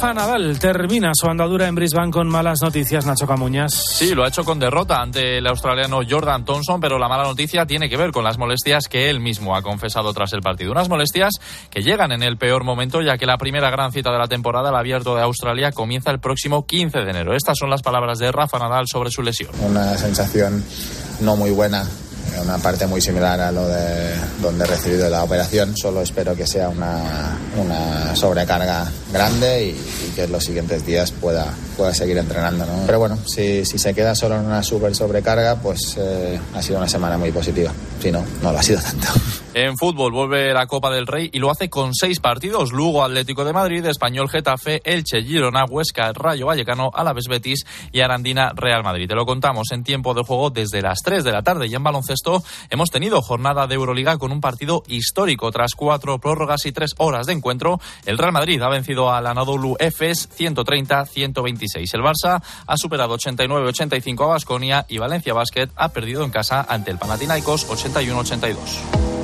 Rafa 0.00 0.14
Nadal 0.14 0.58
termina 0.58 1.10
su 1.12 1.26
andadura 1.26 1.68
en 1.68 1.74
Brisbane 1.74 2.10
con 2.10 2.26
malas 2.26 2.62
noticias, 2.62 3.04
Nacho 3.04 3.26
Camuñas. 3.26 3.74
Sí, 3.74 4.14
lo 4.14 4.24
ha 4.24 4.28
hecho 4.28 4.44
con 4.44 4.58
derrota 4.58 5.02
ante 5.02 5.36
el 5.36 5.46
australiano 5.46 6.00
Jordan 6.08 6.46
Thompson, 6.46 6.80
pero 6.80 6.98
la 6.98 7.06
mala 7.06 7.24
noticia 7.24 7.66
tiene 7.66 7.90
que 7.90 7.98
ver 7.98 8.10
con 8.10 8.24
las 8.24 8.38
molestias 8.38 8.84
que 8.88 9.10
él 9.10 9.20
mismo 9.20 9.54
ha 9.54 9.60
confesado 9.60 10.14
tras 10.14 10.32
el 10.32 10.40
partido. 10.40 10.72
Unas 10.72 10.88
molestias 10.88 11.32
que 11.68 11.82
llegan 11.82 12.12
en 12.12 12.22
el 12.22 12.38
peor 12.38 12.64
momento, 12.64 13.02
ya 13.02 13.18
que 13.18 13.26
la 13.26 13.36
primera 13.36 13.68
gran 13.68 13.92
cita 13.92 14.10
de 14.10 14.16
la 14.16 14.26
temporada, 14.26 14.70
el 14.70 14.76
abierto 14.76 15.14
de 15.16 15.20
Australia, 15.20 15.70
comienza 15.70 16.10
el 16.10 16.18
próximo 16.18 16.64
15 16.64 17.00
de 17.00 17.10
enero. 17.10 17.34
Estas 17.34 17.58
son 17.58 17.68
las 17.68 17.82
palabras 17.82 18.18
de 18.18 18.32
Rafa 18.32 18.58
Nadal 18.58 18.86
sobre 18.90 19.10
su 19.10 19.22
lesión. 19.22 19.50
Una 19.60 19.98
sensación 19.98 20.64
no 21.20 21.36
muy 21.36 21.50
buena 21.50 21.84
una 22.40 22.58
parte 22.58 22.86
muy 22.86 23.00
similar 23.00 23.40
a 23.40 23.52
lo 23.52 23.66
de 23.66 24.14
donde 24.40 24.64
he 24.64 24.66
recibido 24.66 25.08
la 25.08 25.24
operación. 25.24 25.76
Solo 25.76 26.02
espero 26.02 26.34
que 26.34 26.46
sea 26.46 26.68
una, 26.68 27.38
una 27.56 28.14
sobrecarga 28.16 28.90
grande 29.12 29.66
y, 29.66 30.10
que 30.14 30.26
los 30.26 30.42
siguientes 30.44 30.84
días 30.84 31.12
pueda, 31.12 31.46
pueda 31.76 31.94
seguir 31.94 32.18
entrenando. 32.18 32.66
¿no? 32.66 32.82
Pero 32.86 32.98
bueno, 32.98 33.18
si, 33.26 33.64
si, 33.64 33.78
se 33.78 33.94
queda 33.94 34.14
solo 34.14 34.38
en 34.38 34.46
una 34.46 34.62
super 34.62 34.94
sobrecarga, 34.94 35.56
pues 35.56 35.96
eh, 35.98 36.38
ha 36.54 36.62
sido 36.62 36.78
una 36.78 36.88
semana 36.88 37.16
muy 37.16 37.30
positiva. 37.30 37.72
Si 38.02 38.10
no, 38.10 38.24
no 38.42 38.52
lo 38.52 38.58
ha 38.58 38.62
sido 38.62 38.80
tanto. 38.80 39.08
En 39.52 39.76
fútbol 39.76 40.12
vuelve 40.12 40.54
la 40.54 40.68
Copa 40.68 40.90
del 40.90 41.08
Rey 41.08 41.28
y 41.32 41.40
lo 41.40 41.50
hace 41.50 41.68
con 41.68 41.92
seis 41.92 42.20
partidos. 42.20 42.70
Lugo 42.70 43.02
Atlético 43.02 43.44
de 43.44 43.52
Madrid, 43.52 43.84
Español 43.84 44.28
Getafe, 44.30 44.80
Elche 44.84 45.24
Girona, 45.24 45.64
Huesca, 45.64 46.12
Rayo 46.12 46.46
Vallecano, 46.46 46.92
Alaves 46.94 47.26
Betis 47.26 47.66
y 47.90 48.00
Arandina 48.00 48.52
Real 48.54 48.84
Madrid. 48.84 49.08
Te 49.08 49.16
lo 49.16 49.26
contamos 49.26 49.72
en 49.72 49.82
tiempo 49.82 50.14
de 50.14 50.22
juego 50.22 50.50
desde 50.50 50.82
las 50.82 51.00
3 51.00 51.24
de 51.24 51.32
la 51.32 51.42
tarde 51.42 51.66
y 51.66 51.74
en 51.74 51.82
baloncesto 51.82 52.44
hemos 52.70 52.90
tenido 52.90 53.20
jornada 53.22 53.66
de 53.66 53.74
Euroliga 53.74 54.18
con 54.18 54.30
un 54.30 54.40
partido 54.40 54.84
histórico. 54.86 55.50
Tras 55.50 55.74
cuatro 55.74 56.20
prórrogas 56.20 56.64
y 56.66 56.72
tres 56.72 56.94
horas 56.98 57.26
de 57.26 57.32
encuentro, 57.32 57.80
el 58.06 58.18
Real 58.18 58.32
Madrid 58.32 58.62
ha 58.62 58.68
vencido 58.68 59.12
al 59.12 59.26
Anadolu 59.26 59.74
Efes 59.80 60.30
130-126. 60.38 61.92
El 61.92 62.02
Barça 62.02 62.40
ha 62.66 62.76
superado 62.76 63.18
89-85 63.18 64.22
a 64.22 64.28
Basconia 64.28 64.86
y 64.88 64.98
Valencia 64.98 65.34
Basket 65.34 65.70
ha 65.74 65.88
perdido 65.88 66.22
en 66.22 66.30
casa 66.30 66.64
ante 66.68 66.92
el 66.92 66.98
Panathinaikos 66.98 67.68
81-82. 67.68 69.19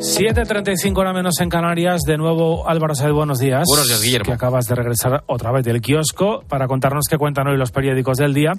7.35 0.00 0.98
hora 0.98 1.12
menos 1.12 1.40
en 1.40 1.48
Canarias. 1.50 2.00
De 2.06 2.16
nuevo, 2.16 2.68
Álvaro 2.68 2.94
Saez, 2.94 3.12
buenos 3.12 3.38
días. 3.38 3.64
Buenos 3.66 3.86
días, 3.86 4.02
Guillermo. 4.02 4.24
Que 4.24 4.32
acabas 4.32 4.66
de 4.66 4.74
regresar 4.74 5.24
otra 5.26 5.52
vez 5.52 5.62
del 5.62 5.82
kiosco 5.82 6.42
para 6.48 6.66
contarnos 6.68 7.04
qué 7.08 7.18
cuentan 7.18 7.48
hoy 7.48 7.58
los 7.58 7.70
periódicos 7.70 8.16
del 8.16 8.32
día. 8.32 8.52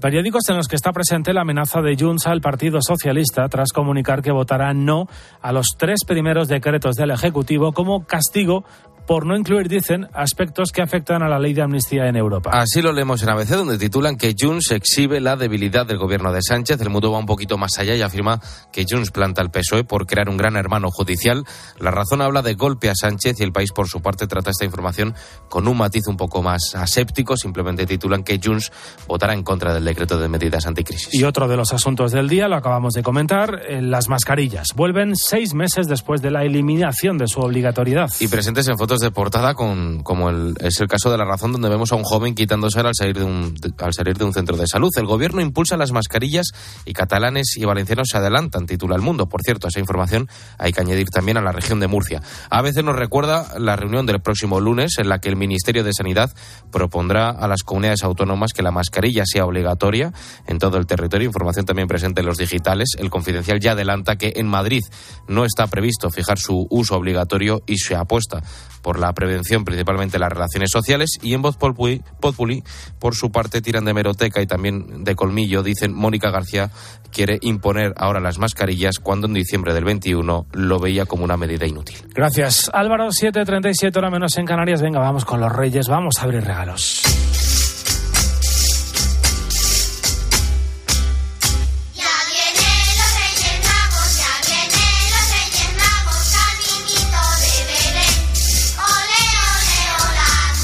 Periódicos 0.00 0.48
en 0.48 0.56
los 0.56 0.66
que 0.66 0.74
está 0.74 0.92
presente 0.92 1.32
la 1.32 1.42
amenaza 1.42 1.80
de 1.80 1.96
Junts 1.96 2.26
al 2.26 2.40
Partido 2.40 2.80
Socialista 2.82 3.48
tras 3.48 3.72
comunicar 3.72 4.20
que 4.20 4.32
votará 4.32 4.74
no 4.74 5.06
a 5.40 5.52
los 5.52 5.68
tres 5.78 6.00
primeros 6.04 6.48
decretos 6.48 6.96
del 6.96 7.12
Ejecutivo 7.12 7.72
como 7.72 8.04
castigo 8.04 8.64
por 9.10 9.26
no 9.26 9.36
incluir, 9.36 9.68
dicen, 9.68 10.06
aspectos 10.14 10.70
que 10.70 10.82
afectan 10.82 11.24
a 11.24 11.28
la 11.28 11.40
ley 11.40 11.52
de 11.52 11.62
amnistía 11.62 12.06
en 12.06 12.14
Europa. 12.14 12.50
Así 12.52 12.80
lo 12.80 12.92
leemos 12.92 13.20
en 13.24 13.30
ABC, 13.30 13.48
donde 13.48 13.76
titulan 13.76 14.16
que 14.16 14.36
Junts 14.38 14.70
exhibe 14.70 15.18
la 15.18 15.34
debilidad 15.34 15.84
del 15.84 15.98
gobierno 15.98 16.32
de 16.32 16.40
Sánchez. 16.40 16.80
El 16.80 16.90
mundo 16.90 17.10
va 17.10 17.18
un 17.18 17.26
poquito 17.26 17.58
más 17.58 17.76
allá 17.80 17.96
y 17.96 18.02
afirma 18.02 18.40
que 18.72 18.86
Junts 18.88 19.10
planta 19.10 19.42
al 19.42 19.50
PSOE 19.50 19.82
por 19.82 20.06
crear 20.06 20.28
un 20.28 20.36
gran 20.36 20.54
hermano 20.54 20.92
judicial. 20.92 21.44
La 21.80 21.90
razón 21.90 22.22
habla 22.22 22.42
de 22.42 22.54
golpe 22.54 22.88
a 22.88 22.94
Sánchez 22.94 23.40
y 23.40 23.42
el 23.42 23.50
país, 23.50 23.72
por 23.72 23.88
su 23.88 24.00
parte, 24.00 24.28
trata 24.28 24.50
esta 24.50 24.64
información 24.64 25.12
con 25.48 25.66
un 25.66 25.76
matiz 25.76 26.06
un 26.06 26.16
poco 26.16 26.40
más 26.40 26.76
aséptico. 26.76 27.36
Simplemente 27.36 27.86
titulan 27.86 28.22
que 28.22 28.38
Junts 28.40 28.70
votará 29.08 29.34
en 29.34 29.42
contra 29.42 29.74
del 29.74 29.84
decreto 29.84 30.18
de 30.18 30.28
medidas 30.28 30.68
anticrisis. 30.68 31.12
Y 31.12 31.24
otro 31.24 31.48
de 31.48 31.56
los 31.56 31.72
asuntos 31.72 32.12
del 32.12 32.28
día, 32.28 32.46
lo 32.46 32.54
acabamos 32.54 32.94
de 32.94 33.02
comentar, 33.02 33.60
eh, 33.68 33.82
las 33.82 34.08
mascarillas. 34.08 34.68
Vuelven 34.76 35.16
seis 35.16 35.52
meses 35.52 35.88
después 35.88 36.22
de 36.22 36.30
la 36.30 36.44
eliminación 36.44 37.18
de 37.18 37.26
su 37.26 37.40
obligatoriedad. 37.40 38.08
Y 38.20 38.28
presentes 38.28 38.68
en 38.68 38.78
fotos 38.78 38.99
de 39.00 39.10
portada 39.10 39.54
con, 39.54 40.02
como 40.02 40.30
es 40.30 40.80
el 40.80 40.88
caso 40.88 41.10
de 41.10 41.18
la 41.18 41.24
razón 41.24 41.52
donde 41.52 41.68
vemos 41.68 41.92
a 41.92 41.96
un 41.96 42.04
joven 42.04 42.34
quitándose 42.34 42.80
al 42.80 42.94
salir 42.94 43.18
de 43.18 43.24
un, 43.24 43.54
al 43.78 43.92
salir 43.92 44.16
de 44.16 44.24
un 44.24 44.32
centro 44.32 44.56
de 44.56 44.66
salud. 44.66 44.90
El 44.96 45.06
gobierno 45.06 45.40
impulsa 45.40 45.76
las 45.76 45.92
mascarillas 45.92 46.46
y 46.84 46.92
catalanes 46.92 47.56
y 47.56 47.64
valencianos 47.64 48.08
se 48.10 48.18
adelantan, 48.18 48.66
titula 48.66 48.96
El 48.96 49.02
Mundo. 49.02 49.28
Por 49.28 49.42
cierto, 49.42 49.68
esa 49.68 49.80
información 49.80 50.28
hay 50.58 50.72
que 50.72 50.80
añadir 50.80 51.08
también 51.08 51.36
a 51.36 51.40
la 51.40 51.52
región 51.52 51.80
de 51.80 51.88
Murcia. 51.88 52.22
A 52.50 52.62
veces 52.62 52.84
nos 52.84 52.96
recuerda 52.96 53.58
la 53.58 53.76
reunión 53.76 54.06
del 54.06 54.20
próximo 54.20 54.60
lunes 54.60 54.98
en 54.98 55.08
la 55.08 55.18
que 55.18 55.28
el 55.28 55.36
Ministerio 55.36 55.84
de 55.84 55.92
Sanidad 55.92 56.32
propondrá 56.70 57.30
a 57.30 57.48
las 57.48 57.62
comunidades 57.62 58.04
autónomas 58.04 58.52
que 58.52 58.62
la 58.62 58.70
mascarilla 58.70 59.24
sea 59.26 59.46
obligatoria 59.46 60.12
en 60.46 60.58
todo 60.58 60.76
el 60.78 60.86
territorio. 60.86 61.26
Información 61.26 61.66
también 61.66 61.88
presente 61.88 62.20
en 62.20 62.26
los 62.26 62.38
digitales. 62.38 62.90
El 62.98 63.10
Confidencial 63.10 63.60
ya 63.60 63.72
adelanta 63.72 64.16
que 64.16 64.34
en 64.36 64.46
Madrid 64.46 64.82
no 65.28 65.44
está 65.44 65.66
previsto 65.66 66.10
fijar 66.10 66.38
su 66.38 66.66
uso 66.70 66.96
obligatorio 66.96 67.62
y 67.66 67.78
se 67.78 67.96
apuesta 67.96 68.42
por 68.82 68.89
la 68.98 69.12
prevención, 69.12 69.64
principalmente 69.64 70.18
las 70.18 70.30
relaciones 70.30 70.70
sociales. 70.70 71.18
Y 71.22 71.34
en 71.34 71.42
Voz 71.42 71.56
Populi, 71.56 72.62
por 72.98 73.14
su 73.14 73.30
parte, 73.30 73.60
tiran 73.60 73.84
de 73.84 73.94
meroteca 73.94 74.40
y 74.40 74.46
también 74.46 75.04
de 75.04 75.14
colmillo. 75.14 75.62
Dicen 75.62 75.92
Mónica 75.92 76.30
García 76.30 76.70
quiere 77.12 77.38
imponer 77.42 77.92
ahora 77.96 78.20
las 78.20 78.38
mascarillas 78.38 78.98
cuando 78.98 79.26
en 79.26 79.34
diciembre 79.34 79.74
del 79.74 79.84
21 79.84 80.46
lo 80.52 80.78
veía 80.78 81.06
como 81.06 81.24
una 81.24 81.36
medida 81.36 81.66
inútil. 81.66 81.96
Gracias, 82.14 82.70
Álvaro. 82.72 83.08
7.37 83.08 83.96
hora 83.96 84.10
menos 84.10 84.36
en 84.36 84.46
Canarias. 84.46 84.82
Venga, 84.82 85.00
vamos 85.00 85.24
con 85.24 85.40
los 85.40 85.52
Reyes. 85.52 85.88
Vamos 85.88 86.18
a 86.18 86.22
abrir 86.24 86.42
regalos. 86.44 87.29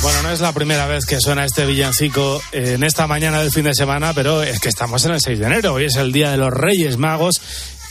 Bueno, 0.03 0.23
no 0.23 0.31
es 0.31 0.41
la 0.41 0.53
primera 0.53 0.87
vez 0.87 1.05
que 1.05 1.21
suena 1.21 1.45
este 1.45 1.67
villancico 1.67 2.41
en 2.53 2.85
esta 2.85 3.07
mañana 3.07 3.41
del 3.41 3.51
fin 3.51 3.65
de 3.65 3.75
semana, 3.75 4.13
pero 4.15 4.43
es 4.43 4.61
que 4.61 4.69
estamos 4.69 5.05
en 5.05 5.13
el 5.13 5.21
6 5.21 5.39
de 5.39 5.47
enero. 5.47 5.75
Hoy 5.75 5.85
es 5.85 5.97
el 5.97 6.13
Día 6.13 6.31
de 6.31 6.37
los 6.37 6.51
Reyes 6.53 6.97
Magos, 6.97 7.41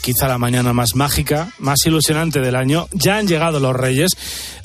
quizá 0.01 0.27
la 0.27 0.37
mañana 0.37 0.71
más 0.71 0.95
mágica, 0.95 1.49
más 1.59 1.85
ilusionante 1.85 2.39
del 2.39 2.55
año. 2.55 2.87
Ya 2.93 3.17
han 3.17 3.27
llegado 3.27 3.59
los 3.59 3.75
Reyes. 3.75 4.11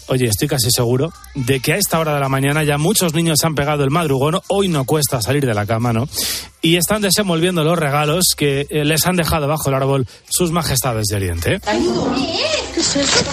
Oye, 0.06 0.26
estoy 0.26 0.46
casi 0.48 0.70
seguro 0.70 1.12
de 1.34 1.60
que 1.60 1.72
a 1.72 1.76
esta 1.76 1.98
hora 1.98 2.14
de 2.14 2.20
la 2.20 2.28
mañana 2.28 2.62
ya 2.62 2.78
muchos 2.78 3.14
niños 3.14 3.38
han 3.42 3.54
pegado 3.54 3.82
el 3.84 3.90
madrugón. 3.90 4.40
Hoy 4.48 4.68
no 4.68 4.84
cuesta 4.84 5.20
salir 5.22 5.44
de 5.46 5.54
la 5.54 5.66
cama, 5.66 5.92
¿no? 5.92 6.08
Y 6.62 6.76
están 6.76 7.02
desenvolviendo 7.02 7.64
los 7.64 7.78
regalos 7.78 8.34
que 8.36 8.66
eh, 8.70 8.84
les 8.84 9.06
han 9.06 9.16
dejado 9.16 9.48
bajo 9.48 9.68
el 9.70 9.74
árbol 9.76 10.06
sus 10.28 10.52
majestades 10.52 11.06
de 11.06 11.16
Oriente. 11.16 11.60
¿Qué 12.74 12.80
es 12.80 12.96
eso? 12.96 13.24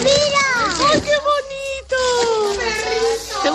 ¡Mira! 0.00 0.92
¡Ay, 0.92 1.00
qué 1.00 1.16
bonito! 1.28 1.96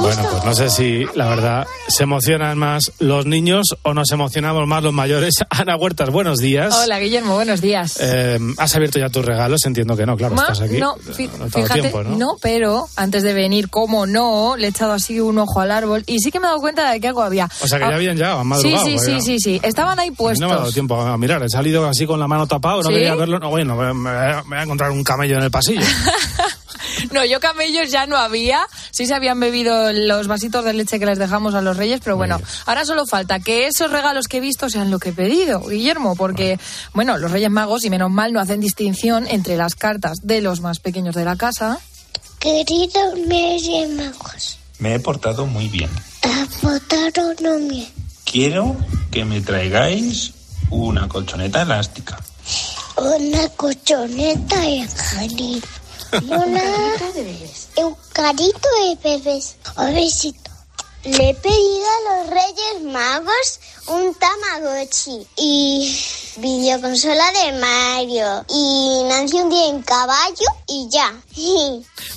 Bueno, 0.04 0.28
pues 0.32 0.44
no 0.44 0.54
sé 0.54 0.70
si 0.70 1.06
la 1.16 1.30
verdad 1.30 1.66
se 1.88 2.04
emocionan 2.04 2.58
más 2.58 2.92
los 3.00 3.26
niños 3.26 3.68
o 3.84 3.94
nos 3.94 4.12
emocionamos 4.12 4.68
más 4.68 4.84
los 4.84 4.92
mayores. 4.94 5.36
Ana 5.50 5.78
Huertas, 5.78 6.10
buenos 6.10 6.40
días. 6.40 6.76
Hola, 6.76 7.00
Guillermo, 7.00 7.36
buenos 7.36 7.62
días. 7.62 7.98
Eh, 8.02 8.38
¿Has 8.58 8.76
abierto 8.76 9.00
ya 9.00 9.08
tus 9.10 9.24
regalos? 9.26 9.66
Entiendo 9.66 9.96
que 9.96 10.06
no, 10.06 10.18
claro, 10.18 10.36
Ma- 10.36 10.42
estás 10.44 10.62
aquí. 10.62 10.78
No, 10.78 10.96
No 10.98 11.14
fíjate, 11.50 11.80
tiempo, 11.82 12.04
¿no? 12.04 12.36
pero 12.42 12.86
antes 12.98 13.24
de 13.24 13.34
venir, 13.34 13.70
como 13.70 14.06
no, 14.06 14.56
le 14.58 14.68
he 14.68 14.70
echado 14.72 14.92
así 14.92 15.22
un 15.22 15.38
ojo 15.38 15.62
al 15.62 15.72
árbol 15.72 16.04
y 16.06 16.20
sí 16.20 16.32
que 16.32 16.40
me 16.40 16.48
he 16.48 16.50
dado 16.50 16.60
cuenta 16.60 16.92
de 16.92 17.00
que 17.00 17.08
algo 17.08 17.22
había. 17.24 17.50
O 17.62 17.68
sea 17.68 17.80
que 17.80 17.86
ya 17.86 17.92
Ah, 17.92 17.96
habían 17.96 18.18
ya, 18.18 18.34
han 18.34 18.42
Sí, 18.42 18.48
madrugado. 18.48 18.86
sí, 18.86 18.98
sí, 19.00 19.12
vaya. 19.12 19.22
sí, 19.22 19.40
sí. 19.40 19.60
Estaban 19.64 20.00
ahí 20.00 20.10
mí 20.10 20.16
No 20.20 20.26
me 20.26 20.34
ha 20.34 20.48
dado 20.48 20.50
puestos. 20.60 20.74
tiempo 20.74 21.00
a 21.00 21.18
mirar, 21.18 21.42
he 21.44 21.50
salido 21.50 21.88
así 21.88 22.06
con 22.06 22.20
la 22.20 22.28
mano 22.28 22.46
tapada, 22.46 22.76
no 22.78 22.84
¿Sí? 22.84 22.90
quería 22.94 23.16
verlo. 23.16 23.40
No, 23.40 23.50
bueno, 23.50 23.76
me 23.76 23.94
voy 23.94 24.58
a 24.58 24.64
encontrar 24.64 24.92
un 24.92 25.04
camello 25.04 25.38
en 25.38 25.44
el 25.44 25.52
pasillo. 25.52 25.82
No, 27.12 27.26
yo 27.26 27.40
camellos 27.40 27.92
ya 27.92 28.06
no 28.08 28.18
había. 28.18 28.68
Sí 28.92 29.06
se 29.06 29.14
habían 29.14 29.40
bebido 29.40 29.92
los 29.94 30.28
vasitos 30.28 30.64
de 30.66 30.74
leche 30.74 31.00
que 31.00 31.06
les 31.06 31.20
dejamos 31.20 31.56
a 31.56 31.62
los 31.62 31.78
reyes, 31.78 32.00
pero 32.04 32.18
bueno, 32.18 32.40
ahora 32.66 32.86
solo 32.86 33.06
falta 33.06 33.40
que 33.40 33.68
esos 33.68 33.92
regalos 33.92 34.28
que 34.28 34.38
he 34.38 34.42
visto 34.42 34.70
sean 34.70 34.92
lo 34.92 35.00
que 35.00 35.10
he 35.10 35.14
pedido, 35.14 35.62
Guillermo, 35.62 36.16
porque, 36.16 36.60
bueno, 36.94 37.18
los 37.18 37.32
reyes 37.32 37.50
magos, 37.52 37.86
y 37.86 37.90
menos 37.90 38.12
mal, 38.12 38.34
no 38.34 38.40
hacen 38.40 38.60
distinción 38.60 39.28
entre 39.28 39.58
las 39.58 39.76
cartas 39.76 40.20
de 40.24 40.42
los 40.42 40.62
más 40.62 40.80
pequeños 40.80 41.16
de 41.16 41.26
la 41.26 41.36
casa. 41.36 41.80
Queridos 42.40 43.14
Reyes 43.28 43.90
Magos, 43.92 44.58
Me 44.80 44.96
he 44.96 45.00
portado 45.00 45.46
muy 45.46 45.70
bien. 45.70 45.90
votaron 46.62 47.68
bien. 47.70 47.88
Quiero 48.26 48.76
que 49.12 49.24
me 49.26 49.42
traigáis 49.42 50.34
una 50.70 51.08
colchoneta 51.08 51.62
elástica. 51.62 52.20
Una 52.98 53.48
colchoneta. 53.50 54.62
Una... 56.22 56.62
Un 57.78 57.96
carito 58.14 58.70
de 58.80 58.96
bebés. 59.04 59.56
A 59.76 59.86
besito. 59.86 60.52
Le 61.04 61.30
he 61.30 61.34
pedido 61.34 61.86
a 61.86 62.18
los 62.18 62.30
Reyes 62.30 62.82
Magos 62.84 63.60
un 63.88 64.16
Tamagotchi 64.16 65.28
y 65.36 65.98
videoconsola 66.38 67.32
de 67.32 67.52
Mario 67.60 68.46
y 68.48 69.04
Nancy 69.10 69.42
un 69.42 69.50
día 69.50 69.68
en 69.68 69.82
caballo 69.82 70.48
y 70.68 70.88
ya. 70.90 71.12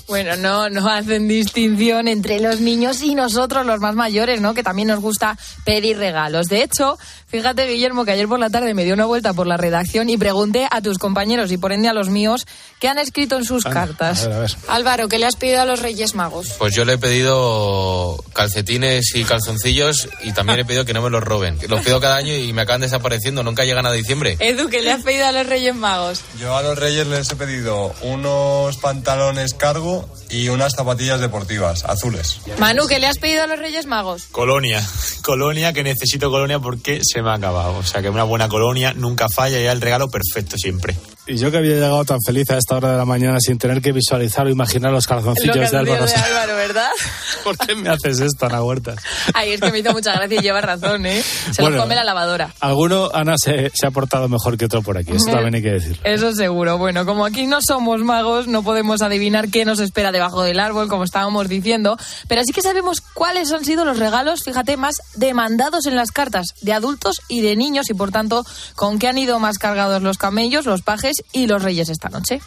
Bueno, 0.06 0.36
no, 0.36 0.68
no 0.68 0.88
hacen 0.88 1.26
distinción 1.26 2.08
entre 2.08 2.38
los 2.40 2.60
niños 2.60 3.02
y 3.02 3.14
nosotros, 3.14 3.66
los 3.66 3.80
más 3.80 3.94
mayores, 3.94 4.40
¿no? 4.40 4.54
Que 4.54 4.62
también 4.62 4.88
nos 4.88 5.00
gusta 5.00 5.36
pedir 5.64 5.98
regalos. 5.98 6.46
De 6.46 6.62
hecho, 6.62 6.98
fíjate, 7.26 7.66
Guillermo, 7.66 8.04
que 8.04 8.12
ayer 8.12 8.28
por 8.28 8.38
la 8.38 8.50
tarde 8.50 8.74
me 8.74 8.84
dio 8.84 8.94
una 8.94 9.06
vuelta 9.06 9.32
por 9.32 9.46
la 9.46 9.56
redacción 9.56 10.08
y 10.10 10.16
pregunté 10.16 10.68
a 10.70 10.80
tus 10.80 10.98
compañeros 10.98 11.50
y 11.50 11.56
por 11.56 11.72
ende 11.72 11.88
a 11.88 11.92
los 11.92 12.08
míos 12.08 12.46
qué 12.78 12.88
han 12.88 12.98
escrito 12.98 13.36
en 13.36 13.44
sus 13.44 13.64
cartas. 13.64 14.28
Álvaro, 14.68 15.08
¿qué 15.08 15.18
le 15.18 15.26
has 15.26 15.36
pedido 15.36 15.62
a 15.62 15.64
los 15.64 15.80
Reyes 15.80 16.14
Magos? 16.14 16.54
Pues 16.58 16.74
yo 16.74 16.84
le 16.84 16.94
he 16.94 16.98
pedido 16.98 18.22
calcetines 18.32 19.14
y 19.14 19.24
calzoncillos 19.24 20.08
y 20.22 20.32
también 20.32 20.60
he 20.60 20.64
pedido 20.64 20.84
que 20.84 20.92
no 20.94 21.02
me 21.02 21.10
los 21.10 21.24
roben. 21.24 21.58
Los 21.68 21.80
pido 21.80 22.00
cada 22.00 22.16
año 22.16 22.34
y 22.34 22.52
me 22.52 22.62
acaban 22.62 22.82
desapareciendo, 22.82 23.42
nunca 23.42 23.64
llegan 23.64 23.86
a 23.86 23.92
diciembre. 23.92 24.36
Edu, 24.38 24.68
¿qué 24.68 24.82
le 24.82 24.92
has 24.92 25.02
pedido 25.02 25.26
a 25.26 25.32
los 25.32 25.46
Reyes 25.46 25.74
Magos? 25.74 26.22
Yo 26.38 26.56
a 26.56 26.62
los 26.62 26.78
Reyes 26.78 27.06
les 27.06 27.30
he 27.30 27.36
pedido 27.36 27.92
unos 28.02 28.76
pantalones 28.76 29.05
cargo 29.54 30.08
y 30.28 30.48
unas 30.48 30.74
zapatillas 30.74 31.20
deportivas 31.20 31.84
azules. 31.84 32.40
Manu, 32.58 32.86
¿qué 32.86 32.98
le 32.98 33.06
has 33.06 33.18
pedido 33.18 33.44
a 33.44 33.46
los 33.46 33.58
Reyes 33.58 33.86
Magos? 33.86 34.24
Colonia, 34.32 34.86
colonia 35.22 35.72
que 35.72 35.82
necesito 35.82 36.30
colonia 36.30 36.58
porque 36.58 37.00
se 37.02 37.22
me 37.22 37.30
ha 37.30 37.34
acabado. 37.34 37.78
O 37.78 37.82
sea 37.82 38.02
que 38.02 38.10
una 38.10 38.24
buena 38.24 38.48
colonia 38.48 38.92
nunca 38.94 39.28
falla 39.28 39.60
y 39.60 39.66
el 39.66 39.80
regalo 39.80 40.08
perfecto 40.08 40.56
siempre. 40.58 40.96
Y 41.28 41.38
yo 41.38 41.50
que 41.50 41.56
había 41.56 41.74
llegado 41.74 42.04
tan 42.04 42.18
feliz 42.24 42.48
a 42.50 42.56
esta 42.56 42.76
hora 42.76 42.92
de 42.92 42.98
la 42.98 43.04
mañana 43.04 43.38
sin 43.40 43.58
tener 43.58 43.82
que 43.82 43.90
visualizar 43.90 44.46
o 44.46 44.50
imaginar 44.50 44.92
los 44.92 45.08
calzoncillos 45.08 45.56
Lo 45.56 45.62
de 45.70 45.76
Álvaro. 45.76 46.06
de 46.06 46.14
Álvaro, 46.14 46.54
¿verdad? 46.54 46.88
¿Por 47.44 47.58
qué 47.58 47.74
me 47.74 47.88
haces 47.88 48.20
esto, 48.20 48.46
Ana 48.46 48.62
Huertas? 48.62 48.96
Ay, 49.34 49.52
es 49.52 49.60
que 49.60 49.72
me 49.72 49.80
hizo 49.80 49.92
mucha 49.92 50.12
gracia 50.12 50.38
y 50.38 50.42
lleva 50.42 50.60
razón, 50.60 51.04
¿eh? 51.04 51.20
Se 51.50 51.62
Bueno. 51.62 51.78
lo 51.78 51.82
come 51.82 51.96
la 51.96 52.04
lavadora. 52.04 52.54
Alguno, 52.60 53.10
Ana, 53.12 53.34
se, 53.42 53.72
se 53.74 53.86
ha 53.88 53.90
portado 53.90 54.28
mejor 54.28 54.56
que 54.56 54.66
otro 54.66 54.82
por 54.82 54.98
aquí. 54.98 55.12
Eso 55.16 55.26
también 55.30 55.56
hay 55.56 55.62
que 55.62 55.72
decirlo. 55.72 55.98
Eso 56.04 56.32
seguro. 56.32 56.78
Bueno, 56.78 57.04
como 57.04 57.24
aquí 57.26 57.48
no 57.48 57.58
somos 57.60 58.00
magos, 58.02 58.46
no 58.46 58.62
podemos 58.62 59.02
adivinar 59.02 59.48
qué 59.48 59.64
nos 59.64 59.80
espera 59.80 60.12
debajo 60.12 60.42
del 60.44 60.60
árbol, 60.60 60.86
como 60.88 61.02
estábamos 61.02 61.48
diciendo, 61.48 61.96
pero 62.28 62.42
sí 62.44 62.52
que 62.52 62.62
sabemos 62.62 63.00
cuáles 63.00 63.50
han 63.52 63.64
sido 63.64 63.84
los 63.84 63.98
regalos, 63.98 64.42
fíjate, 64.44 64.76
más 64.76 64.94
demandados 65.16 65.86
en 65.86 65.96
las 65.96 66.12
cartas 66.12 66.46
de 66.62 66.72
adultos 66.72 67.20
y 67.28 67.40
de 67.40 67.56
niños 67.56 67.90
y, 67.90 67.94
por 67.94 68.12
tanto, 68.12 68.44
con 68.76 69.00
qué 69.00 69.08
han 69.08 69.18
ido 69.18 69.40
más 69.40 69.58
cargados 69.58 70.02
los 70.02 70.18
camellos, 70.18 70.66
los 70.66 70.82
pajes 70.82 71.15
y 71.32 71.46
los 71.46 71.62
reyes 71.62 71.88
esta 71.88 72.08
noche. 72.08 72.40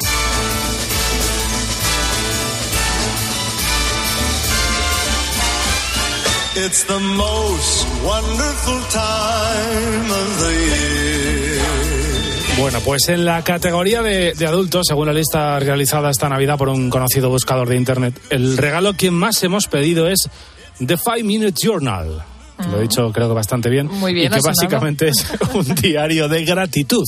It's 6.56 6.84
the 6.86 7.00
most 7.00 7.88
wonderful 8.04 8.82
time 8.92 10.12
of 10.12 10.40
the 10.40 10.54
year. 10.66 11.60
Bueno, 12.60 12.80
pues 12.82 13.08
en 13.08 13.24
la 13.24 13.42
categoría 13.44 14.02
de, 14.02 14.34
de 14.34 14.46
adultos, 14.46 14.88
según 14.88 15.08
la 15.08 15.14
lista 15.14 15.58
realizada 15.60 16.10
esta 16.10 16.28
Navidad 16.28 16.58
por 16.58 16.68
un 16.68 16.90
conocido 16.90 17.30
buscador 17.30 17.70
de 17.70 17.78
Internet, 17.78 18.20
el 18.30 18.58
regalo 18.58 18.94
que 18.94 19.12
más 19.12 19.42
hemos 19.44 19.68
pedido 19.68 20.10
es 20.10 20.30
The 20.86 20.98
Five 20.98 21.24
Minute 21.24 21.54
Journal. 21.54 22.26
Lo 22.72 22.78
he 22.80 22.82
dicho 22.84 23.12
creo 23.12 23.28
que 23.28 23.34
bastante 23.34 23.70
bien. 23.70 23.88
Muy 23.88 24.14
bien, 24.14 24.28
Y 24.32 24.36
que 24.36 24.42
sonado. 24.42 24.56
básicamente 24.60 25.08
es 25.10 25.26
un 25.54 25.76
diario 25.76 26.28
de 26.28 26.44
gratitud. 26.46 27.04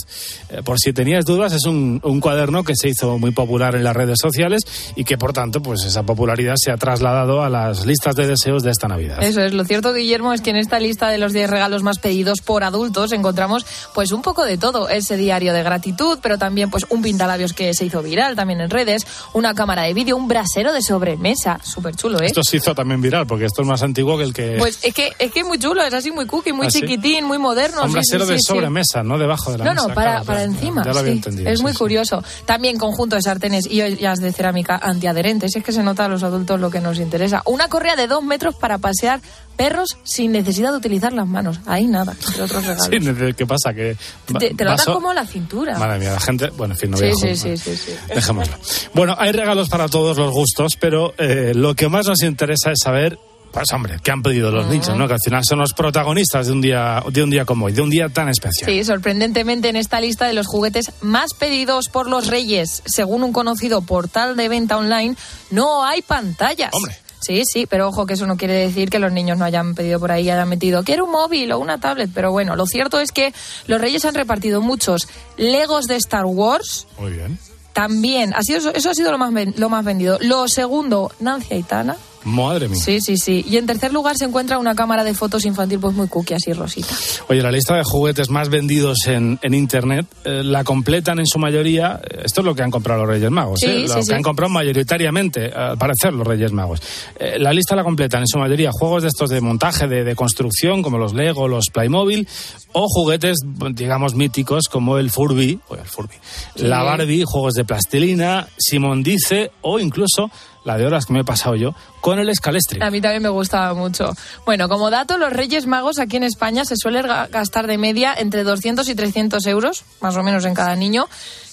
Eh, 0.49 0.62
Por 0.64 0.80
si 0.80 0.93
tenías 0.93 1.26
dudas, 1.26 1.54
es 1.54 1.66
un, 1.66 1.99
un 2.04 2.20
cuaderno 2.20 2.64
que 2.64 2.76
se 2.76 2.89
hizo 2.89 3.18
muy 3.18 3.32
popular 3.32 3.76
en 3.76 3.84
las 3.84 3.95
redes 3.95 4.20
sociales 4.22 4.62
y 4.95 5.04
que 5.04 5.18
por 5.18 5.34
tanto, 5.34 5.62
pues 5.62 5.84
esa 5.84 6.04
popularidad 6.04 6.56
se 6.58 6.72
ha 6.72 6.78
trasladado 6.78 7.43
a 7.43 7.49
las 7.49 7.86
listas 7.86 8.16
de 8.16 8.28
deseos 8.28 8.64
de 8.64 8.72
esta 8.72 8.88
Navidad. 8.88 9.22
Eso 9.22 9.41
es, 9.41 9.54
lo 9.54 9.66
cierto, 9.66 9.93
Guillermo, 9.93 10.34
es 10.34 10.41
que 10.41 10.49
en 10.52 10.58
esta 10.58 10.80
lista 10.80 11.10
de 11.10 11.18
los 11.18 11.34
10 11.34 11.49
regalos 11.49 11.84
más 11.84 11.99
pedidos 11.99 12.41
por 12.41 12.64
adultos 12.64 13.12
encontramos 13.12 13.66
pues 13.93 14.12
un 14.12 14.22
poco 14.22 14.45
de 14.45 14.58
todo. 14.58 14.89
Ese 14.89 15.18
diario 15.18 15.54
de 15.54 15.64
gratitud, 15.64 16.20
pero 16.22 16.38
también 16.38 16.70
pues 16.70 16.86
un 16.89 17.02
pintalabios 17.02 17.54
que 17.54 17.74
se 17.74 17.86
hizo 17.86 18.02
viral 18.02 18.36
también 18.36 18.62
en 18.62 18.70
redes, 18.70 19.06
una 19.34 19.54
cámara 19.54 19.84
de 19.84 19.93
vídeo, 19.93 20.16
un 20.18 20.28
brasero 20.28 20.74
de 20.74 20.82
sobremesa, 20.82 21.60
súper 21.64 21.95
chulo, 21.95 22.20
¿eh? 22.22 22.26
Esto 22.28 22.43
se 22.43 22.58
hizo 22.58 22.74
también 22.76 23.02
viral 23.02 23.28
porque 23.28 23.45
esto 23.45 23.62
es 23.62 23.68
más 23.68 23.82
antiguo 23.84 24.18
que 24.18 24.24
el 24.24 24.34
que... 24.34 24.56
Pues 24.58 24.80
es 24.84 24.93
que, 24.93 25.12
es 25.20 25.32
que 25.32 25.40
es 25.41 25.47
muy 25.47 25.59
chulo, 25.59 25.83
es 25.83 25.93
así 25.93 26.11
muy 26.11 26.25
cookie, 26.25 26.53
muy 26.53 26.67
¿Ah, 26.67 26.71
sí? 26.71 26.79
chiquitín, 26.81 27.25
muy 27.25 27.37
moderno. 27.37 27.83
un 27.83 27.91
brasero 27.93 28.25
sí, 28.25 28.31
de 28.31 28.37
sí, 28.37 28.43
sí. 28.47 28.53
sobremesa, 28.53 29.03
no 29.03 29.17
debajo 29.17 29.51
de 29.51 29.57
la 29.59 29.65
No, 29.65 29.71
mesa. 29.73 29.87
no, 29.87 29.93
para, 29.93 30.09
claro, 30.11 30.25
para 30.25 30.43
encima. 30.43 30.83
Ya 30.83 30.93
lo 30.93 30.99
había 30.99 31.11
entendido. 31.11 31.49
Es 31.49 31.61
muy 31.61 31.73
curioso. 31.73 32.23
También 32.45 32.77
conjunto 32.77 33.15
de 33.15 33.21
sartenes 33.21 33.65
y 33.69 33.81
ollas 33.81 34.19
de 34.19 34.31
cerámica 34.31 34.77
antiadherentes. 34.81 35.55
Es 35.55 35.63
que 35.63 35.71
se 35.71 35.83
nota 35.83 36.05
a 36.05 36.07
los 36.07 36.23
adultos 36.23 36.59
lo 36.59 36.69
que 36.71 36.79
nos 36.81 36.99
interesa. 36.99 37.41
Una 37.45 37.67
correa 37.67 37.95
de 37.95 38.07
dos 38.07 38.23
metros 38.23 38.55
para 38.55 38.77
pasear 38.77 39.19
perros 39.57 39.97
sin 40.03 40.31
necesidad 40.31 40.71
de 40.71 40.77
utilizar 40.77 41.13
las 41.13 41.27
manos. 41.27 41.59
Ahí 41.65 41.85
nada, 41.87 42.15
entre 42.27 42.41
otros 42.43 42.65
regalos. 42.65 42.85
Sí, 42.91 43.33
¿qué 43.35 43.45
pasa? 43.45 43.73
Que 43.73 43.95
te, 44.39 44.53
te 44.55 44.63
lo 44.63 44.71
das 44.71 44.85
como 44.85 45.13
la 45.13 45.25
cintura. 45.25 45.77
Madre 45.77 45.99
mía, 45.99 46.13
la 46.13 46.19
gente... 46.19 46.49
Bueno, 46.51 46.73
en 46.73 46.79
fin, 46.79 46.91
no 46.91 46.97
voy 46.97 47.13
sí, 47.15 47.35
sí, 47.35 47.57
sí, 47.57 47.75
sí. 47.75 47.91
Dejémoslo. 48.13 48.55
Bueno, 48.93 49.15
hay 49.19 49.31
regalos 49.31 49.69
para 49.69 49.87
todos 49.87 50.17
los 50.17 50.31
gustos, 50.31 50.77
pero 50.79 51.13
eh, 51.17 51.51
lo 51.55 51.75
que 51.75 51.89
más 51.89 52.07
nos 52.07 52.21
interesa 52.23 52.71
es 52.71 52.79
saber, 52.83 53.19
pues 53.52 53.72
hombre, 53.74 53.97
qué 54.04 54.12
han 54.12 54.22
pedido 54.22 54.52
los 54.52 54.68
niños, 54.68 54.95
¿no? 54.95 55.08
Que 55.08 55.14
al 55.14 55.20
final 55.24 55.43
son 55.47 55.60
los 55.60 55.74
protagonistas 55.74 56.47
de 56.47 56.54
un 56.54 56.62
día, 56.62 57.04
de 57.12 57.24
un 57.24 57.30
día 57.30 57.45
como 57.45 57.66
hoy, 57.66 57.74
de 57.74 57.82
un 57.82 57.89
día 57.89 58.10
tan 58.10 58.30
especial. 58.30 58.70
Sí, 58.70 58.84
sorprendentemente 58.84 59.70
en 59.70 59.76
esta 59.76 59.99
lista 59.99 60.28
de 60.28 60.34
los 60.34 60.47
juguetes 60.47 60.91
más 61.02 61.34
pedidos 61.34 61.89
por 61.89 62.08
los 62.10 62.28
reyes, 62.28 62.82
según 62.86 63.24
un 63.24 63.34
conocido 63.34 63.82
portal 63.82 64.36
de 64.36 64.49
venta 64.49 64.78
online, 64.78 65.16
no 65.49 65.84
hay 65.86 66.02
pantallas. 66.02 66.72
Hombre. 66.74 66.95
Sí, 67.20 67.43
sí, 67.45 67.68
pero 67.68 67.88
ojo 67.89 68.08
que 68.08 68.16
eso 68.16 68.26
no 68.26 68.36
quiere 68.36 68.56
decir 68.56 68.89
que 68.89 68.97
los 68.97 69.12
niños 69.12 69.38
no 69.38 69.45
hayan 69.45 69.76
pedido 69.76 69.99
por 69.99 70.12
ahí, 70.12 70.28
hayan 70.30 70.49
metido, 70.49 70.84
quiero 70.84 71.06
un 71.06 71.12
móvil 71.12 71.52
o 71.52 71.60
una 71.60 71.80
tablet, 71.80 72.10
pero 72.12 72.32
bueno, 72.32 72.56
lo 72.56 72.66
cierto 72.66 72.99
es 72.99 73.12
que 73.12 73.32
los 73.68 73.80
reyes 73.80 74.06
han 74.06 74.16
repartido 74.16 74.60
muchos 74.60 75.08
Legos 75.38 75.86
de 75.86 75.97
Star 75.97 76.26
Wars, 76.26 76.88
Muy 76.97 77.12
bien. 77.12 77.38
también, 77.74 78.34
ha 78.34 78.41
sido, 78.41 78.72
eso, 78.72 78.89
ha 78.89 78.95
sido 78.95 79.12
lo 79.12 79.20
más, 79.20 79.32
lo 79.56 79.70
más 79.70 79.86
vendido. 79.86 80.18
Lo 80.22 80.47
segundo, 80.47 81.12
Nancy 81.20 81.54
Aitana. 81.54 81.95
Madre 82.24 82.67
mía. 82.67 82.80
Sí, 82.84 83.01
sí, 83.01 83.17
sí. 83.17 83.43
Y 83.47 83.57
en 83.57 83.65
tercer 83.65 83.91
lugar 83.93 84.15
se 84.17 84.26
encuentra 84.26 84.57
una 84.57 84.76
cámara 84.76 85.03
de 85.03 85.13
fotos 85.13 85.45
infantil 85.45 85.80
pues 85.80 85.95
muy 85.95 86.07
cookie, 86.07 86.36
así 86.36 86.53
rosita. 86.53 86.93
Oye, 87.30 87.41
la 87.41 87.51
lista 87.51 87.76
de 87.76 87.84
juguetes 87.84 88.30
más 88.30 88.49
vendidos 88.49 89.07
en, 89.07 89.39
en 89.41 89.53
Internet 89.53 90.05
eh, 90.24 90.43
la 90.43 90.63
completan 90.63 91.19
en 91.19 91.26
su 91.26 91.39
mayoría, 91.39 91.99
eh, 92.03 92.22
esto 92.26 92.41
es 92.41 92.45
lo 92.45 92.53
que 92.55 92.61
han 92.63 92.72
comprado 92.72 93.01
los 93.01 93.09
Reyes 93.09 93.32
Magos, 93.32 93.59
Sí, 93.59 93.65
¿eh? 93.67 93.86
lo 93.88 94.01
sí, 94.01 94.09
que 94.09 94.15
han 94.15 94.22
comprado 94.22 94.51
mayoritariamente, 94.51 95.51
al 95.51 95.78
parecer, 95.78 96.13
los 96.13 96.28
Reyes 96.28 96.51
Magos. 96.51 96.82
Eh, 97.19 97.38
la 97.39 97.53
lista 97.53 97.76
la 97.76 97.84
completan 97.84 98.22
en 98.22 98.28
su 98.28 98.38
mayoría 98.38 98.72
juegos 98.72 99.03
de 99.03 99.09
estos 99.09 99.30
de 99.30 99.41
montaje, 99.41 99.88
de, 99.88 100.03
de 100.03 100.15
construcción, 100.15 100.82
como 100.84 100.97
los 100.97 101.13
Lego, 101.13 101.47
los 101.47 101.69
Playmobil, 101.72 102.28
o 102.74 102.88
juguetes, 102.88 103.38
digamos, 103.74 104.15
míticos, 104.15 104.67
como 104.69 104.97
el 104.97 105.09
Furby, 105.11 105.59
o 105.69 105.76
el 105.76 105.86
Furby, 105.86 106.15
la 106.55 106.84
Barbie, 106.84 107.24
juegos 107.26 107.53
de 107.53 107.65
plastilina, 107.65 108.47
Simón 108.57 109.03
Dice, 109.03 109.51
o 109.61 109.80
incluso 109.80 110.30
la 110.64 110.78
de 110.78 110.86
horas 110.86 111.05
que 111.05 111.14
me 111.14 111.22
he 111.22 111.24
pasado 111.24 111.55
yo, 111.55 111.74
con 112.01 112.20
el 112.20 112.34
Scalestri. 112.36 112.80
A 112.84 112.91
mí 112.91 113.01
también 113.01 113.24
me 113.24 113.30
gustaba 113.30 113.74
mucho. 113.74 114.12
Bueno, 114.45 114.70
como 114.70 114.89
dato, 114.89 115.18
los 115.18 115.34
Reyes 115.34 115.66
Magos 115.68 115.97
aquí 115.99 116.18
en 116.18 116.24
España 116.24 116.66
se 116.66 116.76
suelen 116.78 117.05
ga- 117.05 117.30
gastar 117.30 117.68
de 117.68 117.78
media 117.78 118.14
entre 118.18 118.43
200 118.43 118.88
y 118.89 118.95
300 118.95 119.45
euros, 119.47 119.84
más 120.01 120.16
o 120.18 120.24
menos 120.24 120.45
en 120.45 120.53
cada 120.53 120.76
niño. 120.76 121.07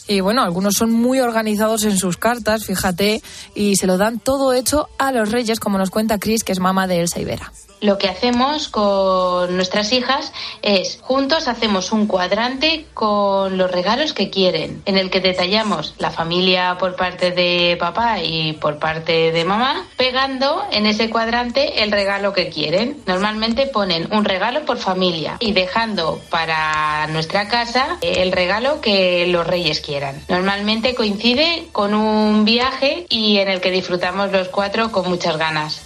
Y 0.07 0.21
bueno, 0.21 0.43
algunos 0.43 0.75
son 0.75 0.91
muy 0.91 1.21
organizados 1.21 1.85
en 1.85 1.99
sus 1.99 2.17
cartas, 2.17 2.65
fíjate, 2.65 3.23
y 3.55 3.77
se 3.77 3.87
lo 3.87 3.99
dan 3.99 4.19
todo 4.19 4.53
hecho 4.55 4.89
a 4.99 5.13
los 5.13 5.31
Reyes, 5.31 5.61
como 5.61 5.77
nos 5.79 5.91
cuenta 5.91 6.19
Chris, 6.19 6.45
que 6.45 6.53
es 6.53 6.61
mamá 6.61 6.87
de 6.87 7.01
Elsa 7.01 7.21
Ibera. 7.21 7.53
Lo 7.81 7.99
que 7.99 8.09
hacemos 8.09 8.68
con 8.68 9.55
nuestras 9.57 9.93
hijas 9.93 10.33
es, 10.62 10.99
juntos 11.01 11.49
hacemos 11.49 11.93
un 11.93 12.07
cuadrante 12.07 12.87
con 12.95 13.57
los 13.57 13.70
regalos 13.70 14.12
que 14.12 14.31
quieren, 14.31 14.83
en 14.85 14.97
el 14.97 15.11
que 15.11 15.20
detallamos 15.20 15.95
la 15.99 16.11
familia 16.11 16.76
por 16.79 16.97
parte 16.97 17.31
de 17.31 17.76
papá 17.79 18.20
y 18.22 18.55
por 18.55 18.79
parte 18.79 19.33
de 19.33 19.45
mamá, 19.45 19.85
pegando 19.97 20.64
en 20.72 20.87
ese 20.87 21.11
cuadrante 21.11 21.83
el 21.83 21.93
regalo 21.93 22.33
que 22.33 22.49
quieren. 22.49 22.97
Normalmente 23.07 23.66
ponen 23.66 24.09
un 24.12 24.24
regalo 24.24 24.64
por 24.64 24.79
familia 24.79 25.37
y 25.41 25.53
dejando 25.53 26.20
para 26.31 27.07
nuestra 27.09 27.49
casa 27.49 27.99
el 28.01 28.33
regalo 28.33 28.81
que 28.81 29.26
los 29.29 29.47
reyes 29.47 29.81
quieran. 29.81 30.20
Normalmente 30.29 30.95
coincide 30.95 31.68
con 31.72 31.95
un 31.95 32.45
viaje 32.45 33.07
y 33.09 33.39
en 33.39 33.49
el 33.49 33.61
que 33.61 33.70
disfrutamos 33.70 34.33
los 34.33 34.49
cuatro 34.49 34.91
con 34.91 35.09
muchas 35.09 35.37
ganas. 35.37 35.83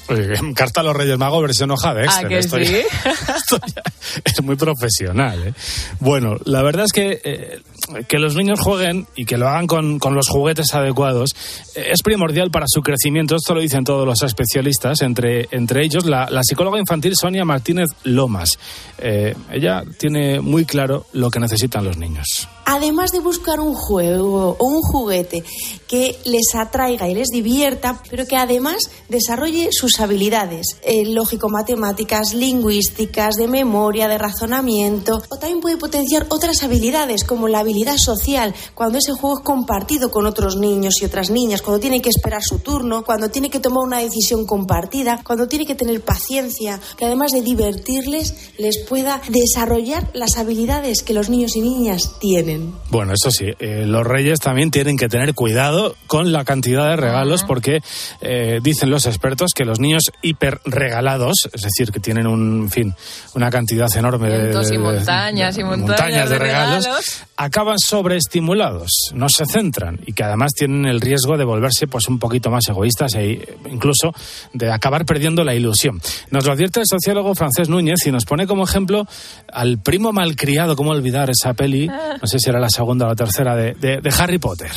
Carta 0.54 0.80
a 0.80 0.84
los 0.84 0.96
Reyes 0.96 1.18
Magos 1.18 1.42
versión 1.42 1.70
hoja 1.82 1.94
de 1.94 2.04
Excel. 2.04 2.26
¿A 2.26 2.28
que 2.28 2.38
Esto 2.38 2.58
ya- 2.58 2.66
sí? 2.66 2.74
esto 3.36 3.58
ya 3.74 3.82
es 4.24 4.42
muy 4.42 4.56
profesional. 4.56 5.48
¿eh? 5.48 5.54
Bueno, 6.00 6.36
la 6.44 6.62
verdad 6.62 6.84
es 6.84 6.92
que 6.92 7.20
eh, 7.24 7.60
que 8.08 8.18
los 8.18 8.36
niños 8.36 8.60
jueguen 8.60 9.06
y 9.16 9.24
que 9.24 9.36
lo 9.36 9.48
hagan 9.48 9.66
con, 9.66 9.98
con 9.98 10.14
los 10.14 10.28
juguetes 10.28 10.72
adecuados 10.74 11.30
eh, 11.74 11.88
es 11.92 12.02
primordial 12.02 12.50
para 12.50 12.66
su 12.68 12.80
crecimiento. 12.82 13.36
Esto 13.36 13.54
lo 13.54 13.60
dicen 13.60 13.84
todos 13.84 14.06
los 14.06 14.22
especialistas, 14.22 15.02
entre, 15.02 15.48
entre 15.50 15.84
ellos 15.84 16.04
la, 16.06 16.28
la 16.30 16.42
psicóloga 16.42 16.78
infantil 16.78 17.14
Sonia 17.16 17.44
Martínez 17.44 17.88
Lomas. 18.04 18.58
Eh, 18.98 19.34
ella 19.50 19.82
tiene 19.98 20.40
muy 20.40 20.64
claro 20.64 21.06
lo 21.12 21.30
que 21.30 21.40
necesitan 21.40 21.84
los 21.84 21.96
niños. 21.96 22.48
Además 22.64 23.10
de 23.10 23.20
buscar 23.20 23.60
un 23.60 23.74
juego 23.74 24.56
o 24.58 24.66
un 24.66 24.80
juguete 24.80 25.44
que 25.88 26.18
les 26.24 26.54
atraiga 26.54 27.08
y 27.08 27.14
les 27.14 27.28
divierta, 27.28 28.02
pero 28.08 28.26
que 28.26 28.36
además 28.36 28.90
desarrolle 29.08 29.68
sus 29.72 30.00
habilidades 30.00 30.78
eh, 30.82 31.04
lógico-matemáticas, 31.06 32.34
lingüísticas, 32.34 33.34
de 33.34 33.48
memoria, 33.48 34.08
de 34.08 34.16
razonamiento, 34.16 35.22
o 35.28 35.36
también 35.36 35.60
puede 35.60 35.76
potenciar 35.76 36.26
otras 36.30 36.62
habilidades 36.62 37.24
como 37.24 37.48
la 37.48 37.58
habilidad 37.58 37.96
social, 37.98 38.54
cuando 38.74 38.98
ese 38.98 39.12
juego 39.12 39.38
es 39.38 39.44
compartido 39.44 40.10
con 40.10 40.26
otros 40.26 40.56
niños 40.56 40.94
y 41.00 41.04
otras 41.04 41.30
niñas, 41.30 41.62
cuando 41.62 41.80
tiene 41.80 42.00
que 42.00 42.10
esperar 42.10 42.42
su 42.42 42.60
turno, 42.60 43.04
cuando 43.04 43.30
tiene 43.30 43.50
que 43.50 43.60
tomar 43.60 43.84
una 43.84 43.98
decisión 43.98 44.46
compartida, 44.46 45.20
cuando 45.24 45.48
tiene 45.48 45.66
que 45.66 45.74
tener 45.74 46.00
paciencia, 46.00 46.80
que 46.96 47.04
además 47.04 47.32
de 47.32 47.42
divertirles, 47.42 48.34
les 48.58 48.78
pueda 48.78 49.20
desarrollar 49.28 50.10
las 50.14 50.36
habilidades 50.36 51.02
que 51.02 51.14
los 51.14 51.28
niños 51.28 51.56
y 51.56 51.60
niñas 51.60 52.18
tienen. 52.18 52.51
Bueno, 52.90 53.12
eso 53.14 53.30
sí, 53.30 53.46
eh, 53.58 53.84
los 53.86 54.06
reyes 54.06 54.38
también 54.40 54.70
tienen 54.70 54.96
que 54.96 55.08
tener 55.08 55.34
cuidado 55.34 55.94
con 56.06 56.32
la 56.32 56.44
cantidad 56.44 56.88
de 56.90 56.96
regalos 56.96 57.44
porque 57.44 57.80
eh, 58.20 58.60
dicen 58.62 58.90
los 58.90 59.06
expertos 59.06 59.50
que 59.54 59.64
los 59.64 59.80
niños 59.80 60.02
hiperregalados, 60.22 61.48
es 61.52 61.62
decir, 61.62 61.90
que 61.92 62.00
tienen 62.00 62.26
un 62.26 62.62
en 62.62 62.70
fin, 62.70 62.94
una 63.34 63.50
cantidad 63.50 63.86
enorme 63.96 64.28
de, 64.28 64.40
Cientos 64.40 64.66
y 64.68 64.70
de- 64.70 64.78
de- 64.78 64.78
montañas 64.78 65.58
y 65.58 65.64
montañas 65.64 66.28
de 66.28 66.34
de 66.34 66.38
regalos, 66.38 66.84
regalos. 66.84 67.22
acaban 67.36 67.78
sobreestimulados, 67.78 68.90
no 69.14 69.28
se 69.28 69.44
centran 69.46 69.98
y 70.06 70.12
que 70.12 70.22
además 70.24 70.52
tienen 70.54 70.86
el 70.86 71.00
riesgo 71.00 71.36
de 71.36 71.44
volverse 71.44 71.86
pues 71.86 72.08
un 72.08 72.18
poquito 72.18 72.50
más 72.50 72.64
egoístas 72.68 73.14
e 73.14 73.56
incluso 73.70 74.12
de 74.52 74.70
acabar 74.70 75.04
perdiendo 75.04 75.44
la 75.44 75.54
ilusión. 75.54 76.00
Nos 76.30 76.46
lo 76.46 76.52
advierte 76.52 76.80
el 76.80 76.86
sociólogo 76.86 77.34
Francés 77.34 77.68
Núñez 77.68 78.06
y 78.06 78.10
nos 78.12 78.24
pone 78.24 78.46
como 78.46 78.64
ejemplo 78.64 79.06
al 79.52 79.78
primo 79.78 80.12
malcriado, 80.12 80.76
cómo 80.76 80.90
olvidar 80.90 81.30
esa 81.30 81.54
peli, 81.54 81.86
no 82.22 82.26
sé 82.26 82.38
si 82.42 82.50
era 82.50 82.60
la 82.60 82.68
segunda 82.68 83.06
o 83.06 83.08
la 83.08 83.14
tercera 83.14 83.54
de, 83.56 83.74
de, 83.74 84.00
de 84.00 84.14
Harry 84.18 84.38
Potter 84.38 84.70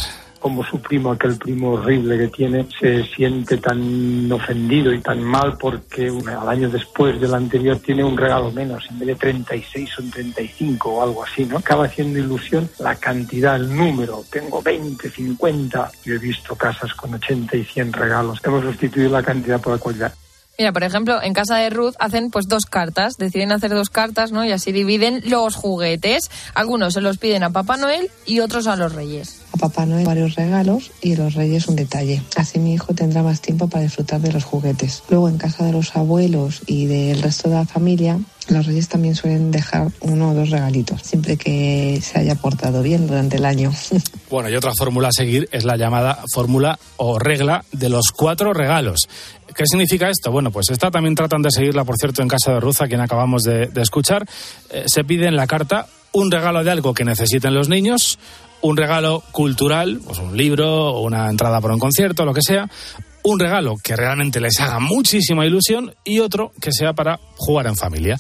como 0.46 0.64
su 0.64 0.80
primo, 0.80 1.12
aquel 1.12 1.38
primo 1.38 1.72
horrible 1.72 2.20
que 2.20 2.28
tiene, 2.28 2.68
se 2.80 3.04
siente 3.06 3.58
tan 3.58 4.32
ofendido 4.32 4.94
y 4.94 5.00
tan 5.00 5.24
mal 5.24 5.58
porque 5.60 6.08
al 6.08 6.48
año 6.48 6.70
después 6.70 7.20
del 7.20 7.34
anterior 7.34 7.80
tiene 7.80 8.04
un 8.04 8.16
regalo 8.16 8.52
menos, 8.52 8.86
en 8.92 9.00
vez 9.00 9.08
de 9.08 9.16
36 9.16 9.90
son 9.90 10.12
35 10.12 10.88
o 10.88 11.02
algo 11.02 11.24
así, 11.24 11.46
¿no? 11.46 11.58
Acaba 11.58 11.86
haciendo 11.86 12.20
ilusión 12.20 12.70
la 12.78 12.94
cantidad, 12.94 13.56
el 13.56 13.76
número. 13.76 14.24
Tengo 14.30 14.62
20, 14.62 15.10
50. 15.10 15.92
Yo 16.04 16.14
he 16.14 16.20
visto 16.20 16.56
casas 16.56 16.94
con 16.94 17.16
80 17.16 17.58
y 17.58 17.64
100 17.64 17.94
regalos. 17.94 18.40
Hemos 18.44 18.64
sustituido 18.66 19.10
la 19.10 19.24
cantidad 19.24 19.60
por 19.60 19.74
la 19.74 19.80
cualidad. 19.80 20.14
Mira, 20.58 20.72
por 20.72 20.84
ejemplo, 20.84 21.22
en 21.22 21.34
casa 21.34 21.58
de 21.58 21.70
Ruth 21.70 21.96
hacen 22.00 22.32
pues 22.32 22.46
dos 22.48 22.66
cartas, 22.66 23.18
deciden 23.18 23.52
hacer 23.52 23.72
dos 23.72 23.90
cartas, 23.90 24.32
¿no? 24.32 24.46
Y 24.46 24.52
así 24.52 24.72
dividen 24.72 25.22
los 25.26 25.56
juguetes. 25.56 26.30
Algunos 26.54 26.94
se 26.94 27.02
los 27.02 27.18
piden 27.18 27.44
a 27.44 27.50
Papá 27.50 27.76
Noel 27.76 28.10
y 28.26 28.40
otros 28.40 28.68
a 28.68 28.76
los 28.76 28.94
Reyes. 28.94 29.42
A 29.54 29.58
Papá 29.58 29.86
Noel 29.86 30.06
varios 30.06 30.36
regalos 30.36 30.92
y 31.02 31.14
a 31.14 31.18
los 31.18 31.34
Reyes 31.34 31.68
un 31.68 31.76
detalle. 31.76 32.22
Así 32.38 32.60
mi 32.60 32.74
hijo 32.74 32.94
tendrá 32.94 33.22
más 33.22 33.42
tiempo 33.42 33.68
para 33.68 33.84
disfrutar 33.84 34.22
de 34.22 34.32
los 34.32 34.46
juguetes. 34.46 35.04
Luego 35.10 35.28
en 35.28 35.38
casa 35.38 35.66
de 35.66 35.74
los 35.74 35.96
abuelos 35.96 36.62
y 36.68 36.86
del 36.86 37.22
resto 37.22 37.50
de 37.50 37.56
la 37.56 37.66
familia 37.66 38.20
los 38.48 38.66
reyes 38.66 38.88
también 38.90 39.16
suelen 39.16 39.52
dejar 39.52 39.88
uno 40.02 40.32
o 40.32 40.34
dos 40.34 40.50
regalitos, 40.50 41.02
siempre 41.02 41.38
que 41.38 42.00
se 42.02 42.20
haya 42.20 42.36
portado 42.36 42.84
bien 42.84 43.08
durante 43.08 43.38
el 43.38 43.46
año. 43.46 43.72
Bueno, 44.28 44.50
y 44.50 44.56
otra 44.56 44.74
fórmula 44.76 45.10
a 45.10 45.12
seguir 45.12 45.48
es 45.52 45.66
la 45.66 45.78
llamada 45.78 46.20
fórmula 46.34 46.80
o 46.98 47.20
regla 47.20 47.64
de 47.72 47.90
los 47.90 48.12
cuatro 48.12 48.54
regalos. 48.54 49.08
¿Qué 49.56 49.64
significa 49.66 50.10
esto? 50.10 50.32
Bueno, 50.32 50.52
pues 50.52 50.70
esta 50.70 50.92
también 50.92 51.16
tratan 51.16 51.42
de 51.42 51.50
seguirla, 51.50 51.86
por 51.86 51.96
cierto, 51.96 52.22
en 52.22 52.28
casa 52.28 52.54
de 52.54 52.60
Ruth, 52.60 52.82
a 52.82 52.88
quien 52.88 53.00
acabamos 53.00 53.44
de, 53.44 53.70
escuchar. 53.78 54.26
Eh, 54.70 54.84
se 54.88 55.06
pide 55.06 55.28
en 55.28 55.38
la 55.38 55.48
carta 55.48 55.88
un 56.12 56.30
regalo 56.30 56.64
de 56.64 56.72
algo 56.72 56.94
que 56.94 57.06
necesiten 57.06 57.54
los 57.54 57.70
niños, 57.70 58.20
un 58.62 58.76
regalo 58.76 59.24
cultural, 59.32 60.02
pues 60.06 60.20
un 60.20 60.36
libro, 60.36 61.00
una 61.00 61.30
entrada 61.30 61.62
para 61.62 61.74
un 61.74 61.80
concierto, 61.80 62.26
lo 62.26 62.34
que 62.34 62.42
sea, 62.42 62.70
un 63.24 63.40
regalo 63.40 63.76
que 63.82 63.96
realmente 63.96 64.42
les 64.42 64.60
haga 64.60 64.80
muchísima 64.80 65.46
ilusión 65.46 65.94
y 66.04 66.20
otro 66.20 66.52
que 66.60 66.72
sea 66.72 66.94
para 66.94 67.20
jugar 67.38 67.68
en 67.68 67.76
familia. 67.76 68.18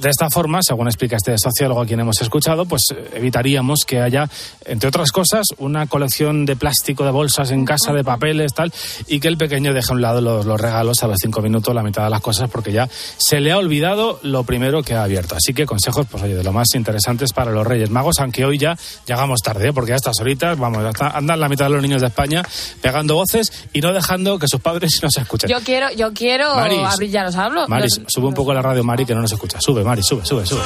De 0.00 0.08
esta 0.10 0.30
forma, 0.30 0.60
según 0.62 0.86
explica 0.88 1.16
este 1.16 1.36
sociólogo 1.38 1.80
a 1.82 1.86
quien 1.86 2.00
hemos 2.00 2.20
escuchado, 2.20 2.66
pues 2.66 2.82
evitaríamos 3.14 3.80
que 3.86 4.00
haya, 4.00 4.28
entre 4.64 4.88
otras 4.88 5.12
cosas, 5.12 5.46
una 5.58 5.86
colección 5.86 6.44
de 6.44 6.56
plástico, 6.56 7.04
de 7.04 7.10
bolsas 7.10 7.50
en 7.50 7.64
casa, 7.64 7.92
de 7.92 8.04
papeles, 8.04 8.52
tal, 8.54 8.72
y 9.06 9.20
que 9.20 9.28
el 9.28 9.36
pequeño 9.38 9.72
deje 9.72 9.92
a 9.92 9.94
un 9.94 10.02
lado 10.02 10.20
los, 10.20 10.46
los 10.46 10.60
regalos 10.60 11.02
a 11.02 11.06
los 11.06 11.16
cinco 11.20 11.40
minutos, 11.40 11.74
la 11.74 11.82
mitad 11.82 12.04
de 12.04 12.10
las 12.10 12.20
cosas, 12.20 12.50
porque 12.50 12.72
ya 12.72 12.88
se 13.16 13.40
le 13.40 13.52
ha 13.52 13.58
olvidado 13.58 14.18
lo 14.22 14.44
primero 14.44 14.82
que 14.82 14.94
ha 14.94 15.02
abierto. 15.04 15.36
Así 15.36 15.54
que 15.54 15.66
consejos, 15.66 16.06
pues 16.10 16.22
oye, 16.22 16.34
de 16.34 16.44
lo 16.44 16.52
más 16.52 16.68
interesantes 16.74 17.32
para 17.32 17.50
los 17.52 17.66
Reyes 17.66 17.90
Magos, 17.90 18.18
aunque 18.20 18.44
hoy 18.44 18.58
ya 18.58 18.76
llegamos 19.06 19.40
tarde, 19.42 19.68
¿eh? 19.68 19.72
porque 19.72 19.92
a 19.92 19.96
estas 19.96 20.18
horitas, 20.20 20.58
vamos, 20.58 20.84
andan 21.00 21.40
la 21.40 21.48
mitad 21.48 21.66
de 21.66 21.70
los 21.72 21.82
niños 21.82 22.00
de 22.00 22.08
España 22.08 22.42
pegando 22.80 23.14
voces 23.14 23.52
y 23.72 23.80
no 23.80 23.92
dejando 23.92 24.38
que 24.38 24.48
sus 24.48 24.60
padres 24.60 24.98
nos 25.02 25.16
escuchen. 25.16 25.48
Yo 25.48 25.58
quiero, 25.64 25.90
yo 25.92 26.12
quiero 26.12 26.54
Maris, 26.56 26.78
abrir, 26.84 27.10
ya 27.10 27.24
los 27.24 27.36
hablo. 27.36 27.66
Maris, 27.68 27.98
los- 27.98 28.12
sube 28.12 28.26
un 28.26 28.34
poco 28.34 28.47
la 28.54 28.62
radio, 28.62 28.84
Mari, 28.84 29.06
que 29.06 29.14
no 29.14 29.20
nos 29.20 29.32
escucha. 29.32 29.60
Sube, 29.60 29.84
Mari, 29.84 30.02
sube, 30.02 30.24
sube, 30.24 30.44
sube. 30.46 30.62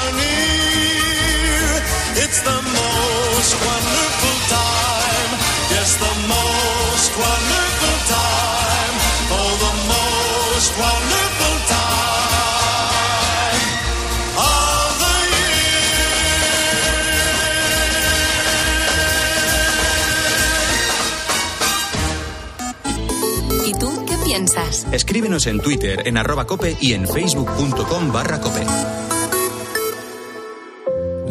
Escríbenos 24.93 25.47
en 25.47 25.59
Twitter, 25.61 26.03
en 26.07 26.18
arroba 26.18 26.47
cope 26.47 26.76
y 26.80 26.93
en 26.93 27.09
facebook.com 27.09 28.12
barra 28.12 28.40
cope. 28.40 28.61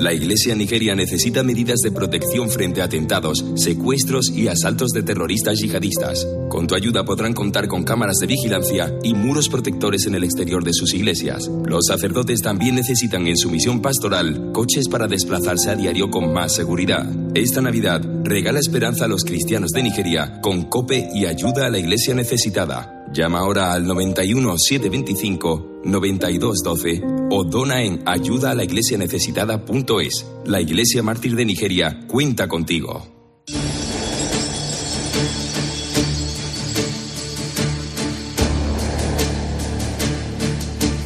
La 0.02 0.14
Iglesia 0.14 0.56
Nigeria 0.56 0.96
necesita 0.96 1.44
medidas 1.44 1.78
de 1.84 1.92
protección 1.92 2.50
frente 2.50 2.82
a 2.82 2.86
atentados, 2.86 3.46
secuestros 3.56 4.32
y 4.32 4.48
asaltos 4.48 4.90
de 4.94 5.04
terroristas 5.04 5.60
yihadistas. 5.60 6.28
Con 6.50 6.66
tu 6.66 6.74
ayuda 6.74 7.06
podrán 7.06 7.34
contar 7.34 7.68
con 7.68 7.84
cámaras 7.84 8.18
de 8.18 8.26
vigilancia 8.26 8.92
y 9.04 9.14
muros 9.14 9.48
protectores 9.48 10.08
en 10.08 10.16
el 10.16 10.24
exterior 10.24 10.64
de 10.64 10.74
sus 10.74 10.96
iglesias. 10.96 11.48
Los 11.68 11.86
sacerdotes 11.86 12.42
también 12.42 12.74
necesitan 12.74 13.28
en 13.28 13.38
su 13.38 13.52
misión 13.52 13.80
pastoral 13.80 14.52
coches 14.54 14.88
para 14.90 15.08
desplazarse 15.08 15.70
a 15.70 15.76
diario 15.76 16.10
con 16.10 16.34
más 16.34 16.56
seguridad. 16.56 17.08
Esta 17.36 17.62
Navidad 17.62 18.02
regala 18.24 18.58
esperanza 18.58 19.06
a 19.06 19.08
los 19.08 19.24
cristianos 19.24 19.70
de 19.70 19.84
Nigeria 19.84 20.42
con 20.42 20.64
COPE 20.64 21.12
y 21.14 21.28
ayuda 21.28 21.68
a 21.68 21.70
la 21.70 21.78
Iglesia 21.78 22.16
necesitada. 22.16 23.01
Llama 23.14 23.40
ahora 23.40 23.74
al 23.74 23.86
91 23.86 24.56
725 24.58 25.82
9212 25.84 27.02
o 27.30 27.44
dona 27.44 27.84
en 27.84 28.02
ayuda 28.06 28.52
a 28.52 28.56
la 28.56 28.64
iglesia 28.64 28.98
necesitada.es. 28.98 30.26
La 30.46 30.62
Iglesia 30.62 31.04
Mártir 31.04 31.36
de 31.36 31.46
Nigeria 31.46 32.00
cuenta 32.08 32.48
contigo. 32.48 33.11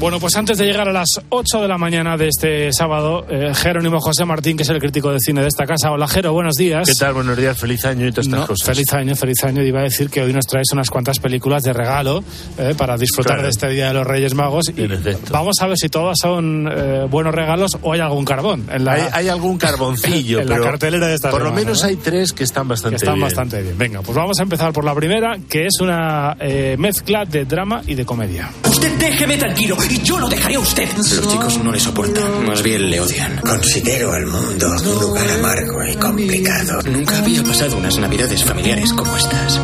Bueno, 0.05 0.19
pues 0.19 0.35
antes 0.35 0.59
de 0.59 0.65
llegar 0.67 0.87
a 0.87 0.93
las 0.93 1.19
8 1.29 1.61
de 1.63 1.67
la 1.67 1.79
mañana 1.79 2.15
de 2.15 2.27
este 2.27 2.71
sábado, 2.71 3.25
eh, 3.27 3.55
Jerónimo 3.55 3.99
José 3.99 4.23
Martín, 4.23 4.55
que 4.55 4.61
es 4.61 4.69
el 4.69 4.77
crítico 4.77 5.11
de 5.11 5.17
cine 5.19 5.41
de 5.41 5.47
esta 5.47 5.65
casa. 5.65 5.89
Hola, 5.89 6.07
Jero, 6.07 6.31
buenos 6.31 6.53
días. 6.53 6.87
¿Qué 6.87 6.93
tal? 6.93 7.15
Buenos 7.15 7.35
días, 7.35 7.57
feliz 7.57 7.83
año 7.85 8.05
y 8.05 8.11
todas 8.11 8.27
estas 8.27 8.39
No, 8.41 8.45
cosas. 8.45 8.67
feliz 8.67 8.93
año, 8.93 9.15
feliz 9.15 9.43
año. 9.43 9.63
Y 9.63 9.69
Iba 9.69 9.79
a 9.79 9.83
decir 9.85 10.11
que 10.11 10.21
hoy 10.21 10.31
nos 10.31 10.45
traes 10.45 10.67
unas 10.73 10.91
cuantas 10.91 11.17
películas 11.17 11.63
de 11.63 11.73
regalo 11.73 12.23
eh, 12.59 12.75
para 12.77 12.97
disfrutar 12.97 13.37
Claro. 13.37 13.43
de 13.47 13.49
este 13.49 13.67
Día 13.69 13.87
de 13.87 13.93
los 13.95 14.05
Reyes 14.05 14.35
Magos. 14.35 14.65
Y 14.77 14.87
vamos 15.31 15.55
a 15.59 15.65
ver 15.65 15.75
si 15.75 15.89
todas 15.89 16.15
son 16.21 16.69
eh, 16.71 17.07
buenos 17.09 17.33
regalos 17.33 17.71
o 17.81 17.93
hay 17.93 17.99
algún 18.01 18.25
carbón. 18.25 18.67
En 18.71 18.85
la, 18.85 18.91
hay, 18.93 19.03
hay 19.11 19.29
algún 19.29 19.57
carboncillo, 19.57 20.39
en 20.41 20.49
la 20.49 20.55
pero 20.57 20.65
cartelera 20.67 21.07
de 21.07 21.15
esta 21.15 21.31
por 21.31 21.39
lo 21.39 21.45
semana, 21.47 21.61
menos 21.65 21.81
¿no? 21.81 21.87
hay 21.89 21.95
tres 21.95 22.31
que 22.31 22.43
están 22.43 22.67
bastante 22.67 22.91
que 22.91 22.97
están 22.97 23.15
bien. 23.15 23.25
bastante 23.25 23.59
bien. 23.63 23.75
Venga, 23.75 24.03
pues 24.03 24.15
vamos 24.15 24.39
a 24.39 24.43
empezar 24.43 24.71
por 24.71 24.85
la 24.85 24.93
primera, 24.93 25.39
que 25.49 25.65
es 25.65 25.79
una 25.81 26.37
eh, 26.39 26.75
mezcla 26.77 27.25
de 27.25 27.45
drama 27.45 27.81
y 27.87 27.95
de 27.95 28.05
comedia. 28.05 28.51
Usted 28.69 28.99
déjeme 28.99 29.37
tranquilo 29.37 29.75
y 29.95 30.03
yo 30.03 30.19
lo 30.19 30.27
dejaré 30.27 30.55
a 30.55 30.59
usted. 30.59 30.89
Los 30.97 31.27
chicos 31.27 31.57
no 31.63 31.71
le 31.71 31.79
soportan, 31.79 32.45
más 32.45 32.61
bien 32.61 32.89
le 32.89 32.99
odian. 32.99 33.37
Considero 33.37 34.11
al 34.11 34.25
mundo 34.25 34.69
un 34.69 35.01
lugar 35.01 35.29
amargo 35.31 35.85
y 35.85 35.95
complicado. 35.95 36.81
Nunca 36.83 37.17
había 37.19 37.43
pasado 37.43 37.77
unas 37.77 37.97
navidades 37.97 38.43
familiares 38.43 38.91
como 38.93 39.15
estas. 39.15 39.61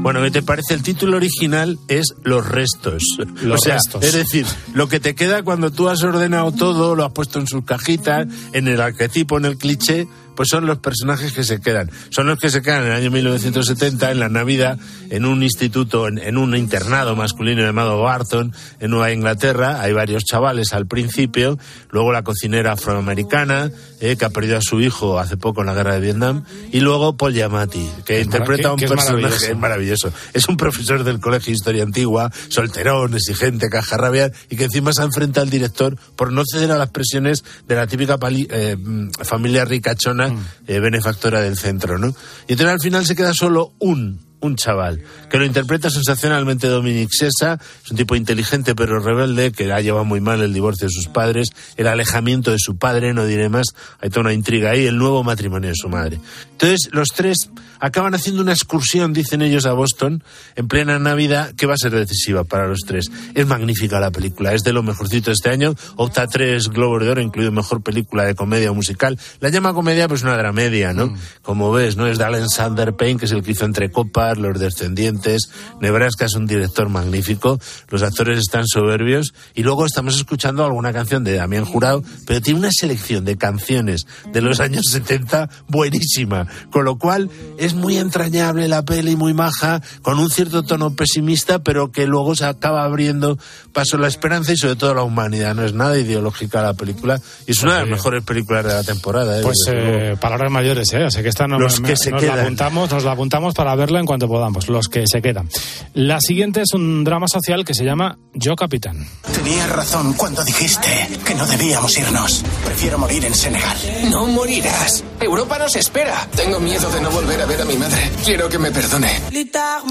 Bueno, 0.00 0.22
¿qué 0.22 0.30
te 0.30 0.42
parece? 0.42 0.74
El 0.74 0.82
título 0.82 1.16
original 1.16 1.78
es 1.88 2.14
Los 2.22 2.48
restos. 2.48 3.02
Los 3.42 3.60
o 3.60 3.62
sea, 3.62 3.74
restos. 3.74 4.04
es 4.04 4.12
decir, 4.12 4.46
lo 4.72 4.88
que 4.88 5.00
te 5.00 5.14
queda 5.14 5.42
cuando 5.42 5.70
tú 5.70 5.88
has 5.88 6.02
ordenado 6.02 6.52
todo, 6.52 6.94
lo 6.94 7.04
has 7.04 7.12
puesto 7.12 7.38
en 7.40 7.46
sus 7.46 7.64
cajitas, 7.64 8.26
en 8.52 8.68
el 8.68 8.80
arquetipo, 8.80 9.38
en 9.38 9.44
el 9.44 9.58
cliché, 9.58 10.06
pues 10.38 10.50
son 10.50 10.66
los 10.66 10.78
personajes 10.78 11.32
que 11.32 11.42
se 11.42 11.60
quedan. 11.60 11.90
Son 12.10 12.28
los 12.28 12.38
que 12.38 12.48
se 12.48 12.62
quedan 12.62 12.82
en 12.84 12.92
el 12.92 12.96
año 12.96 13.10
1970, 13.10 14.12
en 14.12 14.20
la 14.20 14.28
Navidad, 14.28 14.78
en 15.10 15.24
un 15.24 15.42
instituto, 15.42 16.06
en, 16.06 16.18
en 16.18 16.36
un 16.38 16.54
internado 16.56 17.16
masculino 17.16 17.62
llamado 17.62 18.00
Barton, 18.00 18.54
en 18.78 18.90
Nueva 18.92 19.10
Inglaterra. 19.10 19.80
Hay 19.82 19.92
varios 19.92 20.22
chavales 20.22 20.72
al 20.72 20.86
principio, 20.86 21.58
luego 21.90 22.12
la 22.12 22.22
cocinera 22.22 22.74
afroamericana, 22.74 23.72
eh, 24.00 24.14
que 24.16 24.24
ha 24.24 24.30
perdido 24.30 24.58
a 24.58 24.60
su 24.62 24.80
hijo 24.80 25.18
hace 25.18 25.36
poco 25.36 25.62
en 25.62 25.66
la 25.66 25.74
guerra 25.74 25.94
de 25.94 26.00
Vietnam, 26.00 26.44
y 26.70 26.78
luego 26.78 27.16
Paul 27.16 27.32
Giamatti, 27.34 27.90
que 28.04 28.20
interpreta 28.20 28.68
a 28.68 28.72
un 28.74 28.78
personaje 28.78 29.10
maravilloso. 29.14 29.46
es 29.52 29.58
maravilloso. 29.58 30.12
Es 30.34 30.48
un 30.48 30.56
profesor 30.56 31.02
del 31.02 31.18
Colegio 31.18 31.46
de 31.46 31.56
Historia 31.56 31.82
Antigua, 31.82 32.30
solterón, 32.48 33.12
exigente, 33.14 33.68
cajarrabias, 33.70 34.30
y 34.50 34.56
que 34.56 34.64
encima 34.64 34.92
se 34.92 35.02
enfrenta 35.02 35.40
al 35.40 35.50
director 35.50 35.96
por 36.14 36.32
no 36.32 36.42
ceder 36.48 36.70
a 36.70 36.78
las 36.78 36.90
presiones 36.90 37.42
de 37.66 37.74
la 37.74 37.88
típica 37.88 38.18
pali- 38.18 38.46
eh, 38.50 38.76
mm, 38.78 39.10
familia 39.24 39.64
ricachona, 39.64 40.27
eh, 40.66 40.80
benefactora 40.80 41.40
del 41.40 41.56
centro, 41.56 41.98
¿no? 41.98 42.08
Y 42.46 42.52
entonces 42.52 42.74
al 42.74 42.80
final 42.80 43.06
se 43.06 43.16
queda 43.16 43.32
solo 43.34 43.72
un 43.78 44.27
un 44.40 44.56
chaval, 44.56 45.02
que 45.30 45.38
lo 45.38 45.44
interpreta 45.44 45.90
sensacionalmente 45.90 46.68
Dominic 46.68 47.10
Sessa, 47.10 47.58
es 47.84 47.90
un 47.90 47.96
tipo 47.96 48.16
inteligente 48.16 48.74
pero 48.74 49.00
rebelde, 49.00 49.52
que 49.52 49.72
ha 49.72 49.80
llevado 49.80 50.04
muy 50.04 50.20
mal 50.20 50.40
el 50.40 50.52
divorcio 50.52 50.86
de 50.86 50.92
sus 50.92 51.08
padres, 51.08 51.48
el 51.76 51.86
alejamiento 51.86 52.50
de 52.50 52.58
su 52.58 52.76
padre, 52.76 53.14
no 53.14 53.26
diré 53.26 53.48
más, 53.48 53.66
hay 54.00 54.10
toda 54.10 54.22
una 54.22 54.32
intriga 54.32 54.70
ahí, 54.70 54.86
el 54.86 54.98
nuevo 54.98 55.22
matrimonio 55.24 55.70
de 55.70 55.76
su 55.76 55.88
madre. 55.88 56.20
Entonces, 56.52 56.88
los 56.92 57.08
tres 57.08 57.50
acaban 57.80 58.14
haciendo 58.14 58.42
una 58.42 58.52
excursión, 58.52 59.12
dicen 59.12 59.42
ellos, 59.42 59.66
a 59.66 59.72
Boston, 59.72 60.22
en 60.56 60.68
plena 60.68 60.98
Navidad, 60.98 61.54
que 61.54 61.66
va 61.66 61.74
a 61.74 61.78
ser 61.78 61.92
decisiva 61.92 62.44
para 62.44 62.66
los 62.66 62.80
tres. 62.86 63.10
Es 63.34 63.46
magnífica 63.46 64.00
la 64.00 64.10
película, 64.10 64.52
es 64.54 64.64
de 64.64 64.72
lo 64.72 64.82
mejorcito 64.82 65.30
de 65.30 65.34
este 65.34 65.50
año, 65.50 65.74
opta 65.96 66.22
a 66.22 66.26
tres 66.26 66.68
Globos 66.68 67.02
de 67.02 67.10
Oro, 67.10 67.20
incluido 67.20 67.52
mejor 67.52 67.82
película 67.82 68.24
de 68.24 68.34
comedia 68.34 68.70
o 68.70 68.74
musical. 68.74 69.18
La 69.40 69.50
llama 69.50 69.72
comedia, 69.72 70.08
pues 70.08 70.22
una 70.22 70.36
dramedia, 70.36 70.92
¿no? 70.92 71.14
Como 71.42 71.70
ves, 71.70 71.96
¿no? 71.96 72.06
Es 72.06 72.18
de 72.18 72.24
Alan 72.24 72.48
Sander 72.48 72.94
Payne, 72.94 73.20
que 73.20 73.26
es 73.26 73.32
el 73.32 73.42
que 73.42 73.52
hizo 73.52 73.64
Entre 73.64 73.90
Copas, 73.90 74.27
Los 74.36 74.58
Descendientes. 74.60 75.50
Nebraska 75.80 76.26
es 76.26 76.34
un 76.34 76.46
director 76.46 76.88
magnífico. 76.90 77.58
Los 77.88 78.02
actores 78.02 78.38
están 78.38 78.66
soberbios. 78.66 79.32
Y 79.54 79.62
luego 79.62 79.86
estamos 79.86 80.16
escuchando 80.16 80.64
alguna 80.64 80.92
canción 80.92 81.24
de 81.24 81.34
Damián 81.36 81.64
Jurado, 81.64 82.02
pero 82.26 82.40
tiene 82.42 82.58
una 82.60 82.70
selección 82.72 83.24
de 83.24 83.38
canciones 83.38 84.06
de 84.32 84.42
los 84.42 84.60
años 84.60 84.82
70 84.90 85.48
buenísima. 85.68 86.46
Con 86.70 86.84
lo 86.84 86.98
cual 86.98 87.30
es 87.58 87.74
muy 87.74 87.96
entrañable 87.96 88.68
la 88.68 88.84
peli, 88.84 89.16
muy 89.16 89.32
maja, 89.32 89.80
con 90.02 90.18
un 90.18 90.28
cierto 90.30 90.64
tono 90.64 90.94
pesimista, 90.94 91.60
pero 91.60 91.92
que 91.92 92.06
luego 92.06 92.34
se 92.34 92.44
acaba 92.44 92.84
abriendo 92.84 93.38
paso 93.72 93.96
a 93.96 94.00
la 94.00 94.08
esperanza 94.08 94.52
y 94.52 94.56
sobre 94.56 94.76
todo 94.76 94.90
a 94.90 94.94
la 94.94 95.02
humanidad. 95.02 95.54
No 95.54 95.64
es 95.64 95.72
nada 95.72 95.98
ideológica 95.98 96.62
la 96.62 96.74
película. 96.74 97.20
Y 97.46 97.52
es 97.52 97.62
una 97.62 97.74
de 97.74 97.80
las 97.82 97.88
mejores 97.88 98.24
películas 98.24 98.64
de 98.64 98.72
la 98.74 98.82
temporada. 98.82 99.38
¿eh? 99.38 99.42
Pues 99.42 99.58
eh, 99.72 100.16
palabras 100.20 100.50
mayores, 100.50 100.92
¿eh? 100.92 101.04
Así 101.04 101.22
que 101.22 101.28
esta 101.28 101.46
no 101.46 101.58
Los 101.58 101.80
me- 101.80 101.88
que 101.88 101.96
se 101.96 102.10
nos 102.10 102.22
la 102.22 102.42
apuntamos, 102.42 102.90
nos 102.90 103.04
la 103.04 103.12
apuntamos 103.12 103.54
para 103.54 103.74
verla 103.76 104.00
en 104.00 104.06
cuanto 104.06 104.17
podamos, 104.26 104.68
los 104.68 104.88
que 104.88 105.04
se 105.06 105.20
quedan. 105.22 105.48
La 105.94 106.20
siguiente 106.20 106.62
es 106.62 106.72
un 106.72 107.04
drama 107.04 107.28
social 107.28 107.64
que 107.64 107.74
se 107.74 107.84
llama 107.84 108.18
Yo 108.34 108.56
Capitán. 108.56 109.06
Tenías 109.32 109.70
razón 109.70 110.14
cuando 110.14 110.42
dijiste 110.44 111.08
que 111.24 111.34
no 111.34 111.46
debíamos 111.46 111.96
irnos. 111.98 112.44
Prefiero 112.64 112.98
morir 112.98 113.24
en 113.24 113.34
Senegal. 113.34 113.76
No 114.10 114.26
morirás. 114.26 115.04
Europa 115.20 115.58
nos 115.58 115.76
espera. 115.76 116.26
Tengo 116.34 116.58
miedo 116.60 116.90
de 116.90 117.00
no 117.00 117.10
volver 117.10 117.40
a 117.40 117.46
ver 117.46 117.60
a 117.60 117.64
mi 117.64 117.76
madre. 117.76 118.10
Quiero 118.24 118.48
que 118.48 118.58
me 118.58 118.70
perdone. 118.70 119.10
Esta, 119.32 119.82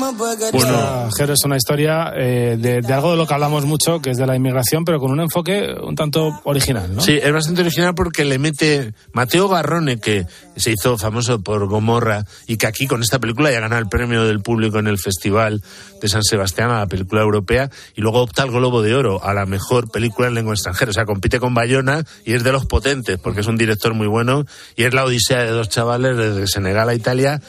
Jero, 1.17 1.34
es 1.34 1.43
una 1.43 1.57
historia 1.57 2.11
eh, 2.15 2.57
de, 2.57 2.82
de 2.82 2.93
algo 2.93 3.11
de 3.11 3.17
lo 3.17 3.28
que 3.28 3.34
hablamos 3.34 3.65
mucho, 3.65 4.01
que 4.01 4.11
es 4.11 4.17
de 4.17 4.25
la 4.25 4.36
inmigración, 4.36 4.86
pero 4.86 4.99
con 4.99 5.11
un 5.11 5.19
enfoque 5.19 5.75
un 5.82 5.95
tanto 5.95 6.39
original, 6.43 6.95
¿no? 6.95 7.01
Sí, 7.01 7.19
es 7.21 7.32
bastante 7.32 7.61
original 7.61 7.93
porque 7.95 8.25
le 8.25 8.39
mete 8.39 8.93
Mateo 9.11 9.47
Garrone, 9.49 9.99
que 9.99 10.25
se 10.55 10.71
hizo 10.71 10.97
famoso 10.97 11.41
por 11.41 11.67
Gomorra 11.67 12.25
y 12.47 12.57
que 12.57 12.67
aquí 12.67 12.88
con 12.88 13.01
esta 13.01 13.19
película 13.19 13.51
ya 13.51 13.59
gana 13.59 13.78
el 13.78 13.88
premio 13.88 14.16
del 14.26 14.41
público 14.41 14.80
en 14.80 14.88
el 14.88 14.97
Festival 14.97 15.61
de 16.01 16.09
San 16.09 16.24
Sebastián 16.24 16.70
a 16.70 16.80
la 16.80 16.88
película 16.88 17.22
europea 17.22 17.70
y 17.95 18.01
luego 18.01 18.22
opta 18.22 18.43
al 18.43 18.51
Globo 18.51 18.82
de 18.82 18.95
Oro 18.95 19.24
a 19.24 19.34
la 19.34 19.45
mejor 19.45 19.89
película 19.91 20.28
en 20.28 20.36
lengua 20.36 20.53
extranjera. 20.53 20.91
O 20.91 20.93
sea, 20.93 21.05
compite 21.05 21.39
con 21.39 21.53
Bayona 21.53 22.03
y 22.26 22.34
es 22.34 22.43
de 22.43 22.51
los 22.51 22.65
potentes 22.65 23.20
porque 23.20 23.41
es 23.41 23.47
un 23.47 23.57
director 23.57 23.93
muy 23.93 24.07
bueno 24.07 24.45
y 24.76 24.84
es 24.84 24.93
la 24.93 25.05
odisea 25.05 25.43
de 25.43 25.51
dos 25.51 25.70
chavales 25.70 26.18
desde 26.18 26.47
Senegal 26.47 26.89
a 26.89 26.95
Italia 26.95 27.41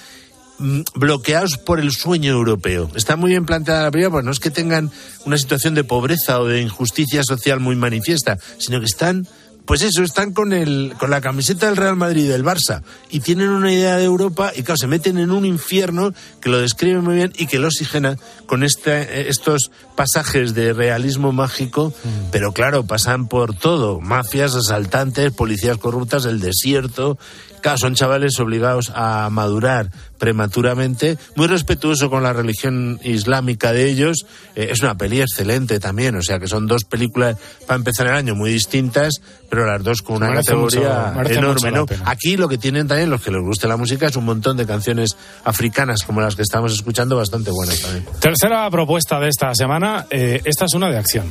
mm, 0.59 0.81
bloqueados 0.95 1.59
por 1.59 1.81
el 1.81 1.93
sueño 1.93 2.33
europeo. 2.33 2.91
Está 2.95 3.17
muy 3.17 3.31
bien 3.31 3.47
planteada 3.47 3.85
la 3.85 3.91
película, 3.91 4.11
porque 4.13 4.27
no 4.27 4.33
es 4.33 4.41
que 4.41 4.51
tengan 4.51 4.91
una 5.25 5.39
situación 5.39 5.75
de 5.75 5.85
pobreza 5.85 6.41
o 6.41 6.47
de 6.47 6.61
injusticia 6.61 7.23
social 7.23 7.61
muy 7.61 7.77
manifiesta, 7.77 8.39
sino 8.59 8.81
que 8.81 8.87
están, 8.87 9.27
pues 9.69 9.83
eso, 9.83 10.03
están 10.03 10.33
con, 10.33 10.55
el, 10.55 10.95
con 10.99 11.11
la 11.11 11.21
camiseta 11.21 11.67
del 11.67 11.77
Real 11.77 11.95
Madrid 11.95 12.25
y 12.25 12.29
del 12.29 12.43
Barça 12.43 12.83
y 13.11 13.21
tienen 13.21 13.51
una 13.51 13.71
idea 13.71 13.99
de 13.99 14.05
Europa 14.05 14.51
y 14.57 14.63
claro, 14.63 14.79
se 14.79 14.87
meten 14.87 15.19
en 15.19 15.31
un 15.31 15.45
infierno 15.45 16.15
que 16.41 16.49
lo 16.49 16.59
describe 16.59 17.03
muy 17.03 17.17
bien 17.17 17.35
y 17.37 17.47
que 17.47 17.59
lo 17.59 17.69
oxigena 17.69 18.17
con 18.47 18.63
este, 18.63 19.29
estos 19.29 19.71
pasajes 19.95 20.55
de 20.55 20.73
realismo 20.73 21.33
mágico, 21.33 21.93
pero 22.33 22.53
claro, 22.53 22.87
pasan 22.87 23.29
por 23.29 23.55
todo, 23.55 24.01
mafias, 24.01 24.55
asaltantes, 24.55 25.33
policías 25.33 25.77
corruptas, 25.77 26.25
el 26.25 26.41
desierto, 26.41 27.19
Claro, 27.61 27.79
son 27.79 27.95
chavales 27.95 28.39
obligados 28.39 28.93
a 28.95 29.29
madurar 29.31 29.91
prematuramente, 30.19 31.17
muy 31.37 31.47
respetuoso 31.47 32.11
con 32.11 32.23
la 32.23 32.33
religión 32.33 33.01
islámica 33.03 33.73
de 33.73 33.89
ellos. 33.89 34.19
Eh, 34.57 34.69
es 34.71 34.83
una 34.83 34.97
peli 34.97 35.21
excelente 35.21 35.79
también, 35.81 36.15
o 36.17 36.23
sea 36.23 36.39
que 36.39 36.47
son 36.49 36.67
dos 36.67 36.85
películas 36.85 37.37
para 37.67 37.77
empezar 37.77 38.07
el 38.09 38.15
año 38.15 38.35
muy 38.35 38.51
distintas, 38.51 39.15
pero 39.49 39.67
las 39.67 39.83
dos 39.83 40.03
con 40.03 40.17
una 40.17 40.27
categoría 40.35 41.13
mucho- 41.15 41.33
enorme. 41.33 41.85
Aquí 42.05 42.37
lo 42.37 42.49
que 42.49 42.59
tienen 42.59 42.87
también 42.89 43.11
los 43.11 43.23
que 43.23 43.31
les 43.31 43.41
guste 43.43 43.67
la 43.69 43.77
música 43.77 44.07
es 44.07 44.17
un 44.17 44.25
montón 44.25 44.57
de 44.57 44.67
canciones 44.67 45.17
africanas 45.45 46.03
como 46.05 46.21
las 46.21 46.37
que 46.37 46.43
estamos 46.43 46.73
escuchando, 46.73 47.17
bastante 47.17 47.51
buenas 47.51 47.81
también. 47.81 48.05
Tercera 48.21 48.69
propuesta 48.71 49.19
de 49.21 49.29
esta 49.29 49.55
semana, 49.55 50.07
eh, 50.11 50.41
esta 50.45 50.65
es 50.67 50.75
una 50.75 50.91
de 50.91 50.99
acción. 50.99 51.27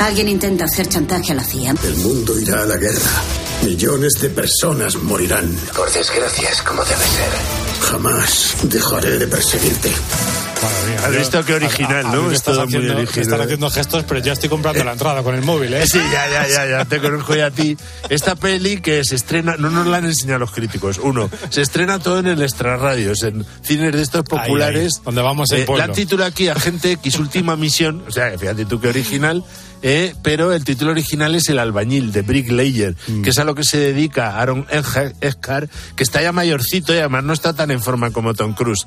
Alguien 0.00 0.28
intenta 0.28 0.64
hacer 0.64 0.88
chantaje 0.88 1.32
a 1.32 1.36
la 1.36 1.44
CIA. 1.44 1.74
El 1.84 1.96
mundo 1.96 2.38
irá 2.38 2.62
a 2.62 2.66
la 2.66 2.76
guerra. 2.76 3.22
Millones 3.64 4.14
de 4.20 4.28
personas 4.30 4.96
morirán. 4.96 5.48
Por 5.76 5.90
desgracia 5.92 6.48
es 6.50 6.60
como 6.62 6.82
debe 6.84 6.96
ser. 7.04 7.30
Jamás 7.82 8.54
dejaré 8.64 9.18
de 9.18 9.26
perseguirte. 9.28 9.90
Has 11.04 11.16
visto 11.16 11.44
qué 11.44 11.54
original, 11.54 12.04
¿no? 12.12 12.22
Me 12.22 12.28
Es 12.28 12.34
estás 12.34 12.54
todo 12.54 12.66
muy 12.66 12.74
haciendo, 12.74 12.94
me 12.94 13.00
original. 13.02 13.22
estás 13.24 13.40
haciendo 13.40 13.70
gestos, 13.70 14.04
pero 14.06 14.20
ya 14.20 14.32
estoy 14.32 14.48
comprando 14.48 14.84
la 14.84 14.92
entrada 14.92 15.22
con 15.22 15.34
el 15.34 15.42
móvil, 15.42 15.74
¿eh? 15.74 15.84
Sí, 15.86 15.98
ya, 16.12 16.28
ya, 16.30 16.48
ya, 16.48 16.66
ya, 16.68 16.84
te 16.84 17.00
conozco 17.00 17.34
ya 17.34 17.46
a 17.46 17.50
ti. 17.50 17.76
Esta 18.08 18.36
peli 18.36 18.80
que 18.80 19.02
se 19.04 19.16
estrena, 19.16 19.56
no 19.56 19.70
nos 19.70 19.86
la 19.88 19.96
han 19.98 20.04
enseñado 20.04 20.40
los 20.40 20.52
críticos. 20.52 20.98
Uno, 21.02 21.28
se 21.50 21.62
estrena 21.62 21.98
todo 21.98 22.20
en 22.20 22.26
el 22.28 22.42
extrarradios, 22.42 23.22
en 23.24 23.44
cines 23.62 23.92
de 23.92 24.02
estos 24.02 24.22
Ahí, 24.30 24.38
populares. 24.38 24.94
ahí, 24.98 25.02
donde 25.04 25.22
vamos 25.22 25.50
el 25.50 25.60
Eh, 25.62 25.64
pueblo. 25.64 25.78
La 25.78 25.84
han 25.86 25.92
titulado 25.96 26.28
aquí 26.30 26.48
Agente 26.48 26.92
X 26.92 27.18
Última 27.18 27.56
Misión, 27.56 28.04
o 28.06 28.12
sea, 28.12 28.36
fíjate 28.38 28.64
tú 28.64 28.80
qué 28.80 28.88
original. 28.88 29.44
Eh, 29.82 30.14
pero 30.22 30.52
el 30.52 30.64
título 30.64 30.92
original 30.92 31.34
es 31.34 31.48
El 31.48 31.58
albañil 31.58 32.12
de 32.12 32.22
Bricklayer, 32.22 32.94
Mm. 33.08 33.22
que 33.22 33.30
es 33.30 33.38
a 33.38 33.44
lo 33.44 33.54
que 33.54 33.64
se 33.64 33.78
dedica 33.78 34.38
Aaron 34.40 34.66
Eckhart, 34.70 35.70
que 35.96 36.02
está 36.04 36.22
ya 36.22 36.32
mayorcito 36.32 36.94
y 36.94 36.98
además 36.98 37.24
no 37.24 37.32
está 37.32 37.52
tan 37.52 37.70
en 37.70 37.80
forma 37.82 38.10
como 38.10 38.34
Tom 38.34 38.54
Cruise. 38.54 38.86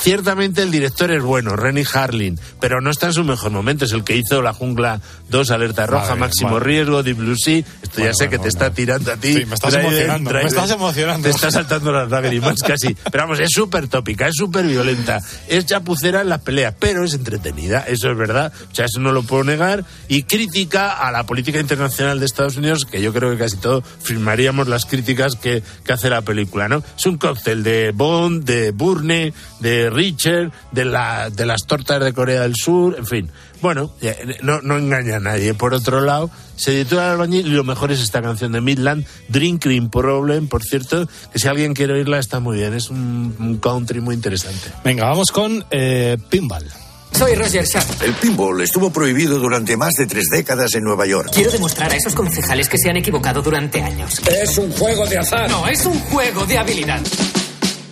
Ciertamente 0.00 0.62
el 0.62 0.70
director 0.70 1.10
es 1.10 1.22
bueno, 1.22 1.56
Renny 1.56 1.84
Harlin, 1.92 2.38
pero 2.60 2.80
no 2.80 2.90
está 2.90 3.06
en 3.06 3.12
su 3.12 3.24
mejor 3.24 3.50
momento. 3.50 3.84
Es 3.84 3.92
el 3.92 4.04
que 4.04 4.16
hizo 4.16 4.42
La 4.42 4.52
Jungla 4.52 5.00
2, 5.28 5.50
Alerta 5.50 5.86
Roja, 5.86 6.10
Madre, 6.10 6.20
Máximo. 6.20 6.60
Riesgo, 6.60 7.02
Deep 7.02 7.16
Blue 7.16 7.36
Sea. 7.36 7.58
Esto 7.58 7.96
Bueno, 7.96 8.06
ya 8.06 8.14
sé 8.14 8.26
bueno, 8.26 8.30
que 8.30 8.38
te 8.38 8.48
está 8.48 8.70
tirando 8.70 9.12
a 9.12 9.16
ti. 9.16 9.34
Sí, 9.34 9.44
me 9.46 9.54
estás 9.54 9.74
emocionando, 9.74 10.30
me 10.32 10.42
estás 10.42 10.70
emocionando. 10.70 11.28
Te 11.28 11.34
está 11.34 11.50
saltando 11.50 11.92
las 11.92 12.08
lágrimas 12.08 12.60
casi. 12.62 12.94
Pero 13.10 13.24
vamos, 13.24 13.40
es 13.40 13.50
súper 13.50 13.88
tópica, 13.88 14.28
es 14.28 14.34
súper 14.36 14.66
violenta, 14.66 15.20
es 15.48 15.66
chapucera 15.66 16.20
en 16.20 16.28
las 16.28 16.40
peleas, 16.42 16.74
pero 16.78 17.04
es 17.04 17.14
entretenida, 17.14 17.84
eso 17.88 18.10
es 18.10 18.16
verdad. 18.16 18.52
O 18.70 18.74
sea, 18.74 18.84
eso 18.84 19.00
no 19.00 19.12
lo 19.12 19.24
puedo 19.24 19.42
negar. 19.42 19.84
Y 20.06 20.22
crítica 20.22 20.92
a 20.92 21.10
la 21.10 21.26
política 21.26 21.58
internacional 21.58 22.20
de 22.20 22.26
Estados 22.26 22.56
Unidos, 22.56 22.84
que 22.84 23.02
yo 23.02 23.12
creo 23.12 23.30
que 23.32 23.38
casi 23.38 23.56
todo 23.56 23.82
firmaríamos 23.82 24.68
las 24.68 24.86
críticas 24.86 25.34
que, 25.34 25.62
que 25.84 25.92
hace 25.92 26.08
la 26.08 26.22
película, 26.22 26.68
¿no? 26.68 26.82
Es 26.96 27.06
un 27.06 27.18
cóctel 27.18 27.62
de 27.62 27.90
Bond, 27.92 28.44
de 28.44 28.70
Burne, 28.70 29.32
de 29.60 29.87
Richard, 29.90 30.52
de, 30.72 30.84
la, 30.84 31.30
de 31.30 31.46
las 31.46 31.66
tortas 31.66 32.02
de 32.02 32.12
Corea 32.12 32.42
del 32.42 32.54
Sur, 32.56 32.96
en 32.98 33.06
fin. 33.06 33.30
Bueno, 33.60 33.90
ya, 34.00 34.14
no, 34.42 34.60
no 34.62 34.78
engaña 34.78 35.16
a 35.16 35.20
nadie. 35.20 35.54
Por 35.54 35.74
otro 35.74 36.00
lado, 36.00 36.30
se 36.56 36.84
titula 36.84 37.06
El 37.06 37.10
albañil 37.12 37.46
y 37.46 37.50
lo 37.50 37.64
mejor 37.64 37.90
es 37.92 38.00
esta 38.00 38.22
canción 38.22 38.52
de 38.52 38.60
Midland, 38.60 39.04
Drinking 39.28 39.90
Problem, 39.90 40.48
por 40.48 40.62
cierto, 40.62 41.08
que 41.32 41.38
si 41.38 41.48
alguien 41.48 41.74
quiere 41.74 41.94
oírla 41.94 42.18
está 42.18 42.40
muy 42.40 42.58
bien. 42.58 42.74
Es 42.74 42.90
un, 42.90 43.34
un 43.38 43.58
country 43.58 44.00
muy 44.00 44.14
interesante. 44.14 44.70
Venga, 44.84 45.06
vamos 45.06 45.30
con 45.32 45.64
eh, 45.70 46.16
Pinball. 46.28 46.66
Soy 47.12 47.34
Roger 47.34 47.64
Sharp. 47.64 48.02
El 48.02 48.12
pinball 48.14 48.60
estuvo 48.60 48.92
prohibido 48.92 49.38
durante 49.38 49.76
más 49.76 49.94
de 49.94 50.06
tres 50.06 50.26
décadas 50.30 50.74
en 50.74 50.84
Nueva 50.84 51.06
York. 51.06 51.30
Quiero 51.34 51.50
demostrar 51.50 51.90
a 51.90 51.96
esos 51.96 52.14
concejales 52.14 52.68
que 52.68 52.78
se 52.78 52.90
han 52.90 52.96
equivocado 52.96 53.42
durante 53.42 53.82
años. 53.82 54.20
Es 54.26 54.56
un 54.58 54.70
juego 54.72 55.06
de 55.06 55.18
azar. 55.18 55.50
No, 55.50 55.66
es 55.66 55.84
un 55.84 55.98
juego 55.98 56.46
de 56.46 56.58
habilidad. 56.58 57.00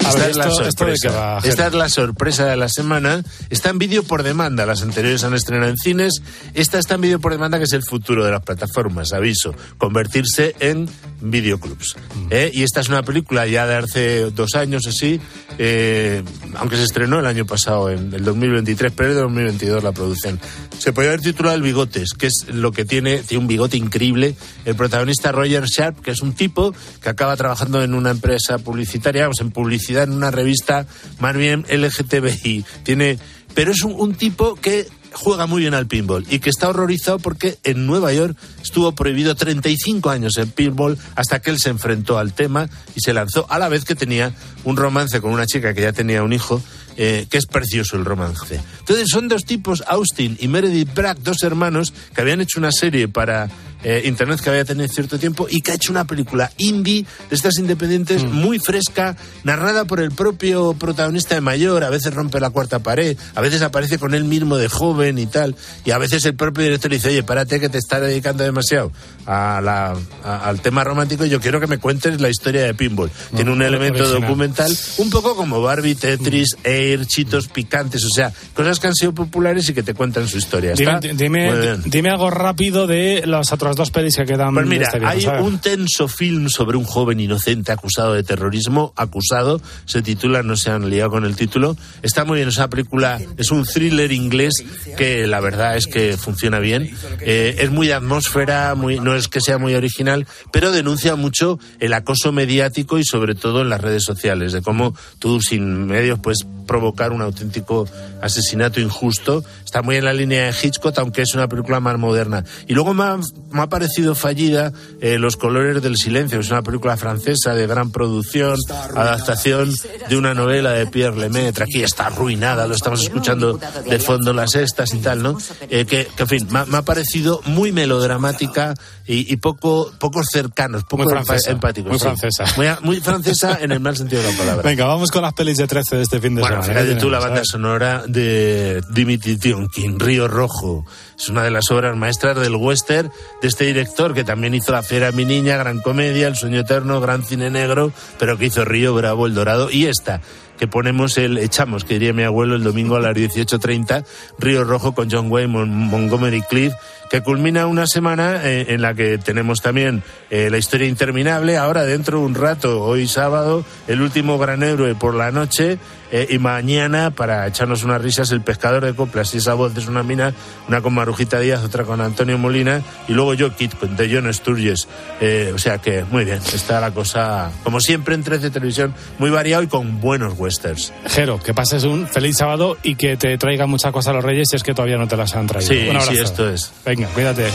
Esta 0.09 0.29
es 0.29 0.37
la 0.37 0.45
esto- 0.49 0.65
sorpresa. 0.65 1.11
va. 1.11 1.39
Esta 1.43 1.67
es 1.67 1.75
la 1.75 1.89
sorpresa 1.89 2.47
de 2.47 2.57
la 2.57 2.69
semana. 2.69 3.23
Está 3.51 3.71
en 3.71 3.79
vídeo 3.79 4.03
por 4.03 4.23
demanda. 4.23 4.67
Las 4.67 4.83
anteriores 4.83 5.25
han 5.25 5.35
estrenado 5.35 5.71
en 5.71 5.77
cines. 5.77 6.23
Esta 6.55 6.79
está 6.79 6.95
en 6.97 7.01
vídeo 7.03 7.21
por 7.21 7.33
demanda, 7.33 7.59
que 7.59 7.65
es 7.65 7.73
el 7.73 7.83
futuro 7.83 8.25
de 8.25 8.31
las 8.31 8.43
plataformas. 8.43 9.13
Aviso. 9.13 9.55
Convertirse 9.79 10.55
en 10.61 10.89
videoclubs. 11.21 11.97
Mm. 12.15 12.27
¿Eh? 12.31 12.51
Y 12.53 12.63
esta 12.63 12.81
es 12.81 12.89
una 12.89 13.03
película 13.03 13.47
ya 13.47 13.67
de 13.67 13.77
hace 13.77 14.31
dos 14.31 14.55
años 14.55 14.87
así, 14.87 15.21
eh, 15.59 16.23
aunque 16.57 16.77
se 16.77 16.85
estrenó 16.85 17.21
el 17.21 17.27
año 17.27 17.47
pasado, 17.47 17.91
en 17.91 18.13
el 18.13 18.25
2023, 18.25 18.93
pero 18.95 19.11
es 19.11 19.15
de 19.17 19.23
2022 19.23 19.83
la 19.83 19.93
producción. 19.93 20.39
Se 20.79 20.93
podría 20.93 21.13
haber 21.13 21.23
titulado 21.23 21.57
El 21.57 21.63
Bigotes, 21.63 22.13
que 22.13 22.27
es 22.27 22.47
lo 22.49 22.73
que 22.73 22.85
tiene, 22.85 23.19
tiene 23.19 23.41
un 23.43 23.49
bigote 23.49 23.77
increíble. 23.77 24.37
El 24.65 24.75
protagonista 24.77 25.33
Roger 25.33 25.65
Sharp, 25.65 26.01
que 26.03 26.11
es 26.11 26.21
un 26.21 26.35
tipo 26.35 26.75
que 27.03 27.09
acaba 27.09 27.37
trabajando 27.37 27.83
en 27.83 27.95
una 27.95 28.11
empresa 28.11 28.59
publicitaria, 28.59 29.23
vamos, 29.23 29.41
en 29.41 29.51
publicidad 29.51 29.96
en 30.05 30.13
una 30.13 30.31
revista 30.31 30.87
más 31.19 31.37
bien 31.37 31.65
LGTBI. 31.71 32.65
Tiene, 32.83 33.19
pero 33.55 33.73
es 33.73 33.83
un, 33.83 34.15
tipo 34.15 34.55
que 34.57 34.87
juega 35.13 35.47
muy 35.47 35.63
bien 35.63 35.75
al 35.75 35.87
pinball 35.87 36.27
y 36.29 36.41
que 36.41 36.51
está 36.51 36.69
horrorizado 36.69 37.19
porque 37.19 37.59
en 37.65 37.87
Nueva 37.87 38.13
York 38.13 38.37
estuvo 38.63 38.93
prohibido 38.93 39.35
35 39.35 40.11
años 40.11 40.37
el 40.37 40.49
pinball 40.49 40.99
hasta 41.15 41.41
que 41.41 41.51
él 41.51 41.59
se 41.59 41.71
enfrentó 41.71 42.19
al 42.19 42.35
tema 42.35 42.69
y 42.95 43.01
se 43.01 43.15
lanzó 43.15 43.47
a 43.49 43.59
la 43.59 43.69
vez 43.69 43.85
que 43.85 43.95
tenía 43.95 44.35
un 44.65 44.77
romance 44.77 45.21
con 45.21 45.33
una 45.33 45.47
chica 45.47 45.73
que 45.73 45.83
ya 45.83 45.93
tenía 45.93 46.23
un 46.23 46.33
hijo 46.33 46.63
eh, 46.99 47.27
que 47.29 47.37
es 47.37 47.47
precioso 47.47 47.97
el 47.97 48.07
romance. 48.07 48.59
Entonces 48.79 49.09
son 49.11 49.29
dos 49.29 49.45
tipos, 49.45 49.85
Austin 49.87 50.37
y 50.41 50.49
Meredith 50.49 50.95
Brack, 50.95 51.19
dos 51.19 51.43
hermanos 51.43 51.93
que 52.15 52.23
habían 52.23 52.41
hecho 52.41 52.59
una 52.59 52.73
serie 52.73 53.07
para 53.07 53.51
eh, 53.89 54.03
Internet 54.07 54.41
que 54.41 54.51
había 54.51 54.65
tenido 54.65 54.89
cierto 54.89 55.17
tiempo 55.17 55.47
y 55.49 55.61
que 55.61 55.71
ha 55.71 55.75
hecho 55.77 55.93
una 55.93 56.05
película 56.07 56.51
indie 56.59 57.07
de 57.31 57.37
estas 57.37 57.57
independientes 57.59 58.25
muy 58.25 58.59
fresca, 58.59 59.17
narrada 59.45 59.85
por 59.85 60.01
el 60.01 60.11
propio 60.11 60.75
protagonista 60.75 61.37
de 61.37 61.41
mayor. 61.41 61.85
A 61.85 61.91
veces 61.91 62.13
rompe 62.13 62.41
la 62.41 62.51
cuarta 62.51 62.81
pared, 62.81 63.17
a 63.37 63.41
veces 63.41 63.63
aparece 63.63 63.99
con 64.01 64.13
él 64.15 64.25
mismo 64.25 64.57
de 64.57 64.69
joven 64.69 65.19
y 65.19 65.27
tal. 65.27 65.55
Y 65.85 65.93
a 65.93 65.99
veces 65.99 66.25
el 66.25 66.35
propio 66.35 66.65
director 66.65 66.91
dice, 66.91 67.11
oye, 67.11 67.23
párate 67.23 67.61
que 67.61 67.69
te 67.69 67.79
está 67.79 68.01
dedicando 68.01 68.43
demasiado 68.43 68.91
a 69.25 69.61
la- 69.63 69.95
a- 70.25 70.49
al 70.49 70.61
tema 70.61 70.83
romántico 70.83 71.25
y 71.25 71.29
yo 71.29 71.41
quiero 71.41 71.61
que 71.61 71.69
me 71.69 71.79
cuentes 71.79 72.21
la 72.21 72.29
historia 72.29 72.63
de 72.65 72.75
Pinball. 72.75 73.11
Tiene 73.37 73.53
un 73.53 73.63
elemento 73.63 74.01
original. 74.03 74.21
documental, 74.23 74.77
un 74.99 75.11
poco 75.11 75.37
como 75.37 75.63
Barbie, 75.63 75.95
Tetris, 75.95 76.57
Air, 76.65 77.07
Chitos 77.07 77.47
Picantes, 77.47 78.05
o 78.05 78.11
sea, 78.11 78.33
cosas 78.55 78.81
que 78.81 78.89
han 78.89 78.95
sido 78.95 79.13
populares 79.15 79.69
y 79.69 79.75
que 79.75 79.83
te 79.85 79.95
cuentan 79.95 80.27
su 80.27 80.39
historia. 80.39 80.73
Dime, 80.75 80.91
dime, 81.15 81.77
dime 81.85 82.11
algo 82.11 82.31
rápido 82.31 82.87
de 82.89 83.23
las 83.27 83.53
otras 83.53 83.76
dos 83.77 83.91
pelis 83.91 84.17
que 84.17 84.25
quedan. 84.25 84.55
Pues 84.55 84.67
mira, 84.67 84.91
hay 85.05 85.25
ver. 85.25 85.41
un 85.43 85.59
tenso 85.59 86.09
film 86.09 86.49
sobre 86.49 86.77
un 86.77 86.85
joven 86.85 87.21
inocente 87.21 87.73
acusado 87.73 88.15
de 88.15 88.23
terrorismo, 88.23 88.93
acusado, 88.97 89.61
se 89.85 90.03
titula, 90.03 90.43
no 90.43 90.57
se 90.57 90.71
han 90.71 90.91
liado 90.91 91.11
con 91.11 91.25
el 91.25 91.37
título, 91.37 91.77
está 92.03 92.25
muy 92.25 92.39
bien 92.39 92.49
esa 92.49 92.69
película, 92.69 93.21
es 93.37 93.51
un 93.51 93.65
thriller 93.65 94.11
inglés 94.13 94.65
que 94.97 95.27
la 95.27 95.41
verdad 95.41 95.77
es 95.77 95.87
que 95.87 96.17
funciona 96.17 96.59
bien, 96.59 96.97
Eh, 97.21 97.57
es 97.61 97.71
muy 97.71 97.87
de 97.87 97.95
atmósfera, 97.95 98.75
muy, 98.75 98.99
no 99.01 99.15
es 99.15 99.29
que 99.29 99.41
sea 99.41 99.59
muy 99.59 99.75
original, 99.75 100.27
pero 100.53 100.73
denuncia 100.73 101.17
mucho 101.17 101.59
el 101.81 101.93
acoso 101.93 102.33
mediático 102.33 102.99
y 102.99 103.05
sobre 103.05 103.35
todo 103.35 103.63
en 103.63 103.69
las 103.69 103.81
redes 103.81 104.05
sociales, 104.05 104.53
de 104.53 104.63
cómo 104.63 104.95
tú 105.19 105.41
sin 105.41 105.87
medios 105.87 106.19
puedes 106.19 106.47
provocar 106.67 107.13
un 107.13 107.23
auténtico 107.23 107.89
asesinato 108.23 108.81
injusto. 108.81 109.45
Está 109.65 109.83
muy 109.83 109.97
en 109.97 110.05
la 110.05 110.13
línea 110.13 110.47
de 110.47 110.55
Hitchcock, 110.61 110.99
aunque 110.99 111.23
es 111.23 111.35
una 111.35 111.49
película 111.49 111.81
más 111.81 111.99
moderna. 111.99 112.45
Y 112.67 112.75
luego 112.75 112.91
ha, 113.03 113.19
me 113.57 113.63
ha 113.63 113.69
parecido 113.69 114.15
fallida 114.15 114.73
eh, 115.01 115.19
Los 115.19 115.37
colores 115.37 115.83
del 115.83 115.97
silencio, 115.97 116.41
es 116.41 116.51
una 116.51 116.63
película 116.63 116.97
francesa 116.97 117.55
de 117.55 117.67
gran 117.67 117.91
producción, 117.91 118.59
adaptación 118.95 119.73
de 120.09 120.17
una 120.17 120.35
novela 120.35 120.73
de 120.73 120.87
Pierre 120.87 121.17
Lemaitre. 121.17 121.65
Aquí 121.65 121.83
está 121.83 122.07
arruinada, 122.07 122.67
lo 122.67 122.75
estamos 122.75 123.03
escuchando 123.03 123.59
de 123.89 123.99
fondo 123.99 124.33
las 124.33 124.55
estas 124.55 124.95
y 124.95 124.99
tal, 124.99 125.23
¿no? 125.23 125.39
Eh, 125.71 125.87
que, 125.87 126.07
que, 126.17 126.23
en 126.23 126.29
fin, 126.29 126.49
me 126.51 126.77
ha 126.77 126.83
parecido 126.83 127.41
muy 127.47 127.73
melodramática 127.73 128.75
y, 129.07 129.33
y 129.33 129.37
poco, 129.37 129.93
poco 129.99 130.23
cercanos, 130.25 130.85
poco 130.85 131.05
Muy 131.05 131.13
francesa, 131.13 131.51
empáticos. 131.53 131.91
muy 131.91 131.99
sí. 131.99 132.05
francesa. 132.05 132.45
Muy, 132.57 132.67
muy 132.83 133.01
francesa 133.01 133.59
en 133.61 133.73
el 133.73 133.81
mal 133.81 133.97
sentido 133.97 134.23
de 134.23 134.33
la 134.33 134.39
palabra. 134.39 134.63
Venga, 134.69 134.87
vamos 134.87 135.11
con 135.11 135.23
las 135.23 135.33
pelis 135.33 135.57
de 135.59 135.67
13 135.67 135.97
de 135.97 136.03
este 136.03 136.21
fin 136.21 136.35
de 136.35 136.41
Bueno, 136.41 136.63
semana. 136.63 136.81
fíjate 136.81 136.95
¿Qué 136.97 137.01
tú 137.01 137.11
la 137.11 137.19
banda 137.21 137.43
sonora 137.45 138.03
de 138.07 138.83
Dimitri 138.91 139.37
Tionkin, 139.39 139.99
Río 140.01 140.29
Rojo. 140.29 140.85
Es 141.19 141.29
una 141.29 141.43
de 141.43 141.51
las 141.51 141.71
obras 141.71 141.97
maestras 141.97 142.37
del 142.39 142.57
western 142.57 143.11
de 143.43 143.49
este 143.49 143.65
director 143.65 144.13
que 144.15 144.25
también 144.25 144.55
hizo 144.55 144.73
La 144.73 144.83
Fiera 144.83 145.13
Mi 145.13 145.25
Niña, 145.25 145.57
Gran 145.57 145.81
Comedia, 145.81 146.29
El 146.29 146.37
Sueño 146.37 146.61
Eterno, 146.61 147.01
Gran 147.01 147.25
Cine 147.25 147.51
Negro, 147.51 147.93
pero 148.19 148.37
que 148.39 148.47
hizo 148.47 148.65
Río 148.65 148.95
Bravo, 148.95 149.27
El 149.27 149.35
Dorado 149.35 149.71
y 149.71 149.87
esta 149.87 150.21
que 150.59 150.67
ponemos 150.67 151.19
el 151.19 151.37
echamos, 151.37 151.85
que 151.85 151.95
diría 151.95 152.15
mi 152.15 152.23
abuelo, 152.23 152.57
el 152.57 152.65
domingo 152.65 152.97
a 152.97 153.01
las 153.01 153.15
18.30, 153.15 154.07
Río 154.39 154.65
Rojo 154.65 154.95
con 154.95 155.11
John 155.11 155.31
Wayne, 155.31 155.49
Mon- 155.53 155.69
Montgomery 155.69 156.41
Cliff, 156.49 156.73
que 157.11 157.23
culmina 157.23 157.67
una 157.67 157.87
semana 157.87 158.41
eh, 158.45 158.67
en 158.69 158.83
la 158.83 158.95
que 158.95 159.19
tenemos 159.19 159.61
también 159.61 160.03
eh, 160.31 160.51
la 160.51 160.59
historia 160.59 160.89
interminable, 160.89 161.57
ahora 161.57 161.85
dentro 161.85 162.21
de 162.21 162.27
un 162.27 162.35
rato, 162.35 162.83
hoy 162.83 163.07
sábado, 163.07 163.65
el 163.89 164.01
último 164.01 164.39
gran 164.39 164.63
héroe 164.63 164.95
por 164.95 165.15
la 165.15 165.31
noche, 165.31 165.79
eh, 166.13 166.27
y 166.31 166.39
mañana, 166.39 167.11
para 167.11 167.47
echarnos 167.47 167.83
unas 167.83 168.01
risas, 168.01 168.31
el 168.31 168.41
pescador 168.41 168.85
de 168.85 168.95
coplas, 168.95 169.35
y 169.35 169.39
esa 169.39 169.55
voz 169.55 169.77
es 169.77 169.89
una 169.89 170.03
mina, 170.03 170.33
una 170.69 170.81
con 170.81 170.95
Marujita 170.95 171.41
Díaz, 171.41 171.65
otra 171.65 171.85
con 171.85 172.01
Antonio 172.01 172.39
Molina, 172.39 172.83
y 173.09 173.13
luego 173.13 173.35
yo, 173.35 173.55
Kit, 173.55 173.75
de 173.81 174.15
John 174.15 174.33
Sturges. 174.33 174.89
Eh, 175.21 175.53
o 175.55 175.59
sea 175.59 175.79
que, 175.79 176.05
muy 176.05 176.25
bien, 176.25 176.41
está 176.53 176.81
la 176.81 176.91
cosa, 176.91 177.51
como 177.65 177.81
siempre 177.81 178.15
en 178.15 178.23
13 178.23 178.51
Televisión, 178.51 178.95
muy 179.19 179.31
variado 179.31 179.63
y 179.63 179.67
con 179.67 180.01
buenos 180.01 180.35
westerns. 180.39 180.93
Jero, 181.07 181.41
que 181.41 181.55
pases 181.55 181.85
un 181.85 182.07
feliz 182.07 182.37
sábado 182.37 182.77
y 182.83 182.95
que 182.95 183.17
te 183.17 183.37
traigan 183.39 183.69
muchas 183.69 183.93
cosas 183.93 184.11
a 184.11 184.15
los 184.15 184.25
Reyes 184.25 184.49
si 184.51 184.57
es 184.57 184.63
que 184.63 184.75
todavía 184.75 184.99
no 184.99 185.09
te 185.09 185.17
las 185.17 185.35
han 185.35 185.47
traído. 185.47 185.69
Sí, 185.69 185.81
Un 185.89 185.97
abrazo. 185.97 186.13
sí, 186.13 186.19
esto 186.19 186.49
es. 186.51 186.73
Venga, 186.85 187.09
cuídate. 187.09 187.47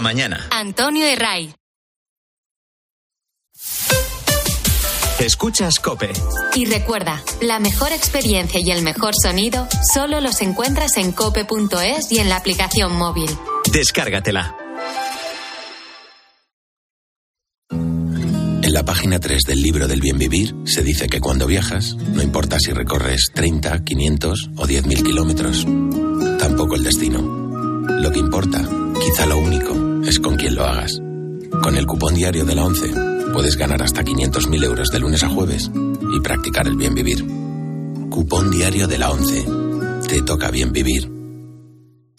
La 0.00 0.04
mañana. 0.04 0.48
Antonio 0.50 1.04
de 1.04 1.14
Ray. 1.14 1.54
Escuchas 5.18 5.78
Cope. 5.78 6.10
Y 6.54 6.64
recuerda, 6.64 7.22
la 7.42 7.58
mejor 7.58 7.92
experiencia 7.92 8.60
y 8.64 8.70
el 8.70 8.80
mejor 8.80 9.12
sonido 9.14 9.68
solo 9.92 10.22
los 10.22 10.40
encuentras 10.40 10.96
en 10.96 11.12
cope.es 11.12 12.10
y 12.12 12.18
en 12.18 12.30
la 12.30 12.36
aplicación 12.36 12.96
móvil. 12.96 13.28
Descárgatela. 13.70 14.56
En 17.70 18.72
la 18.72 18.82
página 18.86 19.20
3 19.20 19.42
del 19.42 19.60
libro 19.60 19.86
del 19.86 20.00
bien 20.00 20.16
vivir 20.16 20.54
se 20.64 20.82
dice 20.82 21.08
que 21.08 21.20
cuando 21.20 21.46
viajas, 21.46 21.94
no 21.94 22.22
importa 22.22 22.58
si 22.58 22.72
recorres 22.72 23.26
30, 23.34 23.84
500 23.84 24.50
o 24.56 24.66
10.000 24.66 25.02
kilómetros, 25.04 25.66
tampoco 26.38 26.76
el 26.76 26.84
destino. 26.84 27.20
Lo 28.00 28.10
que 28.10 28.18
importa, 28.18 28.66
quizá 28.98 29.26
lo 29.26 29.36
único, 29.36 29.89
es 30.04 30.18
con 30.18 30.36
quién 30.36 30.54
lo 30.54 30.64
hagas. 30.64 31.00
Con 31.62 31.76
el 31.76 31.86
cupón 31.86 32.14
diario 32.14 32.44
de 32.44 32.54
la 32.54 32.64
11 32.64 32.92
puedes 33.32 33.56
ganar 33.56 33.82
hasta 33.82 34.02
500.000 34.02 34.64
euros 34.64 34.88
de 34.90 34.98
lunes 34.98 35.22
a 35.22 35.28
jueves 35.28 35.70
y 36.14 36.20
practicar 36.20 36.66
el 36.66 36.76
bien 36.76 36.94
vivir. 36.94 37.24
Cupón 38.10 38.50
diario 38.50 38.86
de 38.86 38.98
la 38.98 39.10
11. 39.10 39.46
Te 40.08 40.22
toca 40.22 40.50
bien 40.50 40.72
vivir. 40.72 41.19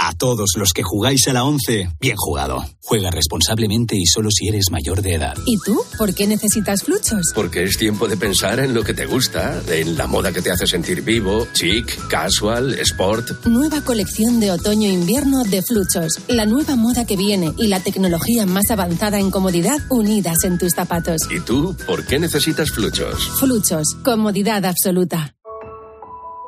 A 0.03 0.13
todos 0.13 0.53
los 0.57 0.73
que 0.73 0.81
jugáis 0.81 1.27
a 1.27 1.33
la 1.33 1.43
11, 1.43 1.89
bien 1.99 2.15
jugado. 2.17 2.65
Juega 2.81 3.11
responsablemente 3.11 3.95
y 3.95 4.07
solo 4.07 4.31
si 4.31 4.47
eres 4.47 4.71
mayor 4.71 5.03
de 5.03 5.13
edad. 5.13 5.35
¿Y 5.45 5.59
tú? 5.59 5.79
¿Por 5.95 6.15
qué 6.15 6.25
necesitas 6.25 6.81
fluchos? 6.81 7.21
Porque 7.35 7.61
es 7.61 7.77
tiempo 7.77 8.07
de 8.07 8.17
pensar 8.17 8.59
en 8.61 8.73
lo 8.73 8.83
que 8.83 8.95
te 8.95 9.05
gusta, 9.05 9.61
en 9.69 9.95
la 9.99 10.07
moda 10.07 10.31
que 10.31 10.41
te 10.41 10.49
hace 10.49 10.65
sentir 10.65 11.03
vivo, 11.03 11.45
chic, 11.53 12.07
casual, 12.07 12.73
sport. 12.79 13.45
Nueva 13.45 13.81
colección 13.81 14.39
de 14.39 14.49
otoño-invierno 14.49 15.43
de 15.43 15.61
Fluchos. 15.61 16.19
La 16.27 16.47
nueva 16.47 16.75
moda 16.75 17.05
que 17.05 17.15
viene 17.15 17.53
y 17.57 17.67
la 17.67 17.79
tecnología 17.79 18.47
más 18.47 18.71
avanzada 18.71 19.19
en 19.19 19.29
comodidad 19.29 19.77
unidas 19.91 20.43
en 20.45 20.57
tus 20.57 20.73
zapatos. 20.73 21.21
¿Y 21.29 21.41
tú 21.41 21.77
por 21.85 22.07
qué 22.07 22.17
necesitas 22.17 22.71
fluchos? 22.71 23.29
Fluchos. 23.39 23.95
Comodidad 24.03 24.65
absoluta. 24.65 25.35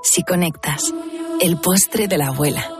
Si 0.01 0.23
conectas, 0.23 0.91
el 1.39 1.57
postre 1.57 2.07
de 2.07 2.17
la 2.17 2.29
abuela. 2.29 2.79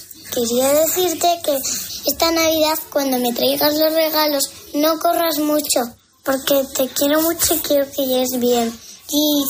Quería 0.33 0.73
decirte 0.73 1.27
que 1.43 1.57
esta 2.07 2.31
Navidad 2.31 2.79
cuando 2.91 3.17
me 3.19 3.33
traigas 3.33 3.73
los 3.73 3.93
regalos 3.93 4.43
no 4.73 4.97
corras 4.97 5.39
mucho, 5.39 5.81
porque 6.23 6.63
te 6.75 6.87
quiero 6.87 7.21
mucho 7.21 7.55
y 7.55 7.59
quiero 7.59 7.85
que 7.91 8.05
llegues 8.05 8.39
bien. 8.39 8.73
Y, 9.13 9.43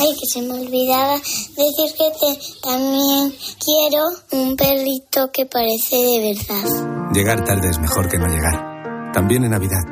ay, 0.00 0.08
que 0.12 0.26
se 0.26 0.42
me 0.42 0.54
olvidaba 0.54 1.14
decir 1.14 1.94
que 1.96 2.10
te, 2.18 2.40
también 2.62 3.32
quiero 3.64 4.06
un 4.32 4.56
perrito 4.56 5.30
que 5.32 5.46
parece 5.46 5.96
de 5.96 6.34
verdad. 6.34 7.12
Llegar 7.14 7.44
tarde 7.44 7.70
es 7.70 7.78
mejor 7.78 8.08
que 8.08 8.18
no 8.18 8.26
llegar. 8.26 9.12
También 9.12 9.44
en 9.44 9.52
Navidad. 9.52 9.84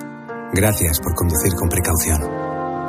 Gracias 0.52 0.98
por 0.98 1.14
conducir 1.14 1.52
con 1.54 1.68
precaución. 1.68 2.18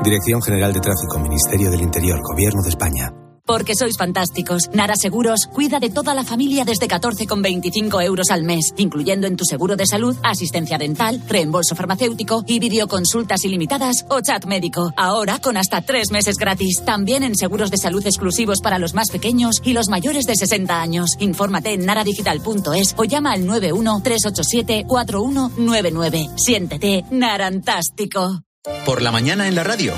Dirección 0.04 0.42
General 0.42 0.74
de 0.74 0.80
Tráfico, 0.80 1.20
Ministerio 1.20 1.70
del 1.70 1.82
Interior, 1.82 2.20
Gobierno 2.20 2.64
de 2.64 2.70
España. 2.70 3.23
Porque 3.46 3.76
sois 3.76 3.98
fantásticos. 3.98 4.70
Nara 4.74 4.96
Seguros 4.96 5.48
cuida 5.48 5.80
de 5.80 5.90
toda 5.90 6.14
la 6.14 6.24
familia 6.24 6.64
desde 6.64 6.88
14,25 6.88 8.02
euros 8.02 8.32
al 8.32 8.44
mes, 8.44 8.74
incluyendo 8.78 9.28
en 9.28 9.36
tu 9.36 9.44
seguro 9.44 9.76
de 9.76 9.86
salud, 9.86 10.16
asistencia 10.24 10.78
dental, 10.78 11.22
reembolso 11.28 11.76
farmacéutico 11.76 12.46
y 12.48 12.60
videoconsultas 12.60 13.44
ilimitadas 13.44 14.06
o 14.10 14.22
chat 14.22 14.46
médico. 14.46 14.94
Ahora 14.96 15.40
con 15.40 15.58
hasta 15.58 15.82
tres 15.82 16.12
meses 16.12 16.38
gratis. 16.38 16.84
También 16.86 17.24
en 17.24 17.36
seguros 17.36 17.70
de 17.70 17.78
salud 17.78 18.06
exclusivos 18.06 18.62
para 18.62 18.80
los 18.80 18.94
más 18.94 19.12
pequeños 19.12 19.62
y 19.66 19.74
los 19.74 19.90
mayores 19.90 20.26
de 20.26 20.38
60 20.38 20.82
años. 20.82 21.18
Infórmate 21.20 21.74
en 21.74 21.86
naradigital.es 21.86 22.96
o 22.96 23.04
llama 23.04 23.34
al 23.34 23.46
91 23.46 24.02
387 24.02 24.86
4199. 24.88 26.30
Siéntete 26.38 27.04
narantástico. 27.12 28.44
Por 28.86 29.02
la 29.02 29.12
mañana 29.12 29.50
en 29.50 29.56
la 29.56 29.66
radio. 29.66 29.94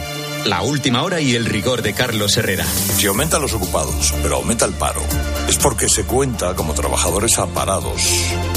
La 0.45 0.61
última 0.61 1.01
hora 1.01 1.19
y 1.19 1.33
el 1.33 1.45
rigor 1.45 1.81
de 1.81 1.93
Carlos 1.93 2.37
Herrera. 2.37 2.65
Si 2.65 3.07
aumentan 3.07 3.41
los 3.41 3.53
ocupados, 3.53 4.13
pero 4.21 4.35
aumenta 4.35 4.65
el 4.65 4.73
paro, 4.73 5.01
es 5.49 5.57
porque 5.57 5.89
se 5.89 6.03
cuenta 6.03 6.55
como 6.55 6.75
trabajadores 6.75 7.39
aparados. 7.39 7.99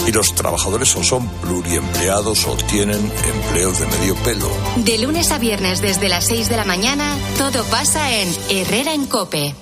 Y 0.07 0.13
los 0.13 0.35
trabajadores 0.35 0.95
o 0.97 1.03
son 1.03 1.27
pluriempleados 1.41 2.47
o 2.47 2.57
tienen 2.57 3.11
empleos 3.25 3.79
de 3.81 3.87
medio 3.87 4.15
pelo. 4.17 4.51
De 4.77 4.99
lunes 4.99 5.31
a 5.33 5.39
viernes 5.39 5.81
desde 5.81 6.11
las 6.11 6.27
6 6.27 6.51
de 6.51 6.57
la 6.59 6.67
mañana, 6.67 7.17
todo 7.39 7.65
pasa 7.65 8.13
en 8.13 8.29
Herrera 8.51 8.93
en 8.93 9.07
Cope. 9.07 9.55